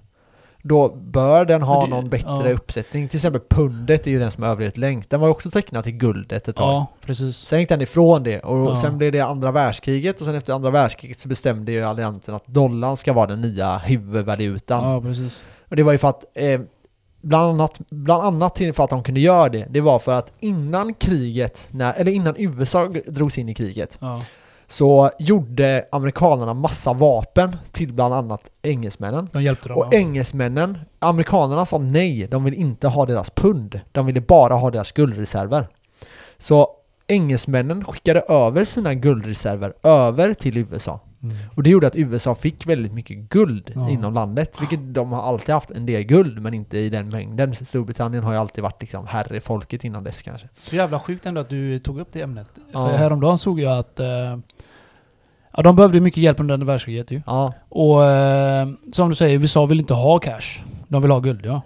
Då 0.65 0.95
bör 0.95 1.45
den 1.45 1.61
ha 1.61 1.83
det- 1.83 1.89
någon 1.89 2.09
bättre 2.09 2.49
ja. 2.49 2.53
uppsättning. 2.53 3.07
Till 3.07 3.17
exempel 3.17 3.41
pundet 3.49 4.07
är 4.07 4.11
ju 4.11 4.19
den 4.19 4.31
som 4.31 4.43
överlevt 4.43 4.77
längst. 4.77 5.09
Den 5.09 5.19
var 5.19 5.27
ju 5.27 5.31
också 5.31 5.51
tecknad 5.51 5.83
till 5.83 5.93
guldet 5.93 6.47
ett 6.47 6.55
tag. 6.55 6.73
Ja, 6.73 6.87
precis. 7.05 7.37
Sen 7.37 7.59
gick 7.59 7.69
den 7.69 7.81
ifrån 7.81 8.23
det 8.23 8.39
och 8.39 8.57
Ja. 8.71 8.75
sen 8.75 8.97
blev 8.97 9.11
det 9.11 9.19
andra 9.21 9.51
världskriget 9.51 10.19
och 10.19 10.25
sen 10.25 10.35
efter 10.35 10.53
andra 10.53 10.69
världskriget 10.69 11.19
så 11.19 11.27
bestämde 11.29 11.71
ju 11.71 11.83
alliansen 11.83 12.35
att 12.35 12.47
dollarn 12.47 12.97
ska 12.97 13.13
vara 13.13 13.27
den 13.27 13.41
nya 13.41 13.77
huvudvalutan. 13.77 14.91
Ja, 14.93 15.01
precis. 15.01 15.43
Och 15.69 15.75
det 15.75 15.83
var 15.83 15.91
ju 15.91 15.97
för 15.97 16.07
att 16.07 16.23
eh, 16.33 16.61
bland, 17.21 17.49
annat, 17.49 17.79
bland 17.89 18.23
annat 18.23 18.55
till 18.55 18.73
för 18.73 18.83
att 18.83 18.89
de 18.89 19.03
kunde 19.03 19.19
göra 19.19 19.49
det, 19.49 19.67
det 19.69 19.81
var 19.81 19.99
för 19.99 20.11
att 20.11 20.33
innan 20.39 20.93
kriget, 20.93 21.67
när, 21.71 21.93
eller 21.93 22.11
innan 22.11 22.35
USA 22.37 22.91
drogs 23.07 23.37
in 23.37 23.49
i 23.49 23.53
kriget, 23.53 23.97
Ja. 24.01 24.21
Så 24.73 25.09
gjorde 25.19 25.85
amerikanerna 25.91 26.53
massa 26.53 26.93
vapen 26.93 27.55
till 27.71 27.93
bland 27.93 28.13
annat 28.13 28.49
engelsmännen. 28.61 29.27
De 29.31 29.43
hjälpte 29.43 29.69
dem. 29.69 29.77
Och 29.77 29.87
ja. 29.91 29.97
engelsmännen, 29.97 30.77
amerikanerna 30.99 31.65
sa 31.65 31.77
nej, 31.77 32.27
de 32.27 32.43
vill 32.43 32.53
inte 32.53 32.87
ha 32.87 33.05
deras 33.05 33.29
pund. 33.29 33.79
De 33.91 34.05
ville 34.05 34.21
bara 34.21 34.53
ha 34.53 34.71
deras 34.71 34.91
guldreserver. 34.91 35.67
Så 36.37 36.67
engelsmännen 37.07 37.85
skickade 37.85 38.19
över 38.19 38.65
sina 38.65 38.93
guldreserver 38.93 39.73
över 39.83 40.33
till 40.33 40.57
USA. 40.57 40.99
Mm. 41.23 41.35
Och 41.55 41.63
det 41.63 41.69
gjorde 41.69 41.87
att 41.87 41.95
USA 41.95 42.35
fick 42.35 42.67
väldigt 42.67 42.93
mycket 42.93 43.17
guld 43.17 43.71
Ja. 43.75 43.89
inom 43.89 44.13
landet. 44.13 44.61
Vilket 44.61 44.93
de 44.93 45.11
har 45.11 45.21
alltid 45.21 45.55
haft 45.55 45.71
en 45.71 45.85
del 45.85 46.03
guld, 46.03 46.41
men 46.41 46.53
inte 46.53 46.77
i 46.77 46.89
den 46.89 47.09
mängden. 47.09 47.55
Storbritannien 47.55 48.23
har 48.23 48.33
ju 48.33 48.39
alltid 48.39 48.63
varit 48.63 48.81
liksom 48.81 49.07
herrefolket 49.07 49.83
innan 49.83 50.03
dess 50.03 50.21
kanske. 50.21 50.49
Så 50.57 50.75
jävla 50.75 50.99
sjukt 50.99 51.25
ändå 51.25 51.41
att 51.41 51.49
du 51.49 51.79
tog 51.79 51.99
upp 51.99 52.07
det 52.11 52.21
ämnet. 52.21 52.47
Ja. 52.71 52.87
För 52.87 52.97
häromdagen 52.97 53.37
såg 53.37 53.59
jag 53.59 53.77
att... 53.77 53.99
Eh, 53.99 54.37
ja, 55.57 55.63
de 55.63 55.75
behövde 55.75 55.99
mycket 55.99 56.23
hjälp 56.23 56.39
under 56.39 56.53
andra 56.53 56.65
världskriget 56.67 57.11
ju. 57.11 57.21
Ja. 57.25 57.53
Och 57.69 58.05
eh, 58.05 58.67
som 58.91 59.09
du 59.09 59.15
säger, 59.15 59.39
USA 59.39 59.65
vill 59.65 59.79
inte 59.79 59.93
ha 59.93 60.19
cash. 60.19 60.63
De 60.87 61.01
vill 61.01 61.11
ha 61.11 61.19
guld 61.19 61.45
ja. 61.45 61.61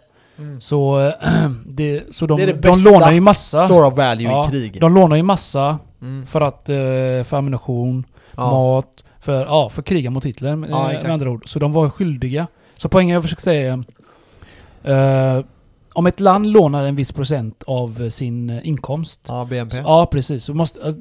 Så, 0.59 0.99
eh, 0.99 1.13
det, 1.65 2.03
så 2.15 2.25
de, 2.25 2.37
Det 2.37 2.43
är 2.43 2.47
det 2.47 2.53
de 2.53 2.79
lånar 2.83 3.11
ju 3.11 3.19
massa. 3.19 3.57
Store 3.57 3.87
of 3.87 3.97
value 3.97 4.23
Ja, 4.31 4.47
i 4.47 4.49
krig. 4.49 4.81
De 4.81 4.95
lånar 4.95 5.15
ju 5.15 5.23
massa 5.23 5.79
Mm. 6.01 6.25
för 6.25 6.41
att... 6.41 6.69
Eh, 6.69 6.75
för 7.23 7.33
ammunition, 7.33 8.03
Ja. 8.35 8.51
mat, 8.51 9.03
för, 9.19 9.45
ja, 9.45 9.69
för 9.69 9.81
kriga 9.81 10.09
mot 10.09 10.25
Hitler 10.25 10.55
med, 10.55 10.69
Ja, 10.69 10.87
med 10.87 11.09
andra 11.11 11.29
ord. 11.29 11.49
Så 11.49 11.59
de 11.59 11.71
var 11.73 11.89
skyldiga. 11.89 12.47
Så 12.75 12.89
poängen 12.89 13.13
jag 13.13 13.23
försöker 13.23 13.41
säga 13.43 13.73
är... 13.73 15.37
Eh, 15.37 15.43
om 15.93 16.07
ett 16.07 16.19
land 16.19 16.47
lånar 16.47 16.85
en 16.85 16.95
viss 16.95 17.11
procent 17.11 17.63
av 17.67 18.09
sin 18.09 18.49
eh, 18.49 18.67
inkomst 18.67 19.21
ja, 19.27 19.45
BNP. 19.49 19.77
Ja, 19.77 20.05
precis. 20.05 20.43
Så 20.43 20.53
måste, 20.53 20.79
eh, 20.87 20.93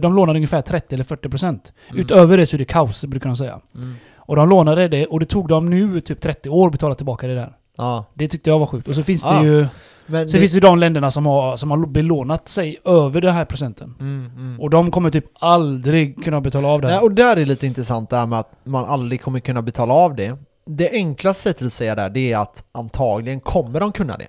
de 0.00 0.16
lånade 0.16 0.36
ungefär 0.38 0.62
30 0.62 0.94
eller 0.94 1.04
40 1.04 1.28
procent. 1.28 1.72
Mm. 1.90 2.00
Utöver 2.00 2.36
det 2.36 2.46
så 2.46 2.56
är 2.56 2.58
det 2.58 2.64
kaos, 2.64 3.04
brukar 3.04 3.28
de 3.28 3.36
säga. 3.36 3.60
Mm. 3.74 3.94
Och 4.16 4.36
de 4.36 4.48
lånade 4.48 4.88
det, 4.88 5.06
och 5.06 5.20
det 5.20 5.26
tog 5.26 5.48
dem 5.48 5.70
nu 5.70 6.00
typ 6.00 6.20
30 6.20 6.48
år 6.48 6.66
att 6.66 6.72
betala 6.72 6.94
tillbaka 6.94 7.26
det 7.26 7.34
där. 7.34 7.52
Ja. 7.76 8.04
Det 8.14 8.28
tyckte 8.28 8.50
jag 8.50 8.58
var 8.58 8.66
sjukt. 8.66 8.88
Och 8.88 8.94
så 8.94 9.02
finns 9.02 9.24
Ja. 9.24 9.32
det 9.32 9.46
ju... 9.46 9.66
Men 10.10 10.28
Så 10.28 10.38
finns 10.38 10.52
det 10.52 10.60
de 10.60 10.78
länderna 10.78 11.10
som 11.10 11.26
har, 11.26 11.56
som 11.56 11.70
har 11.70 11.86
belånat 11.86 12.48
sig 12.48 12.80
över 12.84 13.20
den 13.20 13.34
här 13.34 13.44
procenten. 13.44 13.94
Mm, 14.00 14.30
mm. 14.36 14.60
Och 14.60 14.70
de 14.70 14.90
kommer 14.90 15.10
typ 15.10 15.24
aldrig 15.34 16.24
kunna 16.24 16.40
betala 16.40 16.68
av 16.68 16.80
det 16.80 16.88
Nej, 16.88 16.98
och 16.98 17.12
där 17.12 17.36
är 17.36 17.46
lite 17.46 17.66
intressant 17.66 18.10
det 18.10 18.16
här 18.16 18.26
med 18.26 18.38
att 18.38 18.52
man 18.64 18.84
aldrig 18.84 19.22
kommer 19.22 19.40
kunna 19.40 19.62
betala 19.62 19.94
av 19.94 20.14
det. 20.16 20.38
Det 20.66 20.90
enklaste 20.90 21.42
sättet 21.42 21.66
att 21.66 21.72
säga 21.72 21.94
där, 21.94 22.10
det 22.10 22.32
är 22.32 22.38
att 22.38 22.64
antagligen 22.72 23.40
kommer 23.40 23.80
de 23.80 23.92
kunna 23.92 24.16
det. 24.16 24.26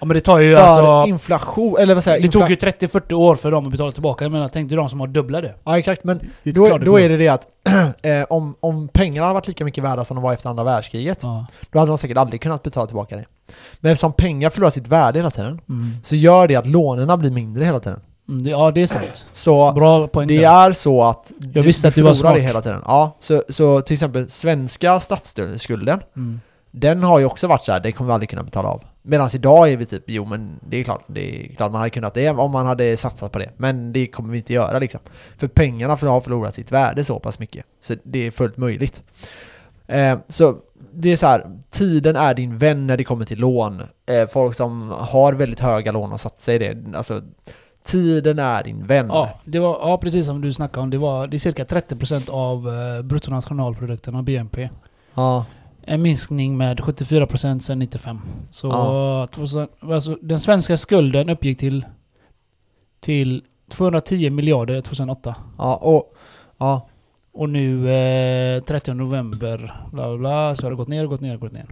Ja 0.00 0.06
men 0.06 0.14
det 0.14 0.20
tar 0.20 0.38
ju 0.38 0.54
För 0.54 0.62
alltså... 0.62 1.08
inflation, 1.10 1.76
eller 1.78 1.94
vad 1.94 2.04
säger 2.04 2.20
Det 2.22 2.28
tog 2.28 2.50
ju 2.50 2.56
30-40 2.56 3.12
år 3.12 3.34
för 3.34 3.50
dem 3.50 3.64
att 3.66 3.70
betala 3.72 3.92
tillbaka. 3.92 4.24
Jag 4.24 4.32
menar, 4.32 4.48
tänk 4.48 4.68
dig 4.68 4.76
de 4.76 4.88
som 4.88 5.00
har 5.00 5.06
dubbla 5.06 5.40
det. 5.40 5.54
Ja 5.64 5.78
exakt, 5.78 6.04
men 6.04 6.20
det 6.42 6.52
då, 6.52 6.66
klart 6.66 6.80
då 6.84 6.90
går. 6.90 7.00
är 7.00 7.08
det 7.08 7.16
det 7.16 7.28
att 7.28 7.46
eh, 8.02 8.22
om, 8.30 8.54
om 8.60 8.88
pengarna 8.88 9.26
hade 9.26 9.34
varit 9.34 9.48
lika 9.48 9.64
mycket 9.64 9.84
värda 9.84 10.04
som 10.04 10.14
de 10.14 10.22
var 10.22 10.32
efter 10.32 10.48
andra 10.50 10.64
världskriget, 10.64 11.18
Ja. 11.22 11.46
då 11.70 11.78
hade 11.78 11.90
de 11.90 11.98
säkert 11.98 12.16
aldrig 12.16 12.40
kunnat 12.40 12.62
betala 12.62 12.86
tillbaka 12.86 13.16
det. 13.16 13.24
Men 13.80 13.92
eftersom 13.92 14.12
pengar 14.12 14.50
förlorar 14.50 14.70
sitt 14.70 14.86
värde 14.86 15.18
hela 15.18 15.30
tiden, 15.30 15.60
Mm. 15.68 15.90
så 16.04 16.16
gör 16.16 16.48
det 16.48 16.56
att 16.56 16.66
lånen 16.66 17.18
blir 17.20 17.30
mindre 17.30 17.64
hela 17.64 17.80
tiden. 17.80 18.00
Mm, 18.28 18.44
det, 18.44 18.50
ja, 18.50 18.70
det 18.70 18.82
är 18.82 18.86
sant. 18.86 19.28
Så 19.32 19.72
Bra 19.72 20.06
poäng 20.06 20.28
det 20.28 20.44
är 20.44 20.72
så 20.72 21.02
att 21.02 21.32
Jag 21.54 21.62
visste 21.62 21.88
att 21.88 21.94
du 21.94 22.02
var 22.02 22.14
förlorar 22.14 22.34
det 22.34 22.40
smart. 22.40 22.50
hela 22.50 22.62
tiden. 22.62 22.82
Ja, 22.86 23.16
så, 23.20 23.42
så 23.48 23.80
till 23.80 23.94
exempel 23.94 24.30
svenska 24.30 25.00
statsskulden, 25.00 26.00
Mm. 26.16 26.40
den 26.70 27.02
har 27.02 27.18
ju 27.18 27.24
också 27.24 27.46
varit 27.46 27.64
så 27.64 27.72
här, 27.72 27.80
det 27.80 27.92
kommer 27.92 28.08
vi 28.08 28.14
aldrig 28.14 28.30
kunna 28.30 28.42
betala 28.42 28.68
av. 28.68 28.82
Medan 29.06 29.28
idag 29.34 29.72
är 29.72 29.76
vi 29.76 29.86
typ, 29.86 30.02
jo 30.06 30.24
men 30.24 30.60
det 30.68 30.76
är 30.76 30.84
klart, 30.84 31.04
det 31.06 31.44
är 31.44 31.54
klart 31.54 31.72
man 31.72 31.78
hade 31.80 31.90
kunnat 31.90 32.14
det 32.14 32.30
om 32.30 32.50
man 32.50 32.66
hade 32.66 32.96
satsat 32.96 33.32
på 33.32 33.38
det. 33.38 33.50
Men 33.56 33.92
det 33.92 34.06
kommer 34.06 34.32
vi 34.32 34.38
inte 34.38 34.52
göra 34.52 34.78
liksom. 34.78 35.00
För 35.36 35.46
pengarna 35.46 35.96
för 35.96 36.06
har 36.06 36.20
förlorat 36.20 36.54
sitt 36.54 36.72
värde 36.72 37.04
så 37.04 37.18
pass 37.18 37.38
mycket. 37.38 37.66
Så 37.80 37.94
det 38.02 38.26
är 38.26 38.30
fullt 38.30 38.56
möjligt. 38.56 39.02
Eh, 39.86 40.18
så 40.28 40.56
det 40.92 41.12
är 41.12 41.16
så 41.16 41.26
här, 41.26 41.50
tiden 41.70 42.16
är 42.16 42.34
din 42.34 42.58
vän 42.58 42.86
när 42.86 42.96
det 42.96 43.04
kommer 43.04 43.24
till 43.24 43.38
lån. 43.38 43.82
Eh, 44.06 44.28
folk 44.28 44.56
som 44.56 44.90
har 44.90 45.32
väldigt 45.32 45.60
höga 45.60 45.92
lån 45.92 46.12
och 46.12 46.20
satt 46.20 46.40
sig 46.40 46.54
i 46.54 46.58
det. 46.58 46.96
Alltså, 46.96 47.22
tiden 47.84 48.38
är 48.38 48.64
din 48.64 48.86
vän. 48.86 49.06
Ja, 49.08 49.30
det 49.44 49.58
var, 49.58 49.78
ja, 49.82 49.98
precis 49.98 50.26
som 50.26 50.40
du 50.40 50.52
snackade 50.52 50.82
om. 50.82 50.90
Det, 50.90 50.98
var, 50.98 51.26
det 51.26 51.36
är 51.36 51.38
cirka 51.38 51.64
30% 51.64 52.30
av 52.30 52.68
eh, 52.68 53.02
bruttonationalprodukten 53.02 54.16
av 54.16 54.22
BNP. 54.22 54.68
Ja. 55.14 55.44
En 55.86 56.02
minskning 56.02 56.56
med 56.56 56.80
74% 56.80 57.58
sedan 57.58 57.78
95. 57.78 58.20
Så 58.50 58.66
Ja. 58.66 59.28
2000, 59.34 59.68
alltså, 59.80 60.18
den 60.22 60.40
svenska 60.40 60.76
skulden 60.76 61.28
uppgick 61.28 61.58
till, 61.58 61.84
till 63.00 63.42
210 63.70 64.30
miljarder 64.30 64.80
2008. 64.80 65.34
Ja, 65.58 65.76
och... 65.76 66.14
Ja. 66.58 66.88
Och 67.36 67.48
nu 67.48 67.90
eh, 67.90 68.62
30 68.62 68.94
november, 68.94 69.80
bla 69.92 70.08
bla 70.08 70.16
bla, 70.18 70.56
så 70.56 70.66
har 70.66 70.70
det 70.70 70.76
gått 70.76 70.88
ner 70.88 71.04
och 71.04 71.10
gått 71.10 71.20
ner 71.20 71.34
och 71.34 71.40
gått 71.40 71.52
ner. 71.52 71.66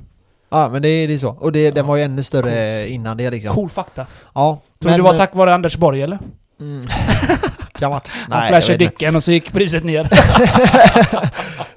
Ja, 0.50 0.68
men 0.72 0.82
det 0.82 0.88
är, 0.88 1.08
det 1.08 1.14
är 1.14 1.18
så. 1.18 1.30
Och 1.30 1.52
det, 1.52 1.70
den 1.70 1.84
Ja. 1.84 1.88
var 1.88 1.96
ju 1.96 2.02
ännu 2.02 2.22
större 2.22 2.78
Coolt. 2.80 2.90
innan 2.90 3.16
det 3.16 3.30
liksom. 3.30 3.54
Cool 3.54 3.68
fakta. 3.70 4.06
Ja. 4.34 4.60
Tror 4.78 4.90
du 4.90 4.96
det 4.96 5.02
var 5.02 5.16
tack 5.16 5.34
vare 5.34 5.54
Anders 5.54 5.76
Borg 5.76 6.02
eller? 6.02 6.18
Mm. 6.60 6.84
kan. 7.90 7.92
Han 7.92 8.26
Nej, 8.28 8.38
jag 8.38 8.48
flashade 8.48 8.78
dicken 8.78 9.16
och 9.16 9.24
så 9.24 9.32
gick 9.32 9.52
priset 9.52 9.84
ner. 9.84 10.08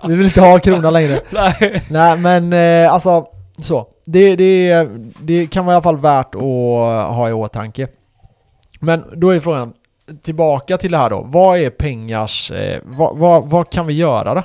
Vi 0.08 0.16
vill 0.16 0.26
inte 0.26 0.42
ha 0.42 0.60
kronan 0.60 0.94
längre. 0.94 1.22
Nej. 1.30 1.84
Nej 1.90 2.18
men 2.18 2.54
eh, 2.54 2.94
alltså, 2.94 3.26
så. 3.58 3.88
Det, 4.06 4.36
det, 4.36 4.88
det 5.20 5.48
kan 5.48 5.66
vara 5.66 5.74
i 5.74 5.76
alla 5.76 5.84
fall 5.84 5.98
värt 5.98 6.36
att 6.36 7.16
ha 7.16 7.30
i 7.30 7.34
åtanke. 7.34 7.88
Men 8.80 9.04
då 9.16 9.30
är 9.30 9.40
frågan, 9.40 9.74
tillbaka 10.22 10.78
till 10.78 10.92
det 10.92 10.98
här 10.98 11.10
då. 11.10 11.22
Vad 11.22 11.60
är 11.60 11.70
pengars, 11.70 12.52
eh, 12.52 12.80
vad, 12.84 13.18
vad, 13.18 13.50
vad 13.50 13.70
kan 13.70 13.88
vi 13.88 13.94
göra 13.94 14.34
då? 14.34 14.44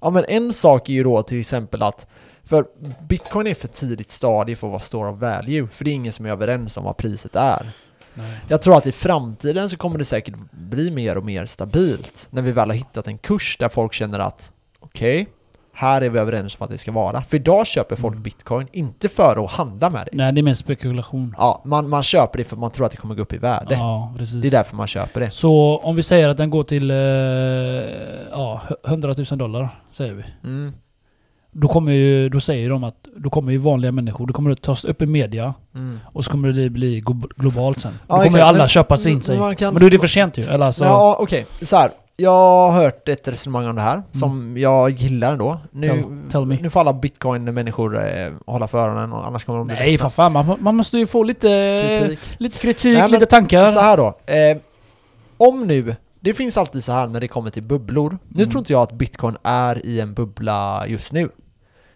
Ja 0.00 0.10
men 0.10 0.24
en 0.28 0.52
sak 0.52 0.88
är 0.88 0.92
ju 0.92 1.02
då 1.02 1.22
till 1.22 1.40
exempel 1.40 1.82
att 1.82 2.06
för 2.44 2.64
bitcoin 3.08 3.46
är 3.46 3.54
för 3.54 3.68
tidigt 3.68 4.10
stadie 4.10 4.56
för 4.56 4.66
att 4.66 4.70
vara 4.70 4.80
store 4.80 5.10
of 5.10 5.18
value. 5.18 5.68
För 5.72 5.84
det 5.84 5.90
är 5.90 5.94
ingen 5.94 6.12
som 6.12 6.26
är 6.26 6.30
överens 6.30 6.76
om 6.76 6.84
vad 6.84 6.96
priset 6.96 7.36
är. 7.36 7.70
Nej. 8.14 8.36
Jag 8.48 8.62
tror 8.62 8.76
att 8.76 8.86
i 8.86 8.92
framtiden 8.92 9.68
så 9.70 9.76
kommer 9.76 9.98
det 9.98 10.04
säkert 10.04 10.34
bli 10.50 10.90
mer 10.90 11.16
och 11.18 11.24
mer 11.24 11.46
stabilt 11.46 12.28
när 12.30 12.42
vi 12.42 12.52
väl 12.52 12.68
har 12.70 12.76
hittat 12.76 13.06
en 13.06 13.18
kurs 13.18 13.56
där 13.58 13.68
folk 13.68 13.92
känner 13.92 14.18
att 14.18 14.52
okej, 14.80 15.28
här 15.74 16.02
är 16.02 16.10
vi 16.10 16.18
överens 16.18 16.56
om 16.60 16.64
att 16.64 16.70
det 16.70 16.78
ska 16.78 16.92
vara. 16.92 17.22
För 17.22 17.36
idag 17.36 17.66
köper 17.66 17.96
folk 17.96 18.12
Mm. 18.12 18.22
bitcoin 18.22 18.68
inte 18.72 19.08
för 19.08 19.44
att 19.44 19.50
handla 19.50 19.90
med 19.90 20.08
det. 20.12 20.16
Nej, 20.16 20.32
det 20.32 20.40
är 20.40 20.42
mer 20.42 20.54
spekulation. 20.54 21.34
Ja, 21.38 21.62
man, 21.64 21.88
man 21.88 22.02
köper 22.02 22.38
det 22.38 22.44
för 22.44 22.56
man 22.56 22.70
tror 22.70 22.86
att 22.86 22.92
det 22.92 22.98
kommer 22.98 23.14
gå 23.14 23.22
upp 23.22 23.32
i 23.32 23.38
värde. 23.38 23.74
Ja, 23.74 24.14
precis. 24.18 24.42
Det 24.42 24.48
är 24.48 24.50
därför 24.50 24.76
man 24.76 24.86
köper 24.86 25.20
det. 25.20 25.30
Så 25.30 25.78
om 25.82 25.96
vi 25.96 26.02
säger 26.02 26.28
att 26.28 26.36
den 26.36 26.50
går 26.50 26.64
till 26.64 26.90
eh, 26.90 26.96
ja, 28.30 28.60
100 28.86 29.14
000 29.30 29.38
dollar, 29.38 29.68
säger 29.90 30.14
vi. 30.14 30.24
Mm, 30.44 30.72
Då, 31.54 31.68
kommer 31.68 31.92
ju, 31.92 32.28
då 32.28 32.40
säger 32.40 32.70
de 32.70 32.84
att 32.84 33.08
då 33.16 33.30
kommer 33.30 33.52
ju 33.52 33.58
vanliga 33.58 33.92
människor, 33.92 34.26
då 34.26 34.32
kommer 34.32 34.50
det 34.50 34.56
tas 34.56 34.84
upp 34.84 35.02
i 35.02 35.06
media 35.06 35.54
mm. 35.74 36.00
och 36.04 36.24
så 36.24 36.30
kommer 36.30 36.48
det 36.52 36.70
bli 36.70 37.00
glo- 37.00 37.30
globalt 37.36 37.80
sen. 37.80 37.92
Ja, 37.92 37.98
då 38.06 38.12
kommer 38.14 38.22
ju 38.24 38.28
exakt. 38.28 38.44
alla 38.44 38.58
Men- 38.58 38.68
köpa 38.68 38.96
sig 38.96 39.12
in 39.12 39.22
sig. 39.22 39.38
Men 39.38 39.74
då 39.74 39.86
är 39.86 39.90
det 39.90 39.98
för 39.98 40.06
sent 40.06 40.38
ju. 40.38 40.42
Eller 40.42 40.66
alltså, 40.66 40.84
Ja, 40.84 41.16
okej. 41.20 41.46
Så 41.62 41.76
här. 41.76 41.90
Jag 42.16 42.30
har 42.30 42.70
hört 42.72 43.08
ett 43.08 43.28
resonemang 43.28 43.66
om 43.68 43.76
det 43.76 43.82
här 43.82 44.02
som 44.12 44.56
jag 44.58 44.90
gillar 44.90 45.32
ändå. 45.32 45.58
Nu, 45.70 45.90
Mm. 45.90 46.22
Tell- 46.28 46.30
tell 46.30 46.62
nu 46.62 46.70
får 46.70 46.80
alla 46.80 46.92
bitcoin-människor 46.92 47.96
eh, 48.06 48.32
hålla 48.46 48.68
för 48.68 48.78
öronen 48.78 49.12
och 49.12 49.26
annars 49.26 49.44
kommer 49.44 49.58
de 49.58 49.66
bli 49.66 49.76
nej 49.76 49.98
för 49.98 50.08
fan. 50.08 50.32
Man, 50.32 50.56
man 50.60 50.76
måste 50.76 50.98
ju 50.98 51.06
få 51.06 51.22
lite 51.22 51.48
Kritik. 52.00 52.20
lite, 52.38 52.58
kritik, 52.58 52.98
Nej, 52.98 53.10
lite 53.10 53.26
tankar. 53.26 53.66
Så 53.66 53.80
här 53.80 53.96
då. 53.96 54.06
Eh, 54.26 54.58
om 55.36 55.66
nu, 55.66 55.96
det 56.20 56.34
finns 56.34 56.56
alltid 56.56 56.84
så 56.84 56.92
här 56.92 57.06
när 57.06 57.20
det 57.20 57.28
kommer 57.28 57.50
till 57.50 57.62
bubblor. 57.62 58.18
Nu 58.28 58.42
Mm. 58.42 58.50
tror 58.50 58.58
inte 58.60 58.72
jag 58.72 58.82
att 58.82 58.92
bitcoin 58.92 59.36
är 59.42 59.86
i 59.86 60.00
en 60.00 60.14
bubbla 60.14 60.84
just 60.88 61.12
nu. 61.12 61.28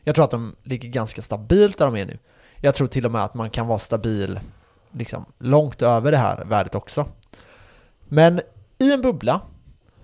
Jag 0.09 0.15
tror 0.15 0.25
att 0.25 0.31
de 0.31 0.55
ligger 0.63 0.89
ganska 0.89 1.23
stabilt 1.23 1.79
där 1.79 1.87
de 1.87 1.97
är 1.97 2.05
nu. 2.05 2.19
Jag 2.61 2.75
tror 2.75 2.87
till 2.87 3.07
och 3.07 3.13
med 3.13 3.25
att 3.25 3.35
man 3.35 3.51
kan 3.51 3.67
vara 3.67 3.79
stabil 3.79 4.41
liksom, 4.93 5.25
långt 5.39 5.83
över 5.83 6.11
det 6.11 6.17
här 6.19 6.45
värdet 6.45 6.75
också. 6.75 7.05
Men 8.09 8.41
i 8.79 8.93
en 8.93 9.01
bubbla 9.03 9.41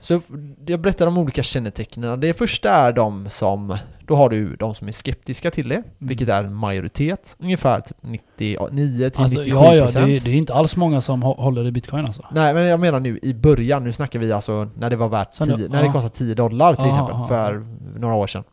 Så 0.01 0.21
jag 0.67 0.81
berättar 0.81 1.07
om 1.07 1.19
olika 1.19 1.43
kännetecknen. 1.43 2.21
Det 2.21 2.35
första 2.35 2.71
är 2.71 2.93
de 2.93 3.29
som, 3.31 3.77
då 4.07 4.17
har 4.17 4.31
du 4.31 4.57
de 4.57 4.75
som 4.75 4.89
är 4.89 4.93
skeptiska 4.93 5.51
till 5.51 5.69
det, 5.69 5.83
vilket 5.99 6.29
är 6.29 6.45
en 6.45 6.55
majoritet, 6.55 7.37
ungefär 7.39 7.81
typ 7.81 7.97
99 8.01 9.11
till 9.11 9.23
Alltså, 9.23 9.39
97 9.39 9.51
ja, 9.51 9.75
ja, 9.75 9.85
det, 9.85 10.01
är- 10.01 10.25
det 10.25 10.31
är 10.31 10.35
inte 10.35 10.55
alls 10.55 10.77
många 10.77 11.01
som 11.01 11.25
hå- 11.25 11.41
håller 11.43 11.67
i 11.67 11.71
bitcoin 11.73 12.05
alltså. 12.05 12.27
Nej 12.33 12.55
men 12.55 12.63
jag 12.65 12.81
menar 12.81 13.01
nu 13.01 13.19
i 13.23 13.35
början, 13.35 13.85
nu 13.85 13.93
snackar 13.93 14.19
vi 14.19 14.33
alltså 14.33 14.69
när 14.79 14.91
det 14.91 14.97
var 14.97 15.09
värt 15.09 15.35
Så 15.35 15.45
nu- 15.45 15.57
10, 15.57 15.69
när 15.69 15.83
det 15.83 15.89
kostade 15.89 16.15
10 16.15 16.35
dollar 16.35 16.75
till 16.75 16.85
Aha, 16.85 16.89
exempel 16.91 17.15
aha, 17.15 17.29
för 17.29 17.67
några 17.99 18.15
år 18.15 18.27
sedan. 18.27 18.45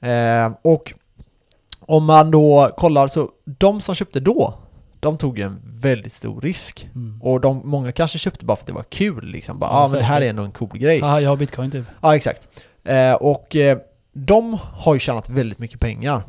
Eh, 0.00 0.52
och 0.62 0.92
om 1.80 2.04
man 2.04 2.30
då 2.30 2.70
kollar 2.76 3.08
så, 3.08 3.30
de 3.44 3.80
som 3.80 3.94
köpte 3.94 4.20
då, 4.20 4.54
de 5.00 5.18
tog 5.18 5.38
ju 5.38 5.44
en 5.44 5.60
väldigt 5.64 6.12
stor 6.12 6.40
risk. 6.40 6.90
Mm. 6.94 7.22
Och 7.22 7.40
de, 7.40 7.62
många 7.64 7.92
kanske 7.92 8.18
köpte 8.18 8.44
bara 8.44 8.56
för 8.56 8.62
att 8.62 8.66
det 8.66 8.72
var 8.72 8.82
kul 8.82 9.24
liksom. 9.24 9.58
Bara, 9.58 9.70
Ja, 9.70 9.76
ah, 9.76 9.88
men 9.88 9.98
det 9.98 10.04
här 10.04 10.20
är 10.20 10.30
ändå 10.30 10.42
en 10.42 10.52
cool 10.52 10.78
grej. 10.78 10.98
Ja, 10.98 11.20
jag 11.20 11.30
har 11.30 11.36
bitcoin 11.36 11.70
typ. 11.70 11.84
exakt. 12.14 12.48
Eh, 12.84 13.12
och 13.12 13.56
eh, 13.56 13.78
de 14.12 14.58
har 14.62 14.94
ju 14.94 15.00
tjänat 15.00 15.28
väldigt 15.28 15.58
mycket 15.58 15.80
pengar. 15.80 16.22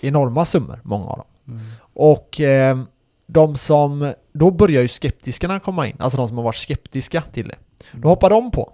Enorma 0.00 0.44
summor, 0.44 0.80
många 0.82 1.06
av 1.06 1.16
dem. 1.16 1.26
Mm. 1.48 1.66
Och 1.94 2.40
eh, 2.40 2.78
de 3.26 3.56
som, 3.56 4.12
då 4.32 4.50
börjar 4.50 4.82
ju 4.82 4.88
skeptikerna 4.88 5.60
komma 5.60 5.86
in, 5.86 5.96
alltså 5.98 6.18
de 6.18 6.28
som 6.28 6.36
har 6.36 6.44
varit 6.44 6.56
skeptiska 6.56 7.22
till 7.32 7.48
det. 7.48 7.56
Då 7.92 8.08
hoppar 8.08 8.30
de 8.30 8.50
på. 8.50 8.72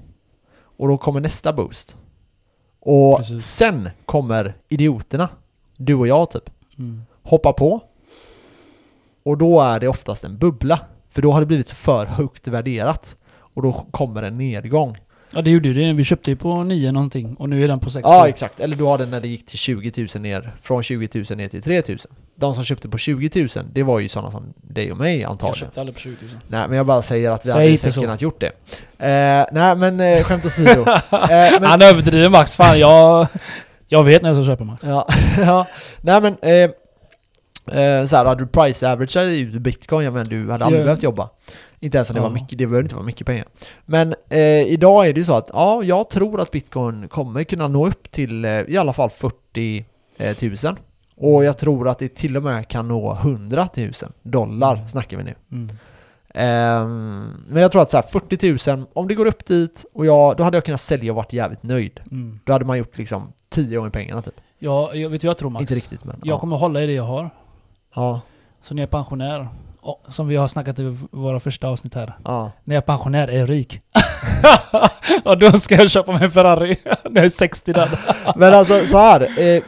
Och 0.76 0.88
då 0.88 0.98
kommer 0.98 1.20
nästa 1.20 1.52
boost. 1.52 1.96
Och 2.88 3.18
Precis. 3.18 3.46
sen 3.46 3.90
kommer 4.04 4.54
idioterna, 4.68 5.28
du 5.76 5.94
och 5.94 6.06
jag 6.08 6.30
typ, 6.30 6.50
Mm. 6.78 7.02
hoppa 7.22 7.52
på. 7.52 7.80
Och 9.22 9.38
då 9.38 9.60
är 9.60 9.80
det 9.80 9.88
oftast 9.88 10.24
en 10.24 10.38
bubbla. 10.38 10.80
För 11.10 11.22
då 11.22 11.32
har 11.32 11.40
det 11.40 11.46
blivit 11.46 11.70
för 11.70 12.06
högt 12.06 12.48
värderat. 12.48 13.16
Och 13.38 13.62
då 13.62 13.72
kommer 13.72 14.22
en 14.22 14.38
nedgång. 14.38 14.98
Ja 15.30 15.42
det 15.42 15.50
gjorde 15.50 15.68
ju 15.68 15.74
det. 15.74 15.92
Vi 15.92 16.04
köpte 16.04 16.30
ju 16.30 16.36
på 16.36 16.62
9 16.62 16.92
någonting 16.92 17.34
och 17.34 17.48
nu 17.48 17.64
är 17.64 17.68
den 17.68 17.80
på 17.80 17.90
6 17.90 18.02
Ja 18.08 18.28
exakt, 18.28 18.60
eller 18.60 18.76
du 18.76 18.84
har 18.84 18.98
den 18.98 19.10
när 19.10 19.20
det 19.20 19.28
gick 19.28 19.46
till 19.46 19.58
20 19.58 20.06
000 20.14 20.22
ner, 20.22 20.52
från 20.60 20.82
20 20.82 21.24
000 21.30 21.38
ner 21.38 21.48
till 21.48 21.62
3 21.62 21.82
000. 21.88 21.98
De 22.38 22.54
som 22.54 22.64
köpte 22.64 22.88
på 22.88 22.98
20 22.98 23.30
000, 23.40 23.48
det 23.72 23.82
var 23.82 23.98
ju 23.98 24.08
sådana 24.08 24.30
som 24.30 24.54
dig 24.62 24.92
och 24.92 24.98
mig 24.98 25.20
Jag 25.20 25.30
antagligen. 25.30 25.54
köpte 25.66 25.80
aldrig 25.80 25.94
på 25.94 26.00
20 26.00 26.10
000. 26.10 26.30
Nej 26.48 26.68
men 26.68 26.76
jag 26.76 26.86
bara 26.86 27.02
säger 27.02 27.30
att 27.30 27.46
vi 27.46 27.50
Säg 27.50 27.66
hade 27.66 27.78
säkert 27.78 28.00
kunnat 28.00 28.22
gjort 28.22 28.40
det. 28.40 28.46
Eh, 28.98 29.46
nej 29.52 29.76
men 29.76 30.00
eh, 30.00 30.22
skämt 30.22 30.44
åsido. 30.44 30.80
eh, 31.10 31.28
men, 31.60 31.64
Han 31.64 31.82
överdriver 31.82 32.28
Max. 32.28 32.54
Fan 32.54 32.78
jag... 32.78 33.26
Jag 33.88 34.04
vet 34.04 34.22
när 34.22 34.28
jag 34.28 34.36
ska 34.44 34.52
köpa 34.52 34.64
Max. 34.64 34.84
ja, 34.86 35.08
ja, 35.38 35.66
nej 36.00 36.20
men 36.20 36.36
eh, 36.42 36.70
eh, 37.82 38.06
så 38.06 38.16
här, 38.16 38.24
hade 38.24 38.44
du 38.44 38.46
price 38.46 38.90
average 38.92 39.16
ut 39.16 39.52
bitcoin, 39.52 40.04
jag 40.04 40.12
menar 40.12 40.24
du 40.30 40.50
hade 40.50 40.64
aldrig 40.64 40.80
Ja. 40.80 40.84
behövt 40.84 41.02
jobba. 41.02 41.30
Inte 41.80 41.98
ens 41.98 42.10
om 42.10 42.14
det 42.14 42.20
Ja. 42.20 42.22
var 42.28 42.34
mycket, 42.34 42.58
det 42.58 42.66
behöver 42.66 42.82
inte 42.82 42.94
vara 42.94 43.04
mycket 43.06 43.26
pengar. 43.26 43.44
Men 43.84 44.14
eh, 44.30 44.40
idag 44.62 45.08
är 45.08 45.12
det 45.12 45.20
ju 45.20 45.24
så 45.24 45.34
att, 45.36 45.50
ja, 45.52 45.82
jag 45.84 46.10
tror 46.10 46.40
att 46.40 46.50
bitcoin 46.50 47.08
kommer 47.08 47.44
kunna 47.44 47.68
nå 47.68 47.86
upp 47.86 48.10
till 48.10 48.44
eh, 48.44 48.50
i 48.50 48.76
alla 48.76 48.92
fall 48.92 49.10
40 49.10 49.84
eh, 50.18 50.36
000. 50.42 50.76
Och 51.16 51.44
jag 51.44 51.58
tror 51.58 51.88
att 51.88 51.98
det 51.98 52.14
till 52.14 52.36
och 52.36 52.42
med 52.42 52.68
kan 52.68 52.88
nå 52.88 53.12
100 53.14 53.68
000 53.76 53.90
dollar, 54.22 54.74
Mm. 54.74 54.88
snackar 54.88 55.16
vi 55.16 55.24
nu. 55.24 55.34
Mm. 55.52 55.68
Ehm, 56.34 57.44
men 57.48 57.62
jag 57.62 57.72
tror 57.72 57.82
att 57.82 57.90
så 57.90 57.96
här, 57.96 58.04
40 58.58 58.70
000, 58.76 58.86
om 58.92 59.08
det 59.08 59.14
går 59.14 59.26
upp 59.26 59.46
dit 59.46 59.84
och 59.92 60.06
jag, 60.06 60.36
då 60.36 60.44
hade 60.44 60.56
jag 60.56 60.64
kunnat 60.64 60.80
sälja 60.80 61.12
och 61.12 61.16
varit 61.16 61.32
jävligt 61.32 61.62
nöjd. 61.62 62.00
Mm. 62.10 62.40
Då 62.44 62.52
hade 62.52 62.64
man 62.64 62.78
gjort 62.78 62.98
liksom 62.98 63.32
10 63.48 63.76
gånger 63.76 63.90
pengarna 63.90 64.22
typ. 64.22 64.34
Ja, 64.58 64.94
jag 64.94 65.08
vet 65.10 65.20
du 65.20 65.26
jag 65.26 65.38
tror 65.38 65.50
Max? 65.50 65.60
Inte 65.60 65.74
riktigt 65.74 66.04
men 66.04 66.16
Jag 66.24 66.34
ja. 66.36 66.40
kommer 66.40 66.56
hålla 66.56 66.82
i 66.82 66.86
det 66.86 66.92
jag 66.92 67.04
har. 67.04 67.30
ja. 67.94 68.20
Så 68.62 68.74
när 68.74 68.82
jag 68.82 68.86
är 68.86 68.90
pensionär, 68.90 69.48
som 70.08 70.28
vi 70.28 70.36
har 70.36 70.48
snackat 70.48 70.78
i 70.78 70.96
våra 71.10 71.40
första 71.40 71.68
avsnitt 71.68 71.94
här. 71.94 72.14
ja. 72.24 72.52
När 72.64 72.74
jag 72.74 72.82
är 72.82 72.86
pensionär 72.86 73.28
är 73.28 73.38
jag 73.38 73.50
rik. 73.50 73.80
och 75.24 75.38
då 75.38 75.52
ska 75.52 75.74
jag 75.74 75.90
köpa 75.90 76.12
mig 76.12 76.24
en 76.24 76.30
Ferrari. 76.30 76.76
när 76.84 76.96
jag 77.14 77.24
är 77.24 77.28
60 77.28 77.72
där. 77.72 77.98
Men 78.36 78.54
alltså 78.54 78.86
så 78.86 78.98
här, 78.98 79.20
eh, 79.22 79.62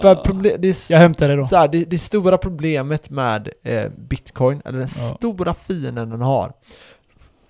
för 0.00 0.14
problem, 0.14 0.56
det, 0.60 0.90
Jag 0.90 0.98
hämtar 0.98 1.28
det 1.28 1.36
då. 1.36 1.44
så 1.46 1.56
här, 1.56 1.68
det, 1.68 1.84
det 1.84 1.98
stora 1.98 2.38
problemet 2.38 3.10
med 3.10 3.48
eh, 3.64 3.84
bitcoin, 4.08 4.62
eller 4.64 4.78
den 4.78 4.88
Ja. 4.98 5.16
stora 5.16 5.54
fienden 5.54 6.10
den 6.10 6.20
har. 6.20 6.52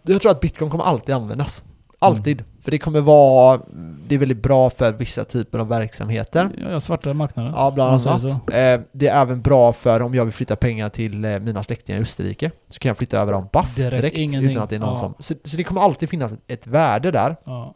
Jag 0.02 0.20
tror 0.22 0.32
att 0.32 0.40
bitcoin 0.40 0.70
kommer 0.70 0.84
alltid 0.84 1.14
användas. 1.14 1.64
Alltid. 1.98 2.44
För 2.70 2.72
det 2.72 2.78
kommer 2.78 3.00
vara, 3.00 3.60
det 4.08 4.14
är 4.14 4.18
väldigt 4.18 4.42
bra 4.42 4.70
för 4.70 4.92
vissa 4.92 5.24
typer 5.24 5.58
av 5.58 5.68
verksamheter. 5.68 6.50
Ja, 6.64 6.70
jag 6.70 6.82
svartar 6.82 7.12
marknaden. 7.12 7.52
Ja, 7.56 7.70
bland 7.70 8.06
annat. 8.06 8.24
Eh, 8.24 8.80
det 8.92 9.08
är 9.08 9.22
även 9.22 9.42
bra 9.42 9.72
för 9.72 10.02
om 10.02 10.14
jag 10.14 10.24
vill 10.24 10.34
flytta 10.34 10.56
pengar 10.56 10.88
till 10.88 11.24
eh, 11.24 11.38
mina 11.38 11.62
släktingar 11.62 11.98
i 11.98 12.02
Österrike. 12.02 12.50
Så 12.68 12.78
kan 12.78 12.88
jag 12.88 12.96
flytta 12.98 13.18
över 13.18 13.32
dem 13.32 13.48
baff 13.52 13.74
Direkt, 13.76 13.96
direkt, 13.96 14.16
ingenting. 14.16 14.50
utan 14.50 14.62
att 14.62 14.70
det 14.70 14.76
är 14.76 14.80
någon 14.80 14.88
Ja. 14.88 14.96
som... 14.96 15.14
Så, 15.18 15.34
så 15.44 15.56
det 15.56 15.64
kommer 15.64 15.80
alltid 15.80 16.08
finnas 16.08 16.32
ett, 16.32 16.40
ett 16.46 16.66
värde 16.66 17.10
där. 17.10 17.36
Ja. 17.44 17.74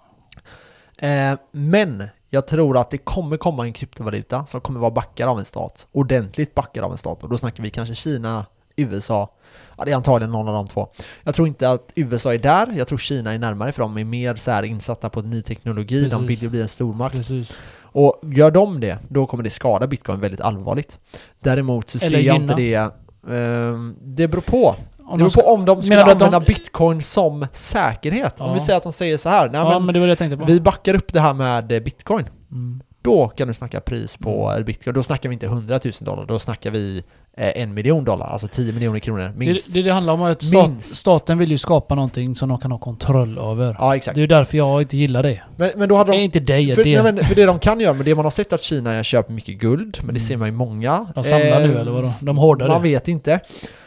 Eh, 0.99 1.39
men 1.53 2.09
jag 2.31 2.47
tror 2.47 2.79
att 2.79 2.91
det 2.91 2.99
kommer 2.99 3.37
komma 3.37 3.65
en 3.65 3.73
kryptovaluta 3.73 4.47
som 4.47 4.61
kommer 4.61 4.81
vara 4.81 4.91
backad 4.91 5.29
av 5.29 5.39
en 5.39 5.45
stat. 5.45 5.87
Ordentligt 5.93 6.55
backad 6.55 6.85
av 6.85 6.93
en 6.93 6.99
stat. 6.99 7.23
Och 7.23 7.29
då 7.29 7.39
snackar 7.39 7.63
vi 7.63 7.71
kanske 7.71 7.95
Kina, 7.95 8.47
USA. 8.77 9.31
Ja, 9.79 9.85
det 9.85 9.91
är 9.93 9.97
antagligen 9.97 10.33
någon 10.33 10.49
av 10.49 10.55
de 10.55 10.67
två. 10.67 10.89
Jag 11.25 11.35
tror 11.35 11.49
inte 11.49 11.71
att 11.71 11.93
USA 11.95 12.35
är 12.35 12.39
där. 12.39 12.67
Jag 12.77 12.89
tror 12.89 12.99
Kina 12.99 13.33
är 13.35 13.39
närmare 13.39 13.73
för 13.73 13.83
de 13.83 13.99
är 13.99 14.05
mer 14.05 14.35
så 14.35 14.51
här 14.51 14.63
insatta 14.63 15.09
på 15.11 15.23
ny 15.23 15.43
teknologi. 15.43 16.09
De 16.09 16.11
Precis. 16.11 16.29
vill 16.31 16.43
ju 16.43 16.49
bli 16.49 16.61
en 16.63 16.69
stormakt. 16.69 17.17
Precis. 17.17 17.61
Och 17.83 18.21
gör 18.23 18.51
de 18.51 18.81
det, 18.81 18.99
då 19.09 19.27
kommer 19.27 19.45
det 19.45 19.51
skada 19.51 19.87
bitcoin 19.87 20.21
väldigt 20.21 20.41
allvarligt. 20.41 20.99
Däremot 21.41 21.91
så 21.91 21.99
Eller 21.99 22.09
ser 22.09 22.17
jag 22.19 22.35
gynna. 22.37 22.53
inte 22.53 22.55
det... 22.55 23.35
ehm, 23.37 23.97
det 24.03 24.29
beror 24.29 24.41
på. 24.43 24.75
Om 25.07 25.19
det 25.19 25.25
de 25.25 25.29
beror 25.31 25.43
på 25.43 25.49
om 25.55 25.65
de 25.65 25.83
skulle 25.83 26.01
att 26.03 26.19
de- 26.19 26.25
använda 26.25 26.41
bitcoin 26.47 27.03
som 27.03 27.47
säkerhet. 27.53 28.41
Om 28.41 28.47
Ja. 28.49 28.55
vi 28.55 28.61
säger 28.61 28.77
att 28.77 28.83
de 28.83 28.93
säger 28.93 29.17
så 29.17 29.29
här, 29.29 29.49
nej 29.51 29.61
ja, 29.61 29.79
men, 29.79 30.01
men 30.01 30.09
det 30.09 30.17
det 30.37 30.37
vi 30.47 30.61
backar 30.61 30.95
upp 30.95 31.13
det 31.13 31.21
här 31.21 31.35
med 31.35 31.67
bitcoin. 31.85 32.25
Mm. 32.53 32.81
Då 33.05 33.29
kan 33.29 33.49
du 33.49 33.55
snacka 33.55 33.81
pris 33.81 34.17
på 34.17 34.51
Mm. 34.51 34.65
bitcoin. 34.65 34.95
Då 34.95 35.03
snackar 35.03 35.29
vi 35.29 35.33
inte 35.33 35.47
100 35.47 35.81
000 35.85 35.93
dollar, 36.01 36.27
då 36.27 36.39
snackar 36.39 36.71
vi 36.71 37.03
eh, 37.37 37.63
en 37.63 37.75
miljon 37.75 38.05
dollar, 38.05 38.27
alltså 38.27 38.49
10 38.49 38.73
miljoner 38.73 38.99
kronor 38.99 39.33
minst. 39.37 39.73
Det, 39.75 39.79
det, 39.83 39.89
det 39.89 39.95
handlar 39.95 40.13
om 40.13 40.23
att 40.23 40.43
stat, 40.43 40.71
staten 40.85 41.39
vill 41.39 41.51
ju 41.51 41.59
skapa 41.59 41.95
någonting 41.95 42.37
som 42.37 42.49
de 42.49 42.59
kan 42.59 42.71
ha 42.73 42.79
kontroll 42.79 43.39
över. 43.39 43.77
Ja, 43.79 43.97
exakt. 43.97 44.15
Det 44.15 44.19
är 44.19 44.23
ju 44.23 44.27
därför 44.27 44.57
jag 44.59 44.83
inte 44.83 44.97
gillar 44.97 45.23
det. 45.23 45.41
Men, 45.57 45.71
men 45.77 45.89
då 45.89 45.97
hade 45.97 46.13
de... 46.13 46.19
inte 46.19 46.41
dig, 46.41 46.75
För, 46.75 46.85
det. 46.85 47.03
nej, 47.03 47.13
men, 47.13 47.25
för 47.25 47.35
det 47.35 47.45
de 47.45 47.59
kan 47.59 47.81
göra, 47.81 47.93
men 47.93 48.05
det 48.05 48.15
man 48.15 48.25
har 48.25 48.31
sett 48.31 48.53
att 48.53 48.61
Kina 48.63 49.03
köper 49.03 49.33
mycket 49.33 49.59
guld, 49.59 49.97
men 49.99 50.07
det 50.07 50.11
Mm. 50.11 50.21
ser 50.21 50.37
man 50.37 50.49
ju 50.49 50.53
många. 50.55 51.07
De 51.15 51.25
samlar 51.25 51.61
nu 51.61 51.75
eh, 51.75 51.81
eller 51.81 51.93
vadå? 51.93 52.09
De 52.23 52.39
hårdar 52.39 52.69
Man 52.69 52.83
det. 52.83 52.89
vet 52.89 53.09
inte. 53.09 53.41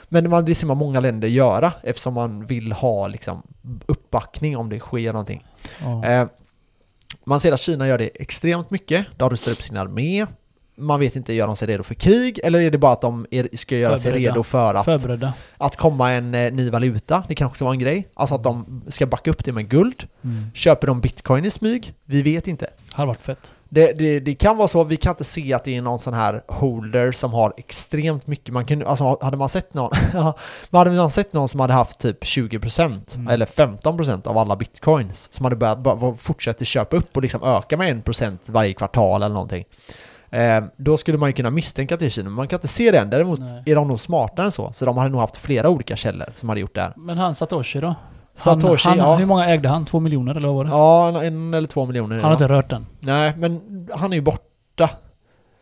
Men 0.10 0.30
man, 0.30 0.46
det 0.46 0.56
ser 0.56 0.68
man 0.68 0.78
många 0.78 1.00
länder 1.00 1.28
göra 1.28 1.72
eftersom 1.84 2.14
man 2.14 2.46
vill 2.46 2.72
ha 2.72 3.08
liksom, 3.08 3.44
uppbackning 3.86 4.58
om 4.58 4.70
det 4.70 4.80
sker 4.80 5.14
någonting. 5.14 5.46
Ja. 5.84 6.06
Eh, 6.06 6.28
man 7.28 7.40
ser 7.40 7.52
att 7.52 7.60
Kina 7.60 7.88
gör 7.88 7.98
det 7.98 8.08
extremt 8.08 8.72
mycket. 8.72 9.06
De 9.18 9.30
rustar 9.30 9.52
upp 9.52 9.62
sin 9.62 9.78
armé. 9.78 10.26
Man 10.78 11.00
vet 11.00 11.16
inte, 11.16 11.34
gör 11.34 11.48
de 11.48 11.56
sig 11.56 11.68
redo 11.68 11.84
för 11.84 11.94
krig? 11.96 12.40
Eller 12.44 12.60
är 12.60 12.72
det 12.72 12.78
bara 12.78 12.92
att 12.92 13.02
de 13.02 13.26
är, 13.32 13.48
ska 13.54 13.78
göra 13.78 14.00
sig 14.00 14.12
Förberedda. 14.12 14.32
redo 14.34 14.44
för 14.44 14.76
att, 14.76 14.86
Förberedda. 14.86 15.34
att 15.58 15.76
komma 15.76 16.12
en 16.12 16.36
eh, 16.36 16.54
ny 16.54 16.70
valuta? 16.70 17.24
Det 17.28 17.36
kan 17.36 17.48
också 17.48 17.66
vara 17.66 17.74
en 17.74 17.80
grej. 17.80 18.08
Alltså 18.14 18.36
att 18.36 18.44
de 18.44 18.82
ska 18.88 19.06
backa 19.06 19.32
upp 19.32 19.44
det 19.46 19.52
med 19.52 19.70
guld. 19.70 20.08
Mm. 20.24 20.46
Köper 20.54 20.88
de 20.88 21.02
bitcoin 21.02 21.46
i 21.46 21.50
smyg? 21.50 21.94
Vi 22.06 22.22
vet 22.22 22.48
inte. 22.48 22.68
Hade 22.98 23.08
varit 23.08 23.26
fett. 23.26 23.56
Det, 23.70 23.94
det, 23.94 24.20
det 24.20 24.36
kan 24.36 24.58
vara 24.58 24.68
så, 24.68 24.84
vi 24.84 24.98
kan 24.98 25.12
inte 25.12 25.24
se 25.24 25.54
att 25.54 25.64
det 25.64 25.76
är 25.78 25.82
någon 25.82 26.00
sån 26.00 26.14
här 26.14 26.44
holder 26.48 27.12
som 27.12 27.34
har 27.34 27.54
extremt 27.58 28.28
mycket, 28.28 28.54
man 28.54 28.66
kan, 28.66 28.88
alltså 28.88 29.18
hade 29.22 29.38
man 29.38 29.50
sett 29.50 29.74
någon, 29.74 29.92
hade 30.72 30.92
man 30.92 31.10
sett 31.12 31.34
någon 31.34 31.48
som 31.50 31.60
hade 31.60 31.74
haft 31.74 32.00
typ 32.00 32.24
20% 32.24 33.18
Mm. 33.18 33.28
eller 33.28 33.46
15% 33.46 34.28
av 34.28 34.38
alla 34.38 34.56
bitcoins 34.56 35.34
som 35.34 35.44
hade 35.44 35.56
börjat 35.56 35.80
bara 35.80 36.14
fortsätta 36.14 36.66
köpa 36.66 36.98
upp 36.98 37.16
och 37.16 37.22
liksom 37.22 37.44
öka 37.44 37.78
med 37.78 38.04
1% 38.06 38.38
varje 38.46 38.74
kvartal 38.74 39.24
eller 39.24 39.36
någonting. 39.36 39.66
Eh, 40.30 40.64
då 40.78 40.98
skulle 40.98 41.18
man 41.18 41.30
ju 41.30 41.34
kunna 41.34 41.50
misstänka 41.50 41.94
att 41.94 42.00
det 42.00 42.06
är 42.06 42.10
Kina, 42.10 42.30
men 42.30 42.34
man 42.36 42.48
kan 42.48 42.58
inte 42.58 42.68
se 42.68 42.92
det 42.92 43.00
än. 43.00 43.10
Däremot 43.10 43.40
Nej. 43.40 43.64
är 43.66 43.76
de 43.76 43.88
nog 43.88 44.00
smartare 44.00 44.46
än 44.46 44.52
så, 44.52 44.72
så 44.74 44.86
de 44.86 44.98
hade 44.98 45.10
nog 45.10 45.22
haft 45.22 45.38
flera 45.38 45.70
olika 45.70 45.96
källor 45.96 46.30
som 46.36 46.50
hade 46.50 46.62
gjort 46.62 46.76
det 46.76 46.82
här. 46.82 46.94
Men 46.96 47.18
han 47.18 47.36
Satoshi 47.36 47.80
då? 47.80 47.96
Satoshi, 48.38 48.90
han, 48.90 49.00
han, 49.00 49.10
ja. 49.10 49.16
Hur 49.16 49.26
många 49.26 49.46
ägde 49.46 49.70
han? 49.70 49.86
Två 49.86 50.00
miljoner 50.00 50.36
eller 50.36 50.48
vad 50.48 50.56
var 50.58 50.64
det? 50.64 50.70
Ja, 50.70 51.24
en 51.24 51.54
eller 51.54 51.68
två 51.68 51.86
miljoner. 51.86 52.16
han 52.16 52.24
har 52.26 52.32
inte 52.32 52.48
rört 52.48 52.70
den. 52.70 52.86
Nej, 53.00 53.34
men 53.38 53.62
han 53.94 54.12
är 54.14 54.16
ju 54.18 54.22
borta. 54.22 54.90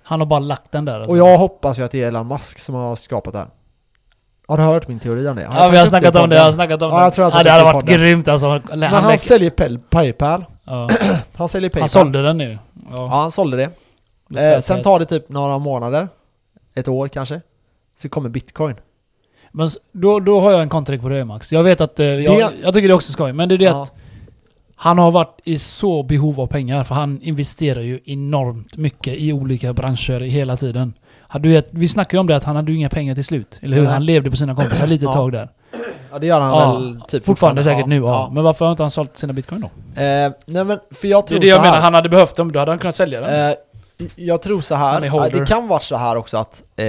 Han 0.04 0.20
har 0.20 0.28
bara 0.28 0.40
lagt 0.40 0.72
den 0.72 0.86
där. 0.86 0.96
Alltså. 0.96 1.12
Och 1.12 1.18
jag 1.18 1.38
hoppas 1.38 1.80
ju 1.80 1.84
att 1.84 1.92
det 1.92 2.04
är 2.04 2.08
Elon 2.08 2.28
Musk 2.28 2.60
som 2.60 2.76
har 2.76 2.96
skapat 2.96 3.34
det 3.34 3.40
här. 3.40 3.48
Har 4.48 4.58
du 4.58 4.64
hört 4.64 4.88
min 4.88 5.00
teori 5.00 5.28
om 5.28 5.36
det? 5.36 5.42
Ja, 5.42 5.70
vi 5.70 5.78
har 5.78 5.86
snackat 5.86 6.16
om 6.16 6.30
det, 6.30 6.36
jag 6.36 6.44
har 6.44 6.52
snackat 6.52 6.82
om 6.82 6.90
Ja, 6.92 6.98
det. 6.98 7.04
jag 7.04 7.14
tror 7.14 7.26
att 7.28 7.34
ja, 7.34 7.44
det 7.44 7.52
hade 7.52 7.64
varit 7.64 7.74
podden. 7.74 7.98
grymt 8.00 8.28
alltså. 8.28 8.48
Han, 8.48 8.62
Men 8.70 8.84
han 8.84 9.04
lägger- 9.04 9.18
säljer 9.18 9.78
Paypal. 9.90 10.46
ja. 10.64 10.88
Han 11.36 11.48
säljer 11.48 11.70
Paypal. 11.70 11.82
han 11.82 11.90
sålde 11.90 12.22
den 12.22 12.38
nu. 12.38 12.58
Ja, 12.74 12.80
Ja. 12.92 13.08
han 13.08 13.32
sålde 13.32 13.58
det. 13.58 13.70
Lite 14.30 14.50
Eh, 14.56 14.60
sen 14.60 14.82
tar 14.84 15.00
det 15.00 15.06
typ 15.06 15.30
några 15.30 15.58
månader. 15.58 16.08
Ett 16.76 16.88
år 16.88 17.08
kanske. 17.08 17.42
Så 17.98 18.10
kommer 18.10 18.30
bitcoin. 18.30 18.76
Men 19.52 19.68
då, 19.92 20.20
då 20.20 20.42
har 20.42 20.52
jag 20.52 20.62
en 20.62 20.70
kontring 20.70 21.00
på 21.00 21.10
det 21.10 21.26
Max. 21.26 21.52
Jag 21.54 21.64
vet 21.64 21.82
att... 21.82 22.00
Eh, 22.00 22.06
jag, 22.06 22.40
Det- 22.40 22.54
jag 22.64 22.74
tycker 22.74 22.88
det 22.88 22.92
är 22.92 22.96
också 22.96 23.12
skoj, 23.12 23.34
men 23.34 23.50
det 23.50 23.56
är 23.56 23.60
det 23.60 23.66
Ja. 23.66 23.82
att 23.84 23.94
han 24.76 24.98
har 25.00 25.12
varit 25.12 25.40
i 25.44 25.60
så 25.60 26.04
behov 26.04 26.40
av 26.42 26.48
pengar, 26.48 26.84
för 26.84 26.96
han 26.96 27.22
investerar 27.22 27.82
ju 27.82 28.00
enormt 28.06 28.78
mycket 28.78 29.14
i 29.18 29.34
olika 29.34 29.74
branscher 29.74 30.20
hela 30.20 30.58
tiden. 30.58 30.94
Du 31.40 31.50
vet, 31.50 31.68
vi 31.72 31.88
snackade 31.88 32.16
ju 32.18 32.20
om 32.20 32.28
det 32.28 32.36
att 32.36 32.44
han 32.44 32.56
hade 32.56 32.72
ju 32.72 32.78
inga 32.78 32.90
pengar 32.90 33.16
till 33.16 33.26
slut. 33.26 33.60
Eller 33.62 33.78
hur? 33.78 33.84
Nej. 33.84 33.94
Han 33.94 34.06
levde 34.06 34.32
på 34.32 34.38
sina 34.38 34.56
kompisar 34.56 34.88
lite 34.88 35.06
Ja. 35.06 35.14
tag 35.14 35.32
där. 35.32 35.50
Ja 36.12 36.20
det 36.20 36.28
gör 36.28 36.42
han 36.42 36.50
Ja, 36.52 36.74
väl 36.74 37.02
typ 37.02 37.26
Fortfarande 37.26 37.64
säkert 37.64 37.86
nu, 37.86 37.96
ja. 37.96 38.02
ja. 38.04 38.30
Men 38.34 38.44
varför 38.44 38.66
har 38.66 38.72
inte 38.72 38.84
han 38.84 38.92
sålt 38.92 39.18
sina 39.18 39.34
bitcoin 39.34 39.62
då? 39.62 39.68
Eh, 40.02 40.32
nej 40.46 40.64
men 40.64 40.80
för 40.92 41.08
jag 41.08 41.24
Det 41.24 41.28
tror 41.28 41.38
är 41.38 41.42
det 41.42 41.48
jag 41.48 41.62
menar, 41.62 41.80
han 41.80 41.94
hade 41.94 42.10
behövt 42.10 42.36
dem, 42.36 42.52
då 42.52 42.60
hade 42.60 42.72
han 42.72 42.80
kunnat 42.80 42.96
sälja 42.96 43.22
den. 43.22 43.50
Eh, 43.50 43.56
jag 44.16 44.42
tror 44.42 44.62
så 44.62 44.76
Han 44.76 45.04
är 45.04 45.10
här, 45.10 45.30
det 45.30 45.46
kan 45.46 45.68
vara 45.68 45.80
så 45.80 45.96
här 45.96 46.16
också 46.16 46.38
att 46.38 46.64
eh, 46.76 46.86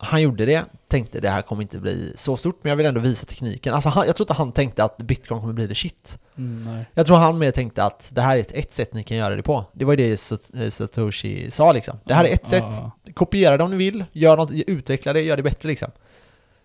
han 0.00 0.22
gjorde 0.22 0.46
det, 0.46 0.64
tänkte 0.88 1.20
det 1.20 1.28
här 1.28 1.42
kommer 1.42 1.62
inte 1.62 1.78
bli 1.78 2.12
så 2.16 2.36
stort, 2.36 2.58
men 2.62 2.70
jag 2.70 2.76
vill 2.76 2.86
ändå 2.86 3.00
visa 3.00 3.26
tekniken. 3.26 3.74
Alltså 3.74 3.88
han, 3.88 4.06
jag 4.06 4.16
tror 4.16 4.24
inte 4.24 4.32
han 4.32 4.52
tänkte 4.52 4.84
att 4.84 4.96
bitcoin 4.96 5.40
kommer 5.40 5.52
bli 5.52 5.66
det 5.66 5.74
shit. 5.74 6.18
Mm. 6.36 6.84
Jag 6.94 7.06
tror 7.06 7.16
han 7.16 7.38
mer 7.38 7.50
tänkte 7.50 7.84
att 7.84 8.10
det 8.12 8.20
här 8.20 8.36
är 8.36 8.40
ett, 8.40 8.52
ett 8.52 8.72
sätt 8.72 8.94
ni 8.94 9.02
kan 9.02 9.16
göra 9.16 9.36
det 9.36 9.42
på. 9.42 9.64
Det 9.72 9.84
var 9.84 9.92
ju 9.92 9.96
det 9.96 10.32
eh, 10.62 10.70
Satoshi 10.70 11.50
sa 11.50 11.72
liksom. 11.72 11.98
Det 12.04 12.14
här 12.14 12.24
är 12.24 12.34
ett 12.34 12.48
Ja, 12.52 12.70
sätt, 12.70 13.14
kopiera 13.14 13.56
det 13.56 13.64
om 13.64 13.70
ni 13.70 13.76
vill, 13.76 14.04
gör 14.12 14.36
något, 14.36 14.50
utveckla 14.50 15.12
det, 15.12 15.22
gör 15.22 15.36
det 15.36 15.42
bättre 15.42 15.68
liksom. 15.68 15.90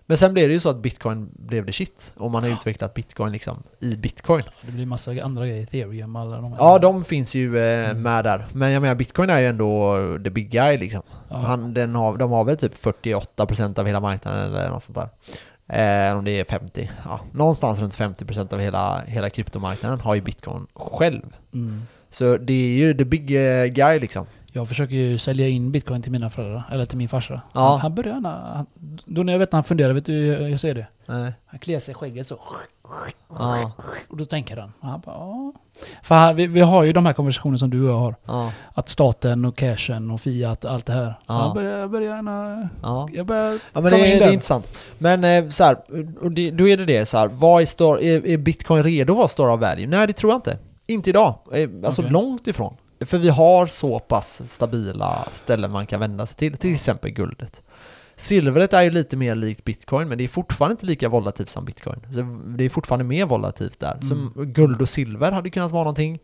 Men 0.05 0.17
sen 0.17 0.33
blev 0.33 0.47
det 0.47 0.53
ju 0.53 0.59
så 0.59 0.69
att 0.69 0.77
bitcoin 0.81 1.29
blev 1.33 1.65
det 1.65 1.71
shit, 1.73 2.13
och 2.17 2.31
man 2.31 2.43
har 2.43 2.49
utvecklat 2.51 2.93
bitcoin 2.93 3.31
liksom 3.31 3.63
i 3.79 3.95
bitcoin. 3.95 4.43
Det 4.61 4.71
blir 4.71 4.85
massa 4.85 5.11
andra 5.11 5.47
grejer, 5.47 5.63
ethereum 5.63 6.15
alla 6.15 6.35
de 6.35 6.51
här. 6.51 6.59
Ja, 6.59 6.79
de 6.79 7.03
finns 7.03 7.35
ju 7.35 7.57
eh, 7.59 7.89
Mm. 7.89 8.01
med 8.01 8.23
där. 8.23 8.45
Men 8.53 8.71
jag 8.71 8.81
menar, 8.81 8.95
bitcoin 8.95 9.29
är 9.29 9.39
ju 9.39 9.47
ändå 9.47 9.97
the 10.23 10.29
big 10.29 10.49
guy 10.49 10.77
liksom. 10.77 11.01
Ja. 11.29 11.35
Han, 11.37 11.73
den 11.73 11.95
har, 11.95 12.17
de 12.17 12.31
har 12.31 12.43
väl 12.43 12.57
typ 12.57 12.83
48% 12.83 13.79
av 13.79 13.85
hela 13.87 13.99
marknaden 13.99 14.53
eller 14.55 14.69
något 14.69 14.83
sånt 14.83 14.97
där. 14.97 15.09
Eh, 15.67 16.17
om 16.17 16.25
det 16.25 16.39
är 16.39 16.43
50. 16.43 16.89
Ja, 17.05 17.19
någonstans 17.31 17.81
runt 17.81 17.95
50% 17.95 18.53
av 18.53 18.59
hela, 18.59 18.99
hela 19.07 19.29
kryptomarknaden 19.29 19.99
har 19.99 20.15
ju 20.15 20.21
bitcoin 20.21 20.67
själv. 20.75 21.21
Mm. 21.53 21.81
Så 22.09 22.37
det 22.37 22.53
är 22.53 22.75
ju 22.77 22.93
the 22.93 23.05
big 23.05 23.35
eh, 23.35 23.65
guy 23.65 23.99
liksom. 23.99 24.25
Jag 24.55 24.67
försöker 24.67 24.95
ju 24.95 25.17
sälja 25.17 25.47
in 25.47 25.71
bitcoin 25.71 26.01
till 26.01 26.11
mina 26.11 26.29
föräldrar, 26.29 26.63
eller 26.71 26.85
till 26.85 26.97
min 26.97 27.09
farsa. 27.09 27.41
Ja. 27.53 27.61
Han, 27.71 27.79
han 27.79 27.95
börjar. 27.95 28.13
Han, 28.13 28.65
då 29.05 29.23
när 29.23 29.33
jag 29.33 29.39
vet 29.39 29.51
när 29.51 29.57
han 29.57 29.63
funderar, 29.63 29.93
vet 29.93 30.05
du 30.05 30.13
hur 30.13 30.47
jag 30.47 30.59
ser 30.59 30.75
det? 30.75 30.87
Nej. 31.05 31.33
Han 31.45 31.59
kliar 31.59 31.79
sig 31.79 31.91
i 31.91 31.95
skägget 31.95 32.27
så. 32.27 32.39
Ja, 33.39 33.71
Och 34.09 34.17
då 34.17 34.25
tänker 34.25 34.57
han. 34.57 34.73
Han 34.81 35.01
bara, 35.05 35.15
ja. 35.15 35.53
För 36.03 36.15
han, 36.15 36.35
vi, 36.35 36.47
vi 36.47 36.61
har 36.61 36.83
ju 36.83 36.93
de 36.93 37.05
här 37.05 37.13
konversationerna 37.13 37.57
som 37.57 37.69
du 37.69 37.83
och 37.83 37.89
jag 37.89 37.99
har. 37.99 38.15
ja, 38.25 38.51
Att 38.73 38.89
staten 38.89 39.45
och 39.45 39.55
cashen 39.57 40.11
och 40.11 40.21
Fiat, 40.21 40.65
allt 40.65 40.85
det 40.85 40.93
här. 40.93 41.19
Så 41.27 41.33
han 41.33 41.53
börjar, 41.55 41.87
börjar 41.87 42.15
gärna... 42.15 42.69
ja. 42.83 43.09
Jag 43.13 43.25
börjar 43.25 43.59
Ja 43.73 43.81
men 43.81 43.83
det, 43.91 44.13
är- 44.13 44.19
det 44.19 44.25
är 44.25 44.31
intressant. 44.31 44.83
Men 44.97 45.23
eh, 45.23 45.49
så 45.49 45.63
här, 45.63 45.77
då 46.51 46.67
är 46.67 46.77
det 46.77 46.85
det 46.85 47.05
så 47.05 47.17
här, 47.17 47.27
vad 47.27 47.61
är, 47.61 47.65
stor, 47.65 48.01
är, 48.01 48.27
är 48.27 48.37
bitcoin 48.37 48.83
redo 48.83 49.13
att 49.13 49.17
vara 49.17 49.27
store 49.27 49.53
of 49.53 49.61
value? 49.61 49.87
Nej 49.87 50.07
det 50.07 50.13
tror 50.13 50.31
jag 50.31 50.37
inte. 50.37 50.57
Inte 50.87 51.09
idag. 51.09 51.35
Eh, 51.53 51.69
Alltså 51.85 52.01
Okej. 52.01 52.11
långt 52.11 52.47
ifrån. 52.47 52.75
För 53.05 53.17
vi 53.17 53.29
har 53.29 53.67
så 53.67 53.99
pass 53.99 54.41
stabila 54.45 55.25
ställen 55.31 55.71
man 55.71 55.85
kan 55.85 55.99
vända 55.99 56.25
sig 56.25 56.37
till, 56.37 56.57
till 56.57 56.73
exempel 56.75 57.11
guldet. 57.11 57.63
Silvret 58.15 58.73
är 58.73 58.81
ju 58.81 58.89
lite 58.89 59.17
mer 59.17 59.35
likt 59.35 59.63
bitcoin, 59.63 60.07
men 60.07 60.17
det 60.17 60.23
är 60.23 60.27
fortfarande 60.27 60.71
inte 60.73 60.85
lika 60.85 61.09
volatilt 61.09 61.49
som 61.49 61.65
bitcoin. 61.65 61.99
Så 62.11 62.21
det 62.57 62.63
är 62.63 62.69
fortfarande 62.69 63.05
mer 63.05 63.25
volatilt 63.25 63.79
där. 63.79 63.97
Så 64.01 64.13
Mm. 64.13 64.31
guld 64.53 64.81
och 64.81 64.89
silver 64.89 65.31
hade 65.31 65.49
kunnat 65.49 65.71
vara 65.71 65.83
någonting. 65.83 66.19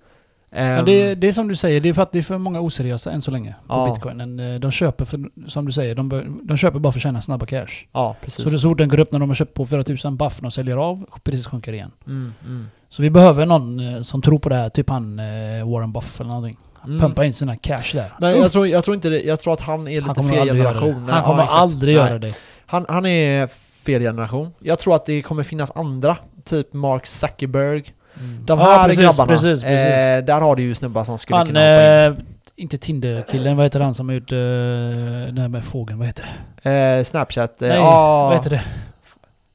Men 0.51 0.79
Ehm, 0.79 0.85
det, 0.85 1.15
det 1.15 1.27
är 1.27 1.31
som 1.31 1.47
du 1.47 1.55
säger, 1.55 1.81
det 1.81 1.89
är 1.89 1.93
för 1.93 2.01
att 2.01 2.11
det 2.11 2.17
är 2.19 2.23
för 2.23 2.37
många 2.37 2.59
oseriösa 2.61 3.11
än 3.11 3.21
så 3.21 3.31
länge 3.31 3.55
på 3.67 3.73
Ja. 3.73 3.91
bitcoinen. 3.93 4.39
Eh, 4.39 4.59
De 4.59 4.71
köper 4.71 5.05
för, 5.05 5.29
som 5.47 5.65
du 5.65 5.71
säger, 5.71 5.95
de, 5.95 6.39
de 6.43 6.57
köper 6.57 6.79
bara 6.79 6.91
för 6.93 6.99
att 6.99 7.03
tjäna 7.03 7.21
snabba 7.21 7.45
cash. 7.45 7.67
Ja, 7.91 8.15
precis. 8.21 8.43
Så 8.45 8.49
det 8.51 8.59
så 8.59 8.69
fort 8.69 8.77
den 8.77 8.89
går 8.89 8.99
upp 8.99 9.11
när 9.11 9.19
de 9.19 9.29
har 9.29 9.35
köpt 9.35 9.53
på 9.53 9.65
4000 9.65 10.17
buff, 10.17 10.39
de 10.41 10.51
säljer 10.51 10.77
av, 10.77 11.05
precis 11.23 11.47
sjunker 11.47 11.73
igen. 11.73 11.91
Mm, 12.07 12.33
mm. 12.45 12.67
Så 12.89 13.01
vi 13.01 13.09
behöver 13.09 13.45
någon 13.45 13.79
eh, 13.79 14.01
som 14.01 14.21
tror 14.21 14.39
på 14.39 14.49
det 14.49 14.55
här, 14.55 14.69
typ 14.69 14.89
han 14.89 15.19
eh, 15.19 15.69
Warren 15.71 15.91
Buff 15.91 16.19
eller 16.21 16.27
någonting. 16.29 16.57
Mm. 16.85 16.99
pumpar 16.99 17.23
in 17.23 17.33
sina 17.33 17.55
cash 17.57 17.83
där. 17.93 18.05
Uff, 18.31 18.37
jag 18.37 18.51
tror, 18.51 18.67
jag 18.67 18.83
tror 18.83 18.95
inte 18.95 19.09
det, 19.09 19.21
jag 19.21 19.39
tror 19.39 19.53
att 19.53 19.61
han 19.61 19.87
är 19.87 19.91
lite 19.91 20.05
han 20.05 20.15
kommer 20.15 20.33
fel 20.33 20.47
generation. 20.47 20.93
Han 21.09 21.17
Ja, 21.17 21.23
kommer 21.25 21.43
exakt. 21.43 21.59
aldrig 21.59 21.95
Nej. 21.95 22.05
göra 22.05 22.19
det. 22.19 22.33
Han, 22.65 22.85
han 22.89 23.05
är 23.05 23.47
fel 23.85 24.01
generation. 24.01 24.51
Jag 24.59 24.79
tror 24.79 24.95
att 24.95 25.05
det 25.05 25.21
kommer 25.21 25.43
finnas 25.43 25.71
andra, 25.75 26.17
typ 26.45 26.73
Mark 26.73 27.05
Zuckerberg. 27.05 27.83
Mm. 28.19 28.45
De 28.45 28.59
Ja, 28.59 28.65
här 28.65 28.85
precis, 28.87 29.01
grabbarna. 29.03 29.27
Precis, 29.27 29.61
precis. 29.63 29.65
Eh, 29.67 30.25
där 30.25 30.41
har 30.41 30.55
du 30.55 30.61
ju 30.63 30.75
snubbar 30.75 31.03
som 31.03 31.17
skulle 31.17 31.37
han, 31.37 31.47
kunna 31.47 31.59
hoppa 31.59 32.05
in. 32.07 32.13
eh, 32.13 32.19
inte 32.55 32.77
Tinder-killen, 32.77 33.57
vad 33.57 33.65
heter 33.65 33.79
han 33.79 33.93
som 33.93 34.09
har 34.09 34.15
gjort 34.15 34.31
eh, 34.31 34.37
den 34.37 35.37
här 35.37 35.47
med 35.47 35.63
fågeln, 35.63 35.99
vad 35.99 36.07
heter 36.07 36.25
det? 36.63 36.71
Eh, 36.97 37.03
Snapchat. 37.03 37.61
Eh, 37.61 37.67
Nej, 37.69 37.77
ah, 37.81 38.27
vad 38.29 38.37
heter 38.37 38.49
det? 38.49 38.61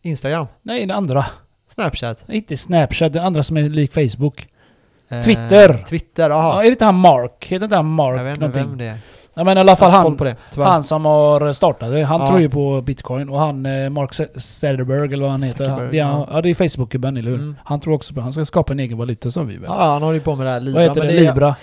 Instagram. 0.02 0.46
Nej, 0.62 0.80
den 0.86 0.96
andra. 0.96 1.26
Snapchat. 1.68 2.24
Inte 2.28 2.56
Snapchat, 2.56 3.12
den 3.12 3.24
andra 3.24 3.42
som 3.42 3.56
är 3.56 3.62
lik 3.66 3.92
Facebook. 3.94 4.46
Eh, 5.16 5.22
Twitter. 5.22 5.82
Twitter, 5.88 6.30
Ja, 6.30 6.36
aha. 6.36 6.58
är 6.60 6.62
det 6.64 6.68
inte 6.68 6.84
han 6.84 6.94
Mark? 6.94 7.46
Heter 7.48 7.64
inte 7.64 7.76
han 7.76 7.86
Mark 7.94 8.18
jag 8.18 8.24
vet 8.24 8.32
inte 8.34 8.40
någonting? 8.46 8.68
vem 8.68 8.78
det 8.78 8.84
är. 8.86 8.98
Ja, 9.36 9.44
men 9.44 9.56
i 9.56 9.60
alla 9.60 9.76
fall 9.76 9.90
Jag 9.92 9.96
har 9.98 10.02
koll 10.02 10.10
han, 10.12 10.18
på 10.18 10.24
det, 10.24 10.36
tyvärr. 10.52 10.66
han 10.66 10.84
som 10.84 11.04
har 11.04 11.52
startat 11.52 11.90
det. 11.92 12.02
Han 12.02 12.20
Ja. 12.20 12.26
tror 12.26 12.40
ju 12.40 12.48
på 12.50 12.80
bitcoin 12.82 13.28
och 13.28 13.38
han 13.38 13.66
eh, 13.66 13.90
Mark 13.90 14.12
Z- 14.14 14.40
Zuckerberg 14.40 15.12
eller 15.12 15.22
vad 15.22 15.30
han 15.30 15.42
heter. 15.42 15.68
Han, 15.68 15.76
Zuckerberg, 15.78 15.92
det 15.92 15.98
är, 15.98 16.04
han- 16.04 16.20
ja. 16.20 16.28
ja 16.32 16.40
det 16.40 16.50
är 16.50 16.54
Facebook-gubben, 16.54 17.16
eller 17.16 17.30
hur? 17.30 17.38
Mm. 17.38 17.56
Han 17.64 17.80
tror 17.80 17.94
också 17.94 18.14
på 18.14 18.20
Han 18.20 18.32
ska 18.32 18.44
skapa 18.44 18.72
en 18.72 18.80
egen 18.80 18.98
valuta 18.98 19.30
som 19.30 19.46
vi 19.46 19.54
väl. 19.56 19.64
Ja, 19.66 19.92
han 19.92 20.02
håller 20.02 20.14
ju 20.14 20.20
på 20.20 20.34
med 20.34 20.46
det 20.46 20.50
här 20.50 20.60
Libra. 20.60 20.74
vad 20.80 20.88
heter 20.88 21.00
det? 21.00 21.06
men 21.06 21.16
det, 21.16 21.20
Libra. 21.20 21.56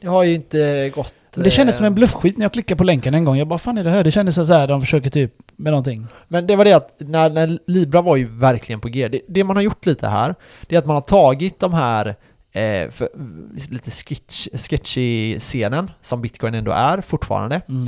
det 0.00 0.06
har 0.06 0.22
ju 0.22 0.34
inte 0.34 0.90
gått... 0.94 1.14
Men 1.34 1.44
det 1.44 1.50
kändes 1.50 1.76
som 1.76 1.86
en 1.86 1.92
eh, 1.92 1.94
bluffskit 1.94 2.38
när 2.38 2.44
jag 2.44 2.52
klickade 2.52 2.78
på 2.78 2.84
länken 2.84 3.14
en 3.14 3.24
gång. 3.24 3.36
Jag 3.36 3.48
bara 3.48 3.58
fan 3.58 3.78
är 3.78 3.84
det 3.84 3.90
här? 3.90 4.04
Det 4.04 4.10
kändes 4.10 4.34
så 4.34 4.44
här 4.54 4.66
de 4.68 4.80
försöker 4.80 5.10
typ 5.10 5.32
med 5.56 5.72
någonting. 5.72 6.06
Men 6.28 6.46
det 6.46 6.56
var 6.56 6.64
det 6.64 6.72
att 6.72 6.88
när, 6.98 7.30
när 7.30 7.58
Libra 7.66 8.02
var 8.02 8.16
ju 8.16 8.28
verkligen 8.38 8.80
på 8.80 8.88
G. 8.88 9.08
Det, 9.08 9.20
det 9.28 9.44
man 9.44 9.56
har 9.56 9.62
gjort 9.62 9.86
lite 9.86 10.08
här, 10.08 10.34
det 10.68 10.74
är 10.74 10.78
att 10.78 10.86
man 10.86 10.94
har 10.96 11.00
tagit 11.00 11.60
de 11.60 11.74
här 11.74 12.14
eh, 12.54 12.90
för, 12.90 13.08
lite 13.72 13.90
sketch, 13.90 14.48
sketchy 14.54 15.38
scenen 15.40 15.90
som 16.00 16.22
bitcoin 16.22 16.54
ändå 16.54 16.72
är 16.72 17.00
fortfarande. 17.00 17.60
Mm. 17.68 17.86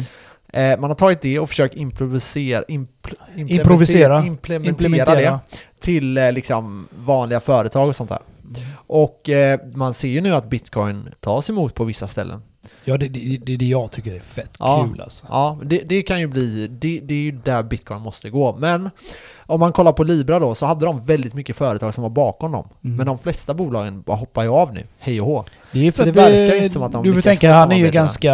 Eh, 0.53 0.81
man 0.81 0.91
har 0.91 0.95
tagit 0.95 1.21
det 1.21 1.39
och 1.39 1.49
försökt 1.49 1.75
improvisera, 1.75 2.65
impl, 2.69 3.11
implementera- 3.37 3.61
Improvisera. 3.61 4.25
implementera, 4.27 4.71
Implementera. 4.71 5.15
det 5.31 5.41
till 5.81 6.19
eh, 6.19 6.33
liksom 6.33 6.89
vanliga 6.99 7.41
företag 7.41 7.89
och 7.89 7.97
sånt 7.97 8.11
där. 8.11 8.19
Mm. 8.45 8.61
Och 8.87 9.29
eh, 9.29 9.61
man 9.75 9.95
ser 9.95 10.09
ju 10.09 10.21
nu 10.21 10.35
att 10.35 10.51
bitcoin 10.51 11.09
tas 11.21 11.51
emot 11.51 11.75
på 11.75 11.85
vissa 11.85 12.07
ställen. 12.09 12.43
Ja, 12.85 12.97
det, 12.97 13.09
det, 13.09 13.39
det 13.47 13.53
är 13.53 13.57
det 13.57 13.65
jag 13.67 13.91
tycker 13.91 14.15
är 14.15 14.21
fett 14.21 14.51
Ja. 14.59 14.89
kul 14.91 15.01
alltså. 15.01 15.27
Ja, 15.29 15.59
det, 15.65 15.79
det 15.87 16.03
kan 16.03 16.21
ju 16.21 16.27
bli, 16.27 16.67
det, 16.71 17.01
det 17.01 17.15
är 17.15 17.19
ju 17.19 17.31
där 17.33 17.63
bitcoin 17.63 18.01
måste 18.03 18.31
gå. 18.31 18.57
Men 18.57 18.91
om 19.47 19.61
man 19.61 19.73
kollar 19.73 19.93
på 19.93 20.05
Libra 20.05 20.39
då 20.39 20.55
så 20.55 20.67
hade 20.67 20.85
de 20.87 21.05
väldigt 21.05 21.35
mycket 21.35 21.57
företag 21.57 21.95
som 21.95 22.03
var 22.03 22.11
bakom 22.11 22.53
dem. 22.53 22.69
Mm. 22.85 22.97
Men 22.97 23.07
de 23.07 23.19
flesta 23.19 23.55
bolagen 23.55 24.03
bara 24.03 24.17
hoppar 24.17 24.43
ju 24.43 24.49
av 24.49 24.73
nu, 24.75 24.83
hej 24.99 25.21
och 25.21 25.27
hå. 25.27 25.45
Det 25.73 25.87
är 25.87 25.93
för 25.93 25.99
Så 25.99 26.05
det 26.05 26.13
verkar 26.13 26.57
inte 26.57 26.71
som 26.71 26.83
att 26.83 26.93
de 26.93 27.03
Du 27.03 27.15
får 27.15 27.21
tänka, 27.21 27.55
han 27.55 27.73
är 27.73 27.77
ju 27.77 27.91
ganska 27.91 28.33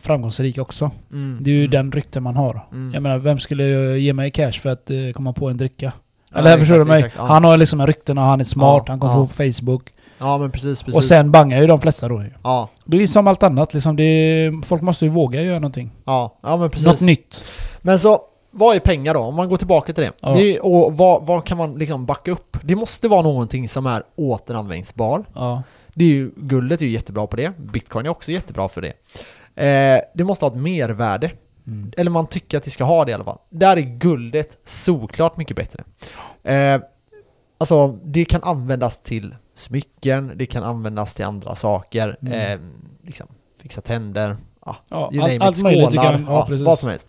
framgångsrik 0.00 0.58
också. 0.58 0.90
Mm, 1.12 1.38
Det 1.40 1.50
är 1.50 1.54
ju 1.54 1.58
mm, 1.64 1.70
den 1.70 1.92
rykten 1.92 2.22
man 2.22 2.36
har. 2.36 2.66
mm. 2.72 2.94
Jag 2.94 3.02
menar, 3.02 3.18
vem 3.18 3.38
skulle 3.38 3.64
ge 3.98 4.12
mig 4.12 4.30
cash 4.30 4.52
för 4.52 4.68
att 4.70 4.90
eh, 4.90 4.96
komma 5.14 5.32
på 5.32 5.48
en 5.50 5.56
dricka? 5.56 5.92
Ja, 6.32 6.38
Eller 6.38 6.58
förstår 6.58 6.78
du 6.78 6.84
mig? 6.84 7.10
ja. 7.16 7.24
Han 7.26 7.44
har 7.44 7.56
liksom 7.56 7.80
en 7.80 7.86
rykten 7.86 8.18
och 8.18 8.24
han 8.24 8.40
är 8.40 8.44
smart, 8.44 8.82
Ja, 8.86 8.92
han 8.92 9.00
kommer 9.00 9.14
ja. 9.14 9.26
på 9.26 9.32
Facebook. 9.32 9.82
Ja 10.22 10.38
men 10.38 10.50
precis, 10.50 10.82
precis. 10.82 10.96
Och 10.98 11.04
sen 11.04 11.30
bangar 11.30 11.60
ju 11.60 11.66
de 11.66 11.80
flesta 11.80 12.08
då 12.08 12.22
ju. 12.22 12.30
Ja, 12.42 12.68
Det 12.84 13.02
är 13.02 13.06
som 13.06 13.26
allt 13.26 13.42
annat 13.42 13.74
liksom. 13.74 13.98
Är, 13.98 14.64
folk 14.64 14.82
måste 14.82 15.04
ju 15.04 15.10
våga 15.10 15.42
göra 15.42 15.58
någonting. 15.58 15.90
ja, 16.04 16.38
ja 16.42 16.56
men 16.56 16.70
precis. 16.70 16.86
Något 16.86 17.00
nytt. 17.00 17.44
Men 17.80 17.98
så, 17.98 18.20
vad 18.50 18.76
är 18.76 18.80
pengar 18.80 19.14
då? 19.14 19.20
Om 19.20 19.34
man 19.34 19.48
går 19.48 19.56
tillbaka 19.56 19.92
till 19.92 20.04
det. 20.04 20.12
Ja. 20.22 20.34
det 20.34 20.56
är, 20.56 20.64
och 20.64 20.96
vad, 20.96 21.26
vad 21.26 21.44
kan 21.44 21.58
man 21.58 21.74
liksom 21.74 22.06
backa 22.06 22.30
upp? 22.30 22.56
Det 22.62 22.76
måste 22.76 23.08
vara 23.08 23.22
någonting 23.22 23.68
som 23.68 23.86
är 23.86 24.02
återanvändningsbar. 24.16 25.24
Ja. 25.34 25.62
Det 25.94 26.04
är 26.04 26.08
ju, 26.08 26.30
guldet 26.36 26.80
är 26.80 26.86
ju 26.86 26.92
jättebra 26.92 27.26
på 27.26 27.36
det. 27.36 27.52
Bitcoin 27.58 28.06
är 28.06 28.10
också 28.10 28.32
jättebra 28.32 28.68
för 28.68 28.80
det. 28.82 28.92
Eh, 29.64 30.00
det 30.14 30.24
måste 30.24 30.44
ha 30.44 30.52
ett 30.52 30.58
mervärde. 30.58 31.30
Mm. 31.66 31.92
Eller 31.96 32.10
man 32.10 32.26
tycker 32.26 32.58
att 32.58 32.64
det 32.64 32.70
ska 32.70 32.84
ha 32.84 33.04
det 33.04 33.10
i 33.10 33.14
alla 33.14 33.24
fall. 33.24 33.38
Där 33.50 33.76
är 33.76 33.80
guldet 33.80 34.58
såklart 34.64 35.36
mycket 35.36 35.56
bättre. 35.56 35.84
Eh, 36.42 36.80
alltså, 37.58 37.98
det 38.04 38.24
kan 38.24 38.42
användas 38.42 38.98
till 39.02 39.34
smycken, 39.54 40.32
det 40.36 40.46
kan 40.46 40.62
användas 40.64 41.14
till 41.14 41.24
andra 41.24 41.54
saker. 41.54 42.16
Mm. 42.22 42.32
Eh, 42.32 42.60
liksom, 43.06 43.26
fixa 43.62 43.80
tänder, 43.80 44.36
ja, 44.66 44.76
Ja, 44.88 44.96
you 45.12 45.22
all, 45.22 45.28
name 45.30 45.34
it, 45.36 45.42
allt 45.42 45.62
möjligt. 45.62 45.90
Du 45.90 45.96
skålar, 45.98 46.12
kan, 46.12 46.24
ja, 46.24 46.48
vad 46.64 46.78
som 46.78 46.88
helst. 46.88 47.08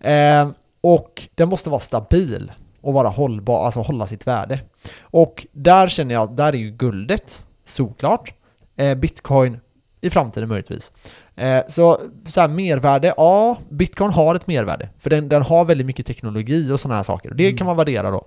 Eh, 0.00 0.48
och 0.80 1.28
den 1.34 1.48
måste 1.48 1.70
vara 1.70 1.80
stabil 1.80 2.52
och 2.80 2.92
vara 2.92 3.08
hållbar, 3.08 3.64
alltså 3.64 3.80
hålla 3.80 4.06
sitt 4.06 4.26
värde. 4.26 4.60
Och 5.00 5.46
där 5.52 5.88
känner 5.88 6.14
jag 6.14 6.36
där 6.36 6.52
är 6.52 6.56
ju 6.58 6.70
guldet, 6.70 7.44
såklart. 7.64 8.32
Eh, 8.76 8.94
Bitcoin 8.94 9.60
i 10.00 10.10
framtiden 10.10 10.48
möjligtvis. 10.48 10.92
Eh, 11.36 11.62
så 11.68 12.00
så 12.26 12.40
här, 12.40 12.48
mervärde, 12.48 13.14
ja, 13.16 13.58
Bitcoin 13.68 14.12
har 14.12 14.34
ett 14.34 14.46
mervärde. 14.46 14.88
För 14.98 15.10
den, 15.10 15.28
den 15.28 15.42
har 15.42 15.64
väldigt 15.64 15.86
mycket 15.86 16.06
teknologi 16.06 16.70
och 16.72 16.80
sådana 16.80 16.96
här 16.96 17.02
saker. 17.02 17.30
Och 17.30 17.36
det 17.36 17.44
Mm. 17.46 17.56
kan 17.58 17.66
man 17.66 17.76
värdera 17.76 18.10
då. 18.10 18.24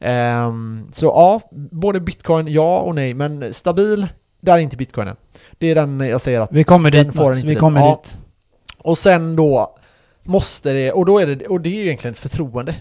Ehm, 0.00 0.88
så 0.92 1.06
ja, 1.06 1.40
både 1.70 2.00
Bitcoin 2.00 2.48
ja 2.48 2.80
och 2.80 2.94
nej, 2.94 3.14
men 3.14 3.54
stabil, 3.54 4.06
där 4.40 4.52
är 4.52 4.58
inte 4.58 4.76
Bitcoinen. 4.76 5.16
Det 5.58 5.66
är 5.66 5.74
den 5.74 6.00
jag 6.00 6.20
säger 6.20 6.40
att 6.40 6.52
Vi 6.52 6.64
kommer 6.64 6.90
dit 6.90 7.14
får 7.14 7.32
inte 7.34 7.46
vi 7.46 7.52
dit. 7.52 7.58
kommer 7.60 7.80
Ja. 7.80 8.00
dit. 8.02 8.18
och 8.78 8.98
sen 8.98 9.36
då 9.36 9.76
måste 10.22 10.72
det, 10.72 10.92
och 10.92 11.04
då 11.06 11.18
är 11.18 11.26
det, 11.26 11.46
och 11.46 11.60
det 11.60 11.68
är 11.68 11.74
ju 11.74 11.84
egentligen 11.86 12.12
ett 12.12 12.18
förtroende. 12.18 12.74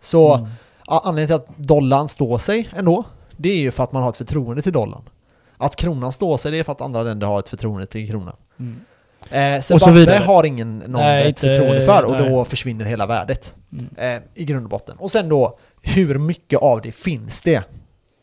Så 0.00 0.34
Mm. 0.34 0.48
anledningen 0.86 1.26
till 1.26 1.34
att 1.52 1.66
dollarn 1.66 2.08
står 2.08 2.38
sig 2.38 2.68
ändå, 2.76 3.04
det 3.36 3.48
är 3.48 3.56
ju 3.58 3.70
för 3.70 3.84
att 3.84 3.92
man 3.92 4.02
har 4.02 4.10
ett 4.10 4.16
förtroende 4.16 4.62
till 4.62 4.72
dollarn. 4.72 5.02
Att 5.56 5.76
kronan 5.76 6.12
står 6.12 6.36
sig, 6.36 6.50
det 6.52 6.58
är 6.58 6.64
för 6.64 6.72
att 6.72 6.80
andra 6.80 7.02
länder 7.02 7.26
har 7.26 7.38
ett 7.38 7.48
förtroende 7.48 7.86
till 7.86 8.08
kronan. 8.10 8.36
Mm. 8.58 8.80
Eh, 9.30 9.60
så 9.60 9.78
Zimbabwe 9.78 10.18
har 10.18 10.44
ingen 10.44 10.78
någon 10.78 10.92
Nej, 10.92 11.22
ett 11.22 11.28
inte- 11.28 11.40
förtroende 11.40 11.82
för 11.84 12.04
och 12.04 12.12
nej. 12.12 12.30
då 12.30 12.44
försvinner 12.44 12.84
hela 12.84 13.06
värdet 13.06 13.54
Mm. 13.72 13.86
eh, 13.96 14.22
i 14.34 14.44
grund 14.44 14.64
och 14.64 14.70
botten. 14.70 14.96
Och 14.98 15.10
sen 15.10 15.28
då 15.28 15.58
hur 15.82 16.18
mycket 16.18 16.58
av 16.58 16.80
det 16.80 16.92
finns 16.92 17.42
det? 17.42 17.64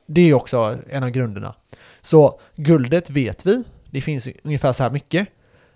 Det 0.08 0.22
är 0.22 0.34
också 0.34 0.78
en 0.89 1.03
av 1.03 1.10
grunderna. 1.10 1.55
Så 2.01 2.39
guldet 2.55 3.10
vet 3.10 3.45
vi, 3.45 3.64
det 3.91 4.01
finns 4.01 4.30
ungefär 4.43 4.74
så 4.74 4.84
här 4.84 4.89
mycket. 4.89 5.28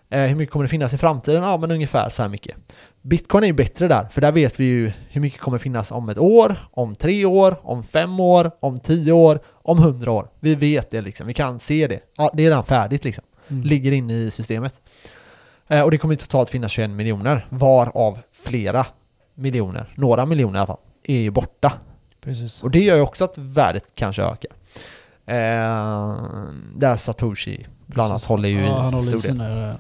Eh, 0.10 0.22
hur 0.22 0.36
mycket 0.36 0.54
kommer 0.54 0.64
det 0.64 0.70
finnas 0.70 0.94
i 0.94 0.98
framtiden? 0.98 1.44
Ja, 1.44 1.58
men 1.58 1.72
ungefär 1.72 2.10
så 2.10 2.22
här 2.22 2.30
mycket. 2.30 2.56
Bitcoin 3.02 3.44
är 3.44 3.48
ju 3.48 3.54
bättre 3.54 3.88
där, 3.88 4.08
för 4.12 4.22
där 4.22 4.32
vet 4.32 4.60
vi 4.60 4.66
ju 4.66 4.92
hur 5.10 5.22
mycket 5.22 5.40
kommer 5.40 5.58
finnas 5.58 5.92
om 5.92 6.10
ett 6.10 6.18
år, 6.18 6.56
om 6.72 6.96
tre 6.96 7.26
år, 7.26 7.60
om 7.64 7.84
fem 7.84 8.20
år, 8.20 8.52
om 8.60 8.80
tio 8.80 9.12
år, 9.12 9.40
om 9.46 9.78
hundra 9.78 10.12
år. 10.12 10.28
Vi 10.40 10.56
vet 10.56 10.92
det 10.92 11.02
liksom, 11.02 11.28
vi 11.28 11.34
kan 11.34 11.60
se 11.60 11.88
det. 11.88 12.00
Ja, 12.18 12.32
det 12.34 12.44
är 12.44 12.48
redan 12.48 12.66
färdigt 12.66 13.04
liksom. 13.04 13.24
Mm. 13.48 13.64
Ligger 13.64 13.92
inne 13.92 14.14
i 14.14 14.32
systemet. 14.32 14.82
Eh, 15.68 15.82
och 15.82 15.92
det 15.92 15.98
kommer 15.98 16.16
totalt 16.16 16.50
finnas 16.50 16.72
21 16.72 16.90
miljoner, 16.90 17.46
varav 17.50 18.20
flera 18.32 18.86
miljoner, 19.36 19.94
några 19.96 20.26
miljoner 20.26 20.56
i 20.56 20.60
alla 20.60 20.68
fall, 20.68 20.80
är 21.04 21.20
ju 21.22 21.30
borta. 21.32 21.74
Precis. 22.22 22.64
Och 22.64 22.72
det 22.72 22.80
gör 22.80 22.96
ju 22.96 23.02
också 23.02 23.24
att 23.24 23.38
värdet 23.38 23.84
kanske 23.96 24.22
ökar. 24.24 24.52
Eh, 25.26 26.16
där 26.76 26.96
Satoshi 26.96 27.66
bland 27.86 28.12
annat 28.12 28.24
håller 28.24 28.50
ju 28.50 28.66
ja, 28.66 28.80
han 28.82 28.94
i 28.94 28.96
håller 28.96 29.18
stor 29.18 29.34
del. 29.34 29.70
eh, 29.70 29.76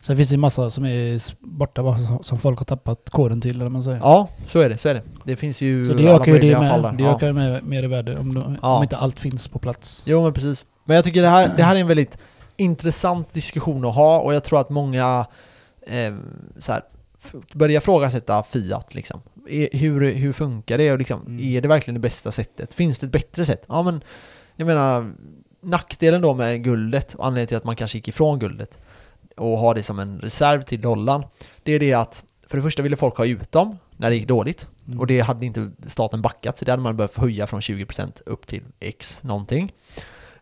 Sen 0.00 0.16
finns 0.16 0.28
det 0.30 0.36
massa 0.36 0.70
som 0.70 0.84
är 0.86 1.20
borta 1.40 1.82
bara, 1.82 1.98
som- 2.22 2.38
folk 2.38 2.58
har 2.58 2.64
tappat 2.64 3.10
koden 3.10 3.40
till, 3.40 3.60
eller 3.60 3.68
man 3.70 3.82
säger. 3.82 3.98
Ja, 3.98 4.28
så 4.46 4.60
är 4.60 4.68
det, 4.68 4.78
så 4.78 4.88
är 4.88 4.94
det. 4.94 5.02
Det 5.24 5.36
finns 5.36 5.62
ju 5.62 5.84
Så 5.86 5.92
det 5.92 6.08
alla 6.14 6.26
ju 6.26 6.32
möjliga 6.32 6.60
med. 6.60 6.70
fall 6.70 6.82
där. 6.82 6.92
Det 6.92 7.02
Ja. 7.02 7.14
ökar 7.16 7.26
ju 7.26 7.32
med 7.32 7.64
mer 7.64 7.82
i 7.82 7.86
värde 7.86 8.18
om, 8.18 8.34
de, 8.34 8.58
Ja. 8.62 8.76
om 8.76 8.82
inte 8.82 8.96
allt 8.96 9.20
finns 9.20 9.48
på 9.48 9.58
plats. 9.58 10.02
Jo 10.06 10.22
men 10.22 10.32
precis. 10.32 10.64
Men 10.84 10.94
jag 10.96 11.04
tycker 11.04 11.22
det 11.22 11.28
här, 11.28 11.50
det 11.56 11.62
här 11.62 11.76
är 11.76 11.80
en 11.80 11.86
väldigt 11.86 12.18
intressant 12.56 13.32
diskussion 13.32 13.84
att 13.84 13.94
ha 13.94 14.18
och 14.20 14.34
jag 14.34 14.44
tror 14.44 14.60
att 14.60 14.70
många 14.70 15.26
eh, 15.86 16.14
så 16.58 16.72
här, 16.72 16.82
börjar 17.54 17.80
ifrågasätta 17.80 18.42
Fiat 18.42 18.94
liksom. 18.94 19.20
Är- 19.48 19.78
Hur, 19.78 20.12
hur 20.12 20.32
funkar 20.32 20.78
det 20.78 20.92
och 20.92 20.98
liksom, 20.98 21.20
Mm. 21.26 21.40
är 21.56 21.60
det 21.60 21.68
verkligen 21.68 21.94
det 21.94 22.00
bästa 22.00 22.32
sättet? 22.32 22.74
Finns 22.74 22.98
det 22.98 23.06
ett 23.06 23.12
bättre 23.12 23.44
sätt? 23.44 23.64
Ja 23.68 23.82
men, 23.82 24.02
jag 24.56 24.66
menar, 24.66 25.12
nackdelen 25.60 26.20
då 26.22 26.34
med 26.34 26.64
guldet 26.64 27.14
och 27.14 27.26
anledningen 27.26 27.48
till 27.48 27.56
att 27.56 27.64
man 27.64 27.76
kanske 27.76 27.98
gick 27.98 28.08
ifrån 28.08 28.38
guldet 28.38 28.78
och 29.36 29.58
har 29.58 29.74
det 29.74 29.82
som 29.82 29.98
en 29.98 30.18
reserv 30.20 30.62
till 30.62 30.80
dollarn, 30.80 31.24
det 31.62 31.72
är 31.72 31.80
det 31.80 31.94
att 31.94 32.24
för 32.46 32.56
det 32.56 32.62
första 32.62 32.82
ville 32.82 32.96
folk 32.96 33.16
ha 33.16 33.26
ut 33.26 33.52
dem 33.52 33.78
när 33.96 34.10
det 34.10 34.16
gick 34.16 34.28
dåligt. 34.28 34.68
Mm. 34.86 35.00
Och 35.00 35.06
det 35.06 35.20
hade 35.20 35.46
inte 35.46 35.70
staten 35.86 36.22
backat, 36.22 36.56
så 36.56 36.64
det 36.64 36.72
hade 36.72 36.82
man 36.82 36.96
behövt 36.96 37.16
höja 37.16 37.46
från 37.46 37.60
20% 37.60 38.22
upp 38.26 38.46
till 38.46 38.62
X 38.80 39.22
någonting. 39.22 39.72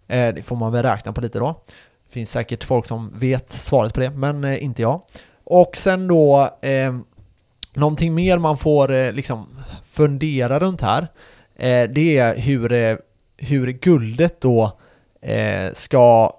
Eh, 0.08 0.34
det 0.34 0.42
får 0.42 0.56
man 0.56 0.72
väl 0.72 0.82
räkna 0.82 1.12
på 1.12 1.20
lite 1.20 1.38
då. 1.38 1.62
Det 2.06 2.12
finns 2.12 2.30
säkert 2.30 2.64
folk 2.64 2.86
som 2.86 3.18
vet 3.18 3.52
svaret 3.52 3.94
på 3.94 4.00
det, 4.00 4.10
men 4.10 4.44
eh, 4.44 4.64
inte 4.64 4.82
jag. 4.82 5.02
Och 5.44 5.76
sen 5.76 6.08
då, 6.08 6.58
eh, 6.62 6.98
någonting 7.72 8.14
mer 8.14 8.38
man 8.38 8.58
får 8.58 8.92
eh, 8.92 9.12
liksom 9.12 9.46
fundera 9.84 10.58
runt 10.58 10.80
här, 10.80 11.08
eh, 11.56 11.90
det 11.90 12.18
är 12.18 12.38
hur, 12.38 12.72
eh, 12.72 12.96
hur 13.36 13.70
guldet 13.70 14.40
då 14.40 14.78
ska, 15.72 16.32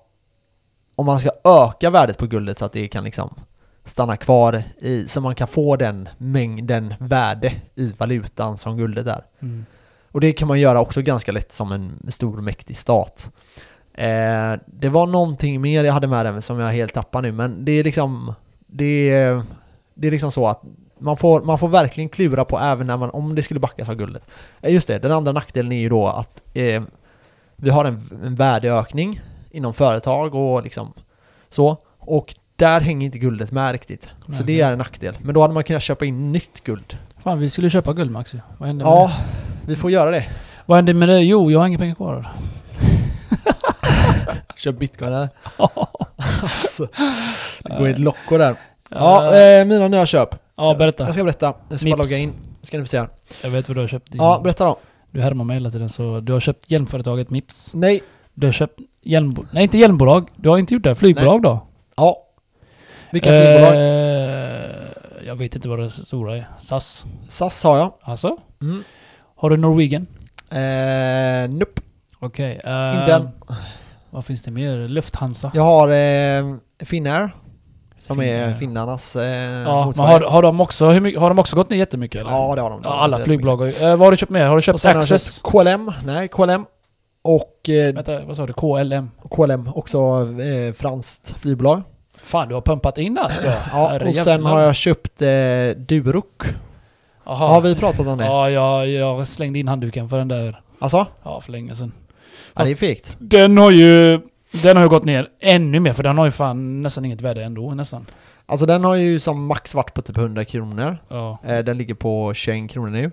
om 0.95 1.05
man 1.05 1.19
ska 1.19 1.31
öka 1.43 1.89
värdet 1.89 2.17
på 2.17 2.27
guldet 2.27 2.57
så 2.57 2.65
att 2.65 2.73
det 2.73 2.87
kan 2.87 3.03
liksom 3.03 3.35
stanna 3.83 4.17
kvar 4.17 4.63
i, 4.77 5.07
så 5.07 5.21
man 5.21 5.35
kan 5.35 5.47
få 5.47 5.75
den 5.75 6.09
mängden 6.17 6.93
värde 6.99 7.53
i 7.75 7.93
valutan 7.97 8.57
som 8.57 8.77
guldet 8.77 9.07
är. 9.07 9.25
Mm. 9.39 9.65
Och 10.11 10.21
det 10.21 10.31
kan 10.31 10.47
man 10.47 10.59
göra 10.59 10.81
också 10.81 11.01
ganska 11.01 11.31
lätt 11.31 11.53
som 11.53 11.71
en 11.71 12.11
stor 12.11 12.37
mäktig 12.37 12.77
stat. 12.77 13.31
Eh, 13.93 14.53
det 14.65 14.89
var 14.89 15.07
någonting 15.07 15.61
mer 15.61 15.83
jag 15.83 15.93
hade 15.93 16.07
med 16.07 16.25
den 16.25 16.41
som 16.41 16.59
jag 16.59 16.71
helt 16.71 16.93
tappar 16.93 17.21
nu, 17.21 17.31
men 17.31 17.65
det 17.65 17.71
är 17.71 17.83
liksom 17.83 18.33
det 18.67 19.09
är, 19.09 19.43
det 19.93 20.07
är 20.07 20.11
liksom 20.11 20.31
så 20.31 20.47
att 20.47 20.61
man 21.03 21.17
får, 21.17 21.41
man 21.41 21.59
får 21.59 21.67
verkligen 21.67 22.09
klura 22.09 22.45
på 22.45 22.59
även 22.59 22.87
när 22.87 22.97
man, 22.97 23.09
om 23.09 23.35
det 23.35 23.43
skulle 23.43 23.59
backas 23.59 23.89
av 23.89 23.95
guldet. 23.95 24.23
Eh, 24.61 24.73
just 24.73 24.87
det, 24.87 24.99
den 24.99 25.11
andra 25.11 25.31
nackdelen 25.31 25.71
är 25.71 25.79
ju 25.79 25.89
då 25.89 26.07
att 26.07 26.43
eh, 26.53 26.83
vi 27.55 27.69
har 27.69 27.85
en, 27.85 28.01
en 28.25 28.35
värdeökning 28.35 29.21
inom 29.51 29.73
företag 29.73 30.35
och 30.35 30.63
liksom 30.63 30.93
så. 31.49 31.77
Och 31.99 32.35
där 32.55 32.79
hänger 32.81 33.05
inte 33.05 33.19
guldet 33.19 33.51
med 33.51 33.71
riktigt. 33.71 34.03
Så 34.03 34.09
Nej, 34.27 34.37
det 34.37 34.43
okej. 34.43 34.61
är 34.61 34.71
en 34.71 34.77
nackdel. 34.77 35.15
Men 35.21 35.35
då 35.35 35.41
hade 35.41 35.53
man 35.53 35.63
kunnat 35.63 35.83
köpa 35.83 36.05
in 36.05 36.31
nytt 36.31 36.63
guld. 36.63 36.97
Fan, 37.23 37.39
vi 37.39 37.49
skulle 37.49 37.69
köpa 37.69 37.93
guld 37.93 38.11
Max 38.11 38.33
ju. 38.33 38.39
Vad 38.57 38.67
hände 38.67 38.83
med 38.85 38.91
Ja, 38.91 39.11
det? 39.61 39.67
vi 39.67 39.75
får 39.75 39.91
göra 39.91 40.11
det. 40.11 40.25
Vad 40.65 40.75
hände 40.77 40.93
med 40.93 41.09
det? 41.09 41.19
Jo, 41.21 41.51
jag 41.51 41.59
har 41.59 41.67
inga 41.67 41.77
pengar 41.77 41.95
kvar. 41.95 42.27
Köp 44.55 44.79
bitcoin 44.79 45.13
eller? 45.13 45.29
alltså, 46.41 46.87
det 47.63 47.77
går 47.77 47.87
i 47.87 47.91
ett 47.91 47.99
locko 47.99 48.37
där. 48.37 48.55
Ja, 48.95 49.35
Ja, 49.35 49.59
eh, 49.59 49.65
mina 49.65 49.87
nya 49.87 50.05
köp. 50.05 50.35
ja, 50.55 50.75
berätta. 50.75 51.03
Jag 51.03 51.13
ska 51.13 51.23
berätta. 51.23 51.53
Jag 51.69 51.79
ska 51.79 51.89
bara 51.89 51.97
Mips. 51.97 52.11
logga 52.11 52.21
in. 52.23 52.33
Ska 52.61 52.77
ni 52.77 52.83
få 52.83 52.87
se 52.87 52.99
här. 52.99 53.09
Jag 53.43 53.49
vet 53.49 53.67
vad 53.69 53.77
du 53.77 53.81
har 53.81 53.87
köpt. 53.87 54.11
Din, 54.11 54.21
Ja, 54.21 54.39
berätta 54.43 54.65
då. 54.65 54.77
du 55.11 55.21
härmar 55.21 55.45
mig 55.45 55.55
hela 55.55 55.69
tiden 55.69 55.89
så 55.89 56.19
du 56.19 56.33
har 56.33 56.39
köpt 56.39 56.71
hjälmföretaget 56.71 57.29
Mips. 57.29 57.71
Nej. 57.73 58.03
Du 58.33 58.47
har 58.47 58.51
köpt 58.51 58.79
hjälmbo... 59.01 59.45
Nej, 59.51 59.63
inte 59.63 59.77
hjälmbolag. 59.77 60.29
Du 60.35 60.49
har 60.49 60.57
inte 60.57 60.73
gjort 60.73 60.83
det. 60.83 60.95
Flygbolag 60.95 61.41
då? 61.41 61.67
Ja. 61.95 62.17
Vilka 63.11 63.29
flygbolag? 63.29 63.73
Eh, 63.75 64.69
jag 65.27 65.35
vet 65.35 65.55
inte 65.55 65.69
vad 65.69 65.79
det 65.79 65.89
stora 65.89 66.37
är. 66.37 66.45
SAS? 66.59 67.05
SAS 67.29 67.63
har 67.63 67.77
jag. 67.77 67.93
Alltså? 68.01 68.37
Mm. 68.61 68.83
Har 69.35 69.49
du 69.49 69.57
Norwegian? 69.57 70.07
Eh, 70.49 71.49
nope. 71.49 71.81
Okej. 72.19 72.61
eh, 72.63 72.99
Inte 72.99 73.13
än. 73.13 73.29
Vad 74.09 74.25
finns 74.25 74.43
det 74.43 74.51
mer? 74.51 74.87
Lufthansa? 74.87 75.51
Jag 75.53 75.63
har 75.63 75.87
eh, 75.89 76.55
Finnair. 76.79 77.35
Som 78.07 78.21
är 78.21 78.53
finnarnas 78.53 79.15
eh, 79.15 79.23
Ja, 79.65 79.93
men 79.95 80.05
har, 80.05 80.19
har, 80.19 80.41
de 80.41 80.61
också, 80.61 80.89
mycket, 80.89 81.21
har 81.21 81.29
de 81.29 81.39
också 81.39 81.55
gått 81.55 81.69
ner 81.69 81.77
jättemycket 81.77 82.21
eller? 82.21 82.31
Ja, 82.31 82.55
det 82.55 82.61
har 82.61 82.69
de. 82.69 82.81
Ja, 82.83 82.89
alla 82.89 83.19
flygbolag 83.19 83.57
har. 83.57 83.67
Eh, 83.67 83.89
vad 83.89 83.99
har 83.99 84.11
du 84.11 84.17
köpt 84.17 84.31
mer? 84.31 84.47
Har 84.47 84.55
du 84.55 84.61
köpt 84.61 84.85
Access? 84.85 85.35
köpt 85.35 85.51
KLM. 85.51 85.91
Nej, 86.05 86.27
KLM. 86.27 86.65
Och 87.21 87.69
eh, 87.69 87.93
Vänta, 87.93 88.25
vad 88.25 88.35
sa 88.35 88.45
du? 88.45 88.53
KLM? 88.53 89.11
KLM, 89.31 89.69
också 89.75 89.97
eh, 90.41 90.73
franskt 90.73 91.35
flygbolag. 91.39 91.81
Fan, 92.17 92.47
du 92.47 92.53
har 92.53 92.61
pumpat 92.61 92.97
in 92.97 93.17
alltså. 93.17 93.47
Ja, 93.71 93.99
och 94.07 94.15
sen 94.15 94.45
har 94.45 94.61
jag 94.61 94.75
köpt 94.75 95.21
eh. 95.21 95.29
Jaha. 97.25 97.47
Har 97.47 97.61
vi 97.61 97.75
pratat 97.75 98.07
om 98.07 98.17
det? 98.17 98.25
Ja, 98.25 98.49
jag, 98.49 98.87
jag 98.87 99.27
slängde 99.27 99.59
in 99.59 99.67
handduken 99.67 100.09
för 100.09 100.17
den 100.17 100.27
där. 100.27 100.61
Alltså? 100.79 101.07
Ja, 101.23 101.41
för 101.41 101.51
länge 101.51 101.75
sedan. 101.75 101.91
Ja, 102.53 102.63
det 102.63 102.71
är 102.71 102.75
fegt. 102.75 103.17
Den 103.19 103.57
har 103.57 103.71
ju... 103.71 104.21
Den 104.63 104.75
har 104.77 104.83
ju 104.83 104.89
gått 104.89 105.05
ner 105.05 105.27
ännu 105.39 105.79
mer 105.79 105.93
för 105.93 106.03
den 106.03 106.17
har 106.17 106.25
ju 106.25 106.31
fan 106.31 106.81
nästan 106.81 107.05
inget 107.05 107.21
värde 107.21 107.43
ändå 107.43 107.71
nästan. 107.73 108.05
Alltså 108.45 108.65
den 108.65 108.83
har 108.83 108.95
ju 108.95 109.19
som 109.19 109.45
max 109.45 109.75
varit 109.75 109.93
på 109.93 110.01
typ 110.01 110.17
100 110.17 110.45
kronor. 110.45 110.97
Ja. 111.07 111.37
Eh, 111.45 111.59
den 111.59 111.77
ligger 111.77 111.93
på 111.95 112.33
21 112.33 112.71
kronor 112.71 112.89
nu. 112.89 113.11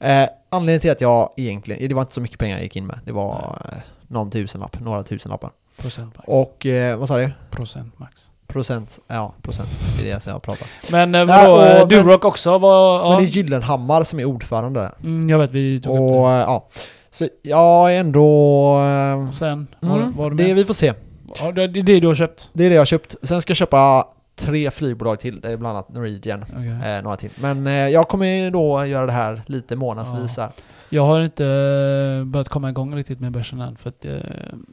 Eh, 0.00 0.28
anledningen 0.50 0.80
till 0.80 0.90
att 0.90 1.00
jag 1.00 1.30
egentligen, 1.36 1.88
det 1.88 1.94
var 1.94 2.02
inte 2.02 2.14
så 2.14 2.20
mycket 2.20 2.38
pengar 2.38 2.56
jag 2.56 2.62
gick 2.64 2.76
in 2.76 2.86
med. 2.86 3.00
Det 3.04 3.12
var 3.12 3.56
eh, 3.72 3.78
någon 4.08 4.30
tusenlapp, 4.30 4.80
några 4.80 5.02
tusenlappar. 5.02 5.50
Procent 5.78 6.16
max. 6.16 6.28
Och 6.28 6.66
eh, 6.66 6.96
vad 6.98 7.08
sa 7.08 7.18
du? 7.18 7.30
Procent 7.50 7.98
max. 7.98 8.30
Procent? 8.46 8.98
Ja, 9.08 9.34
procent. 9.42 9.68
Det 10.00 10.10
är 10.10 10.14
det 10.14 10.26
jag 10.26 10.42
pratar. 10.42 10.66
Men 10.90 11.14
eh, 11.14 11.24
vadå? 11.24 11.56
men- 11.56 11.88
Durock 11.88 12.24
också 12.24 12.58
var... 12.58 12.98
Ja. 13.00 13.08
Men 13.10 13.18
det 13.22 13.24
är 13.24 13.30
Gyllenhammar 13.32 14.04
som 14.04 14.20
är 14.20 14.24
ordförande 14.24 14.80
där. 14.80 14.92
Mm, 15.02 15.28
jag 15.30 15.38
vet, 15.38 15.50
vi 15.52 15.80
tog 15.80 15.94
upp 15.96 16.00
Och 16.16 16.28
det. 16.28 16.34
eh, 16.34 16.40
ja, 16.40 16.68
så 17.10 17.28
jag 17.42 17.94
är 17.94 18.00
ändå... 18.00 18.78
eh, 18.80 19.30
sen? 19.30 19.66
Mm, 19.82 20.12
var 20.16 20.30
du 20.30 20.36
det 20.36 20.42
med? 20.42 20.56
vi 20.56 20.64
får 20.64 20.74
se. 20.74 20.92
Ja, 21.40 21.52
det 21.52 21.66
det 21.66 21.80
är 21.80 21.84
det 21.84 22.00
du 22.00 22.06
har 22.06 22.14
köpt? 22.14 22.50
Det 22.52 22.64
är 22.64 22.68
det 22.68 22.74
jag 22.74 22.80
har 22.80 22.86
köpt. 22.86 23.16
Sen 23.22 23.42
ska 23.42 23.50
jag 23.50 23.56
köpa 23.56 24.06
tre 24.36 24.70
flygbolag 24.70 25.20
till. 25.20 25.40
Det 25.40 25.52
är 25.52 25.56
bland 25.56 25.76
annat 25.76 25.88
Norwegian. 25.88 26.44
Okej. 26.52 26.92
Eh, 26.96 27.02
några 27.02 27.16
till. 27.16 27.30
Men 27.40 27.66
eh, 27.66 27.72
jag 27.72 28.08
kommer 28.08 28.50
då 28.50 28.86
göra 28.86 29.06
det 29.06 29.12
här 29.12 29.42
lite 29.46 29.76
månadsvis 29.76 30.36
här. 30.36 30.50
Jag 30.88 31.06
har 31.06 31.20
inte 31.20 31.44
eh, 31.44 32.24
börjat 32.24 32.48
komma 32.48 32.70
igång 32.70 32.96
riktigt 32.96 33.20
med 33.20 33.32
börsen 33.32 33.60
än 33.60 33.76
för 33.76 33.88
att 33.88 34.04
eh, 34.04 34.12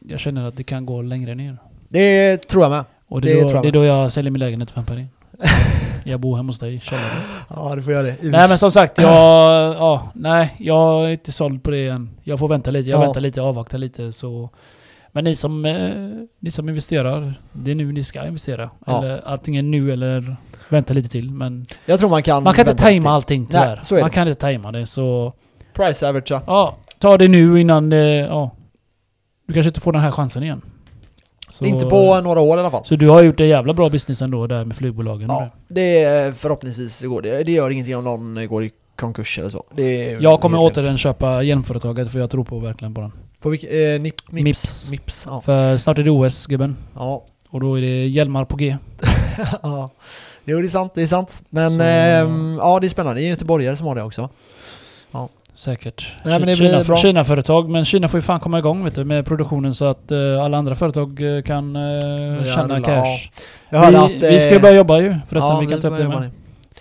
jag 0.09 0.19
känner 0.19 0.47
att 0.47 0.57
det 0.57 0.63
kan 0.63 0.85
gå 0.85 1.01
längre 1.01 1.35
ner. 1.35 1.57
Det 1.89 2.37
tror 2.37 2.63
jag 2.63 2.69
med. 2.71 2.83
Och 3.07 3.21
det 3.21 3.27
Det 3.27 3.39
är, 3.39 3.41
tror 3.41 3.49
då, 3.51 3.55
jag 3.57 3.63
det 3.63 3.67
är 3.67 3.71
då 3.71 3.83
jag 3.83 4.11
säljer 4.11 4.31
min 4.31 4.39
lägenhet 4.39 4.71
för 4.71 4.79
en. 4.79 5.07
jag 6.07 6.19
bor 6.19 6.35
hemma 6.37 6.49
hos 6.49 6.59
dig 6.59 6.75
i 6.75 6.79
källaren. 6.79 7.07
Ja, 7.49 7.75
du 7.75 7.83
får 7.83 7.93
göra 7.93 8.03
det. 8.03 8.15
Nej 8.21 8.49
men 8.49 8.57
som 8.57 8.71
sagt, 8.71 9.01
jag... 9.01 9.11
Ja, 9.75 10.11
nej, 10.13 10.55
jag 10.59 11.05
är 11.05 11.09
inte 11.09 11.31
såld 11.31 11.63
på 11.63 11.71
det 11.71 11.87
än. 11.87 12.09
Jag 12.23 12.39
får 12.39 12.47
vänta 12.47 12.71
lite. 12.71 12.89
Jag 12.89 12.97
Ja. 12.97 13.01
väntar 13.05 13.21
lite, 13.21 13.41
avvaktar 13.41 13.77
lite 13.77 14.11
så... 14.11 14.49
Men 15.11 15.23
ni 15.23 15.35
som, 15.35 15.65
eh, 15.65 15.91
ni 16.39 16.51
som 16.51 16.69
investerar, 16.69 17.33
det 17.51 17.71
är 17.71 17.75
nu 17.75 17.91
ni 17.91 18.03
ska 18.03 18.25
investera. 18.27 18.69
Ja. 18.85 19.03
Eller 19.03 19.21
antingen 19.25 19.71
nu 19.71 19.91
eller 19.93 20.35
vänta 20.69 20.93
lite 20.93 21.09
till. 21.09 21.31
Men 21.31 21.65
Jag 21.85 21.99
tror 21.99 22.09
man 22.09 22.23
kan... 22.23 22.43
man 22.43 22.53
kan 22.53 22.67
inte 22.69 22.81
tajma 22.83 23.11
allting 23.11 23.41
Nej, 23.41 23.49
tyvärr. 23.51 23.79
så 23.83 23.95
är 23.95 23.99
man 24.01 24.09
det. 24.09 24.13
kan 24.13 24.27
inte 24.27 24.41
tajma 24.41 24.71
det 24.71 24.85
så... 24.85 25.33
Price 25.73 26.09
average 26.09 26.31
ja. 26.31 26.41
Ja, 26.47 26.75
ta 26.99 27.17
det 27.17 27.27
nu 27.27 27.59
innan 27.59 27.89
det... 27.89 28.05
Ja. 28.17 28.51
Du 29.47 29.53
kanske 29.53 29.67
inte 29.67 29.79
får 29.79 29.91
den 29.93 30.01
här 30.01 30.11
chansen 30.11 30.43
igen. 30.43 30.61
Så, 31.47 31.65
Inte 31.65 31.85
på 31.85 32.21
några 32.21 32.39
år 32.39 32.57
i 32.57 32.59
alla 32.59 32.71
fall. 32.71 32.85
Så 32.85 32.95
du 32.95 33.09
har 33.09 33.21
gjort 33.21 33.39
en 33.39 33.47
jävla 33.47 33.73
bra 33.73 33.89
business 33.89 34.21
ändå 34.21 34.47
där 34.47 34.65
med 34.65 34.75
flygbolagen? 34.77 35.29
Ja, 35.29 35.49
det 35.67 36.03
är 36.03 36.31
förhoppningsvis 36.31 37.03
går 37.03 37.21
det. 37.21 37.43
Det 37.43 37.51
gör 37.51 37.69
ingenting 37.69 37.97
om 37.97 38.03
någon 38.03 38.47
går 38.47 38.63
i 38.63 38.71
konkurs 38.95 39.39
eller 39.39 39.49
så. 39.49 39.63
Jag 40.19 40.41
kommer 40.41 40.57
återigen 40.59 40.97
köpa 40.97 41.43
hjälmföretaget 41.43 42.11
för 42.11 42.19
jag 42.19 42.29
tror 42.29 42.43
på 42.43 42.59
verkligen 42.59 42.93
på 42.93 43.01
den. 43.01 43.11
På 43.39 43.49
vilk, 43.49 43.63
eh, 43.63 44.01
nip, 44.01 44.15
mips. 44.29 44.43
Mips. 44.43 44.89
Mips. 44.91 45.25
ja. 45.29 45.41
För 45.41 45.77
snart 45.77 45.97
är 45.97 46.03
det 46.03 46.11
OS 46.11 46.45
gubben. 46.45 46.77
ja. 46.95 47.23
Och 47.49 47.59
då 47.59 47.77
är 47.77 47.81
det 47.81 48.07
hjälmar 48.07 48.45
på 48.45 48.55
G. 48.55 48.77
ja. 49.63 49.89
Jo, 50.45 50.61
det 50.61 50.67
är 50.67 50.69
sant. 50.69 50.91
Det 50.95 51.01
är 51.01 51.07
sant. 51.07 51.41
Men 51.49 51.81
ehm, 51.81 52.57
ja, 52.61 52.79
det 52.79 52.87
är 52.87 52.89
spännande. 52.89 53.21
Det 53.21 53.27
är 53.27 53.29
göteborgare 53.29 53.77
som 53.77 53.87
har 53.87 53.95
det 53.95 54.03
också. 54.03 54.29
Säkert. 55.57 56.15
Nej, 56.23 56.39
men 56.39 56.47
det 56.47 56.55
Kina, 56.55 56.83
blir. 56.83 56.95
Kina-företag, 56.95 57.69
men 57.69 57.85
Kina 57.85 58.07
får 58.07 58.17
ju 58.17 58.21
fan 58.21 58.39
komma 58.39 58.59
igång 58.59 58.83
vet 58.83 58.95
du, 58.95 59.03
med 59.03 59.25
produktionen 59.25 59.75
så 59.75 59.85
att 59.85 60.11
eh, 60.11 60.43
alla 60.43 60.57
andra 60.57 60.75
företag 60.75 61.21
eh, 61.21 61.41
kan 61.43 61.75
uh, 61.75 62.45
tjäna 62.55 62.81
cash. 62.81 63.29
Vi, 63.69 63.77
att... 63.77 64.11
vi 64.11 64.39
ska 64.39 64.53
ju 64.53 64.59
börja 64.59 64.75
jobba 64.75 64.99
ju 64.99 65.15
förresten, 65.27 65.55
ja, 65.55 65.59
vi 65.59 65.67
kan 65.67 65.81
ta 65.81 65.87
upp 65.87 65.97
det 65.97 66.07
med. 66.07 66.17
På 66.17 66.21
Vi 66.21 66.29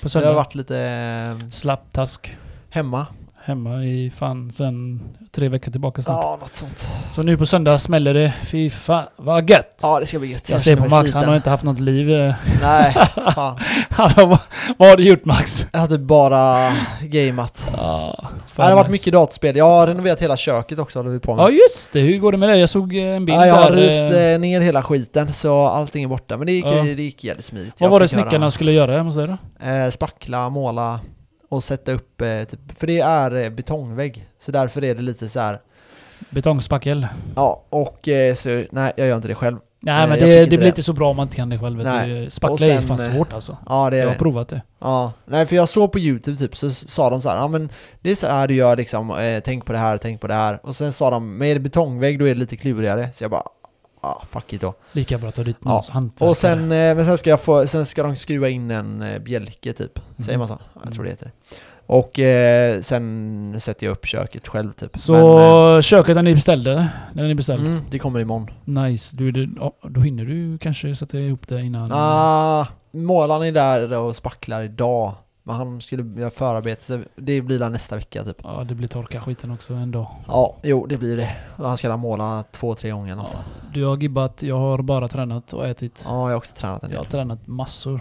har 0.03 0.09
söndag. 0.09 0.33
varit 0.33 0.55
lite 0.55 0.79
eh, 0.79 1.49
Slapp 1.51 1.93
task. 1.93 2.37
hemma. 2.71 3.07
Hemma 3.47 3.85
i 3.85 4.11
fan 4.11 4.53
sen 4.53 5.01
tre 5.33 5.49
veckor 5.49 5.71
tillbaka 5.73 6.03
snart. 6.03 6.23
Ja, 6.23 6.39
något 6.41 6.57
sånt. 6.57 6.89
Så 7.15 7.23
nu 7.23 7.37
på 7.37 7.47
söndag 7.47 7.79
smäller 7.79 8.15
det. 8.15 8.35
Fy 8.45 8.71
fan, 8.71 9.05
vad 9.17 9.51
gött! 9.51 9.81
Ja, 9.83 10.01
det 10.01 10.07
ska 10.07 10.19
bli 10.19 10.33
gött. 10.33 10.51
jag 10.51 10.63
ser 10.63 10.77
känner 10.77 10.89
på 10.89 10.95
Max, 10.97 11.15
han 11.15 11.25
har 11.25 11.37
inte 11.37 11.51
haft 11.51 11.65
något 11.65 11.81
liv. 11.81 12.11
eh. 12.13 12.35
Nej, 12.63 12.93
fan. 13.35 13.59
Han 13.91 14.11
har- 14.11 14.27
vad, 14.27 14.89
har 14.91 14.97
du 14.97 15.05
gjort 15.05 15.25
Max? 15.25 15.67
Jag 15.73 15.81
har 15.81 15.89
typ 15.89 16.01
bara 16.01 16.73
gameat. 17.03 17.71
Ja, 17.77 18.29
Det 18.57 18.63
har 18.63 18.75
varit 18.75 18.91
mycket 18.91 19.13
datorspel. 19.13 19.57
Jag 19.57 19.65
har 19.65 19.87
renoverat 19.87 20.23
hela 20.23 20.37
köket 20.37 20.79
också 20.79 20.99
håller 20.99 21.11
vi 21.11 21.19
på 21.21 21.35
med. 21.35 21.43
Ja 21.43 21.51
just 21.51 21.93
det, 21.93 22.01
hur 22.01 22.19
går 22.19 22.33
det 22.33 22.39
med 22.39 22.49
det? 22.49 22.57
Jag 22.57 22.69
såg 22.69 22.97
eh, 22.97 23.03
en 23.05 23.25
bild 23.25 23.39
Ja, 23.39 23.47
jag 23.47 23.55
har 23.55 23.71
där. 23.71 23.77
rivit 23.77 23.99
eh, 24.13 24.39
ner 24.41 24.61
hela 24.61 24.83
skiten 24.83 25.33
så 25.33 25.67
allting 25.67 26.05
är 26.05 26.09
borta. 26.09 26.37
Men 26.37 26.47
det 26.47 26.53
gick, 26.53 26.65
Ja. 26.65 26.71
det 26.83 27.03
gick 27.03 27.25
jävligt 27.25 27.45
smidigt. 27.45 27.81
Vad 27.81 27.87
Jag 27.87 27.91
var 27.91 28.01
det 28.01 28.09
fick 28.09 28.19
göra, 28.19 28.23
snickarna 28.31 28.51
skulle 28.51 28.73
göra 28.73 28.93
hemma 28.97 29.05
hos 29.09 29.15
dig 29.17 29.27
då? 29.61 29.67
Eh, 29.67 29.91
spackla, 29.91 30.51
måla 30.51 31.01
och 31.49 31.65
sätta 31.65 31.93
upp, 31.93 32.21
eh, 32.21 32.45
typ, 32.45 32.79
för 32.79 32.87
det 32.87 33.01
är 33.01 33.35
eh, 33.35 33.51
betongvägg. 33.51 34.27
Så 34.39 34.53
därför 34.53 34.85
är 34.85 34.95
det 34.95 35.03
lite 35.03 35.29
så 35.29 35.41
här. 35.41 35.61
Betongspackel? 36.31 37.07
ja 37.37 37.63
och 37.71 38.09
eh, 38.09 38.35
så, 38.35 38.65
nej 38.71 38.93
jag 38.97 39.09
gör 39.09 39.17
inte 39.17 39.29
det 39.29 39.35
själv. 39.35 39.59
Nej 39.81 40.09
men 40.09 40.19
det, 40.19 40.41
det 40.41 40.47
blir 40.47 40.59
det. 40.59 40.67
inte 40.67 40.83
så 40.83 40.93
bra 40.93 41.11
om 41.11 41.17
man 41.17 41.27
inte 41.27 41.37
kan 41.37 41.49
det 41.49 41.59
själv. 41.59 41.85
Nej. 41.85 42.31
Spackla 42.31 42.67
är 42.67 42.83
fan 42.83 42.99
svårt 42.99 43.33
alltså. 43.33 43.57
Ja 43.69 43.91
det 43.91 43.97
är 43.97 44.01
Jag 44.01 44.07
har 44.07 44.13
det. 44.13 44.19
provat 44.19 44.49
det. 44.49 44.63
Ja, 44.81 45.13
nej 45.25 45.47
för 45.47 45.57
jag 45.57 45.69
såg 45.69 45.93
på 45.93 45.99
youtube 45.99 46.39
typ 46.39 46.57
så 46.57 46.71
sa 46.71 47.11
de 47.11 47.23
så 47.23 47.29
här, 47.29 47.37
ja 47.37 47.49
men 47.49 47.69
det 48.01 48.11
är 48.11 48.15
så 48.15 48.27
här 48.27 48.49
du 48.49 48.55
gör 48.55 48.77
liksom, 48.77 49.11
eh, 49.11 49.41
tänk 49.45 49.65
på 49.65 49.73
det 49.73 49.79
här, 49.79 49.97
tänk 49.97 50.21
på 50.21 50.27
det 50.27 50.35
här. 50.35 50.61
Och 50.63 50.77
sen 50.77 50.93
sa 50.93 51.11
de, 51.11 51.39
med 51.39 51.63
betongvägg 51.63 52.19
då 52.19 52.25
är 52.25 52.29
det 52.29 52.41
lite 52.41 52.57
klurigare. 52.57 53.13
Så 53.13 53.25
jag 53.25 53.31
bara, 53.31 53.43
ah 54.07 54.25
fuck 54.31 54.53
it 54.53 54.61
då. 54.61 54.75
Lika 54.93 55.19
bra 55.19 55.29
att 55.29 55.35
ta 55.35 55.43
dit 55.43 55.57
Ja. 55.65 55.71
någon 55.71 55.83
hantverkare. 55.91 56.29
Och 56.31 56.37
sen, 56.37 56.59
eh, 56.63 56.95
men 56.95 57.05
sen 57.07 57.19
ska 57.19 57.31
jag 57.31 57.41
få, 57.41 57.67
sen 57.67 57.87
ska 57.87 58.03
de 58.03 58.17
skruva 58.17 58.49
in 58.49 58.71
en 58.71 59.03
eh, 59.03 59.19
bjälke 59.19 59.73
typ. 59.73 59.99
Säger 60.19 60.39
Mhm. 60.39 60.39
man 60.39 60.49
så? 60.49 60.59
Jag 60.85 60.93
tror 60.93 61.05
det 61.05 61.11
heter. 61.11 61.33
Och 61.89 62.19
eh, 62.19 62.81
sen 62.81 63.57
sätter 63.61 63.87
jag 63.87 63.93
upp 63.93 64.07
köket 64.07 64.49
själv 64.49 64.73
typ. 64.73 64.99
Så 64.99 65.13
Men, 65.13 65.83
köket 65.83 66.15
där 66.15 66.23
ni 66.23 66.35
beställde, 66.35 66.89
när 67.13 67.23
ni 67.25 67.31
eh, 67.31 67.37
beställde. 67.37 67.67
mm, 67.67 67.83
det 67.91 67.99
kommer 67.99 68.21
imorgon. 68.21 68.51
Nice. 68.65 69.17
Du, 69.17 69.33
du, 69.33 69.51
ja, 69.61 69.73
då 69.83 70.01
hinner 70.01 70.25
du 70.25 70.59
kanske 70.59 70.95
sätta 70.97 71.19
ihop 71.19 71.49
det 71.49 71.61
innan... 71.61 71.91
Ah, 71.93 72.67
målaren 72.93 73.43
är 73.43 73.53
där 73.53 73.99
och 73.99 74.17
spacklar 74.17 74.63
idag. 74.63 75.15
Men 75.47 75.55
han 75.57 75.81
skulle 75.81 76.21
göra 76.21 76.31
förarbete 76.31 76.85
så 76.85 77.01
det 77.17 77.41
blir 77.41 77.59
där 77.59 77.71
nästa 77.71 77.97
vecka 77.97 78.25
typ. 78.25 78.37
Ja, 78.45 78.65
det 78.69 78.75
blir 78.75 78.89
torka 78.89 79.21
skiten 79.21 79.51
också 79.51 79.75
en 79.75 79.91
dag. 79.91 80.07
Ja, 80.27 80.57
jo 80.63 80.87
det 80.87 80.97
blir 80.97 81.17
det. 81.17 81.37
Han 81.57 81.77
ska 81.77 81.89
där 81.89 81.97
måla 81.97 82.45
två, 82.53 82.75
tre 82.75 82.91
gånger 82.91 83.17
alltså. 83.17 83.39
Du 83.75 83.85
har 83.85 83.97
gibbat, 83.97 84.43
jag 84.43 84.59
har 84.59 84.83
bara 84.83 85.09
tränat 85.09 85.53
och 85.53 85.67
ätit. 85.67 86.03
Ja, 86.05 86.11
jag 86.11 86.29
har 86.29 86.35
också 86.35 86.55
tränat 86.55 86.83
en 86.83 86.91
Jag 86.91 86.99
har 86.99 87.05
del. 87.05 87.11
tränat 87.13 87.47
massor. 87.47 88.01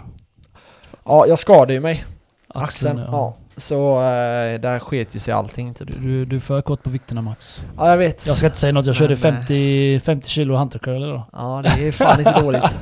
Ja, 1.04 1.26
jag 1.26 1.38
skadade 1.38 1.72
ju 1.72 1.80
mig. 1.80 2.04
Axeln. 2.48 2.98
Axeln, 2.98 3.12
Ja. 3.12 3.34
Så 3.58 3.96
eh, 3.96 4.60
där 4.60 4.78
sket 4.78 5.16
ju 5.16 5.20
sig 5.20 5.34
allting 5.34 5.74
typ. 5.74 5.88
Du, 5.88 5.98
du, 5.98 6.24
du 6.24 6.36
är 6.36 6.40
för 6.40 6.60
kort 6.62 6.82
på 6.82 6.90
vikterna 6.90 7.22
Max. 7.22 7.60
Ja, 7.76 7.90
jag 7.90 7.96
vet. 7.96 8.26
Jag 8.26 8.36
ska 8.36 8.46
inte 8.46 8.58
säga 8.58 8.72
något, 8.72 8.86
jag 8.86 8.96
körde 8.96 9.16
Men, 9.22 9.34
eh, 9.34 9.38
50, 9.38 10.00
50 10.04 10.28
kilo 10.28 10.54
huntercurl 10.56 11.02
idag. 11.02 11.22
Ja, 11.32 11.62
det 11.64 11.88
är 11.88 11.92
fan 11.92 12.18
inte 12.18 12.40
dåligt. 12.40 12.62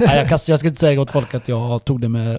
Nej, 0.00 0.16
jag, 0.18 0.28
kan, 0.28 0.38
jag 0.48 0.58
ska 0.58 0.68
inte 0.68 0.80
säga 0.80 1.00
åt 1.00 1.10
folk 1.10 1.34
att 1.34 1.48
jag 1.48 1.84
tog 1.84 2.00
det 2.00 2.08
med 2.08 2.38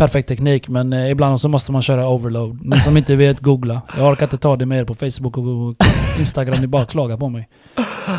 perfekt 0.00 0.28
teknik, 0.28 0.68
men 0.68 0.92
eh, 0.92 1.10
ibland 1.10 1.40
så 1.40 1.48
måste 1.48 1.72
man 1.72 1.82
köra 1.82 2.08
overload. 2.08 2.58
Ni 2.62 2.80
som 2.80 2.96
inte 2.96 3.16
vet, 3.16 3.40
googla. 3.40 3.82
Jag 3.98 4.08
orkar 4.12 4.26
inte 4.26 4.38
ta 4.38 4.56
det 4.56 4.66
mer 4.66 4.84
på 4.84 4.94
Facebook 4.94 5.38
och 5.38 5.74
Instagram, 6.18 6.60
ni 6.60 6.66
bara 6.66 6.86
klagar 6.86 7.16
på 7.16 7.28
mig. 7.28 7.48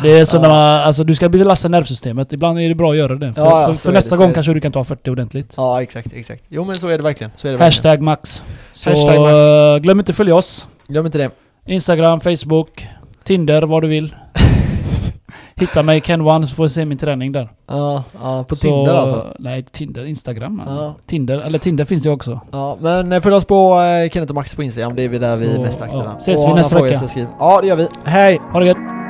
Det 0.02 0.18
är 0.18 0.24
så 0.24 0.36
Ja. 0.36 0.46
alltså 0.82 1.04
du 1.04 1.14
ska 1.14 1.28
belasta 1.28 1.68
nervsystemet, 1.68 2.32
ibland 2.32 2.58
är 2.60 2.68
det 2.68 2.74
bra 2.74 2.90
att 2.90 2.96
göra 2.96 3.14
det. 3.14 3.34
För, 3.34 3.42
Ja, 3.42 3.60
ja, 3.62 3.66
för, 3.68 3.74
för 3.74 3.88
det, 3.92 3.94
nästa 3.94 4.10
så 4.16 4.22
gång 4.22 4.28
det. 4.28 4.34
kanske 4.34 4.54
du 4.54 4.60
kan 4.60 4.72
ta 4.72 4.84
40 4.84 5.10
ordentligt. 5.10 5.54
Ja, 5.56 5.82
exakt, 5.82 6.12
exakt. 6.12 6.42
Jo 6.48 6.64
men 6.64 6.74
så 6.74 6.88
är 6.88 6.96
det 6.98 7.04
verkligen. 7.04 7.30
Så 7.36 7.48
är 7.48 7.52
det 7.52 7.58
verkligen. 7.58 7.66
Hashtag 7.92 8.02
max. 8.02 8.42
Så 8.72 8.90
Hashtag 8.90 9.20
max. 9.20 9.32
eh, 9.32 9.78
glöm 9.78 9.98
inte 9.98 10.12
följa 10.12 10.34
oss. 10.34 10.66
Glöm 10.88 11.06
inte 11.06 11.18
det. 11.18 11.30
Instagram, 11.66 12.20
Facebook, 12.20 12.86
Tinder, 13.24 13.62
vad 13.62 13.82
du 13.82 13.88
vill. 13.88 14.14
Hitta 15.62 15.82
mig 15.82 16.00
Ken 16.00 16.20
One 16.20 16.46
så 16.46 16.54
får 16.54 16.62
du 16.62 16.68
se 16.70 16.84
min 16.84 16.98
träning 16.98 17.32
där. 17.32 17.48
Ja, 17.68 18.02
ja 18.22 18.44
på 18.48 18.56
Så- 18.56 18.62
Tinder 18.62 18.94
alltså. 18.94 19.26
Nej, 19.38 19.62
Tinder. 19.62 20.04
Instagram. 20.04 20.62
Ja. 20.66 20.94
Tinder, 21.06 21.38
eller 21.38 21.58
Tinder 21.58 21.84
finns 21.84 22.02
det 22.02 22.10
också. 22.10 22.40
Ja, 22.50 22.76
men 22.80 23.12
eh, 23.12 23.20
följ 23.20 23.34
oss 23.34 23.44
på 23.44 23.80
eh, 23.80 24.10
Kenneth 24.10 24.30
och 24.30 24.34
Max 24.34 24.54
på 24.54 24.62
Instagram. 24.62 24.94
Det 24.96 25.02
är 25.04 25.08
vi 25.08 25.18
där 25.18 25.36
vi 25.36 25.50
är 25.50 25.54
Så, 25.54 25.60
mest 25.60 25.82
aktiva. 25.82 26.04
ja. 26.04 26.16
Ses 26.18 26.42
Och 26.44 26.50
vi 26.50 26.54
nästa 26.54 26.82
vecka. 26.82 26.98
så. 26.98 27.26
Ja, 27.38 27.60
det 27.60 27.66
gör 27.68 27.76
vi. 27.76 27.88
Hej! 28.04 28.40
Ha 28.52 28.60
det 28.60 28.66
gött! 28.66 29.01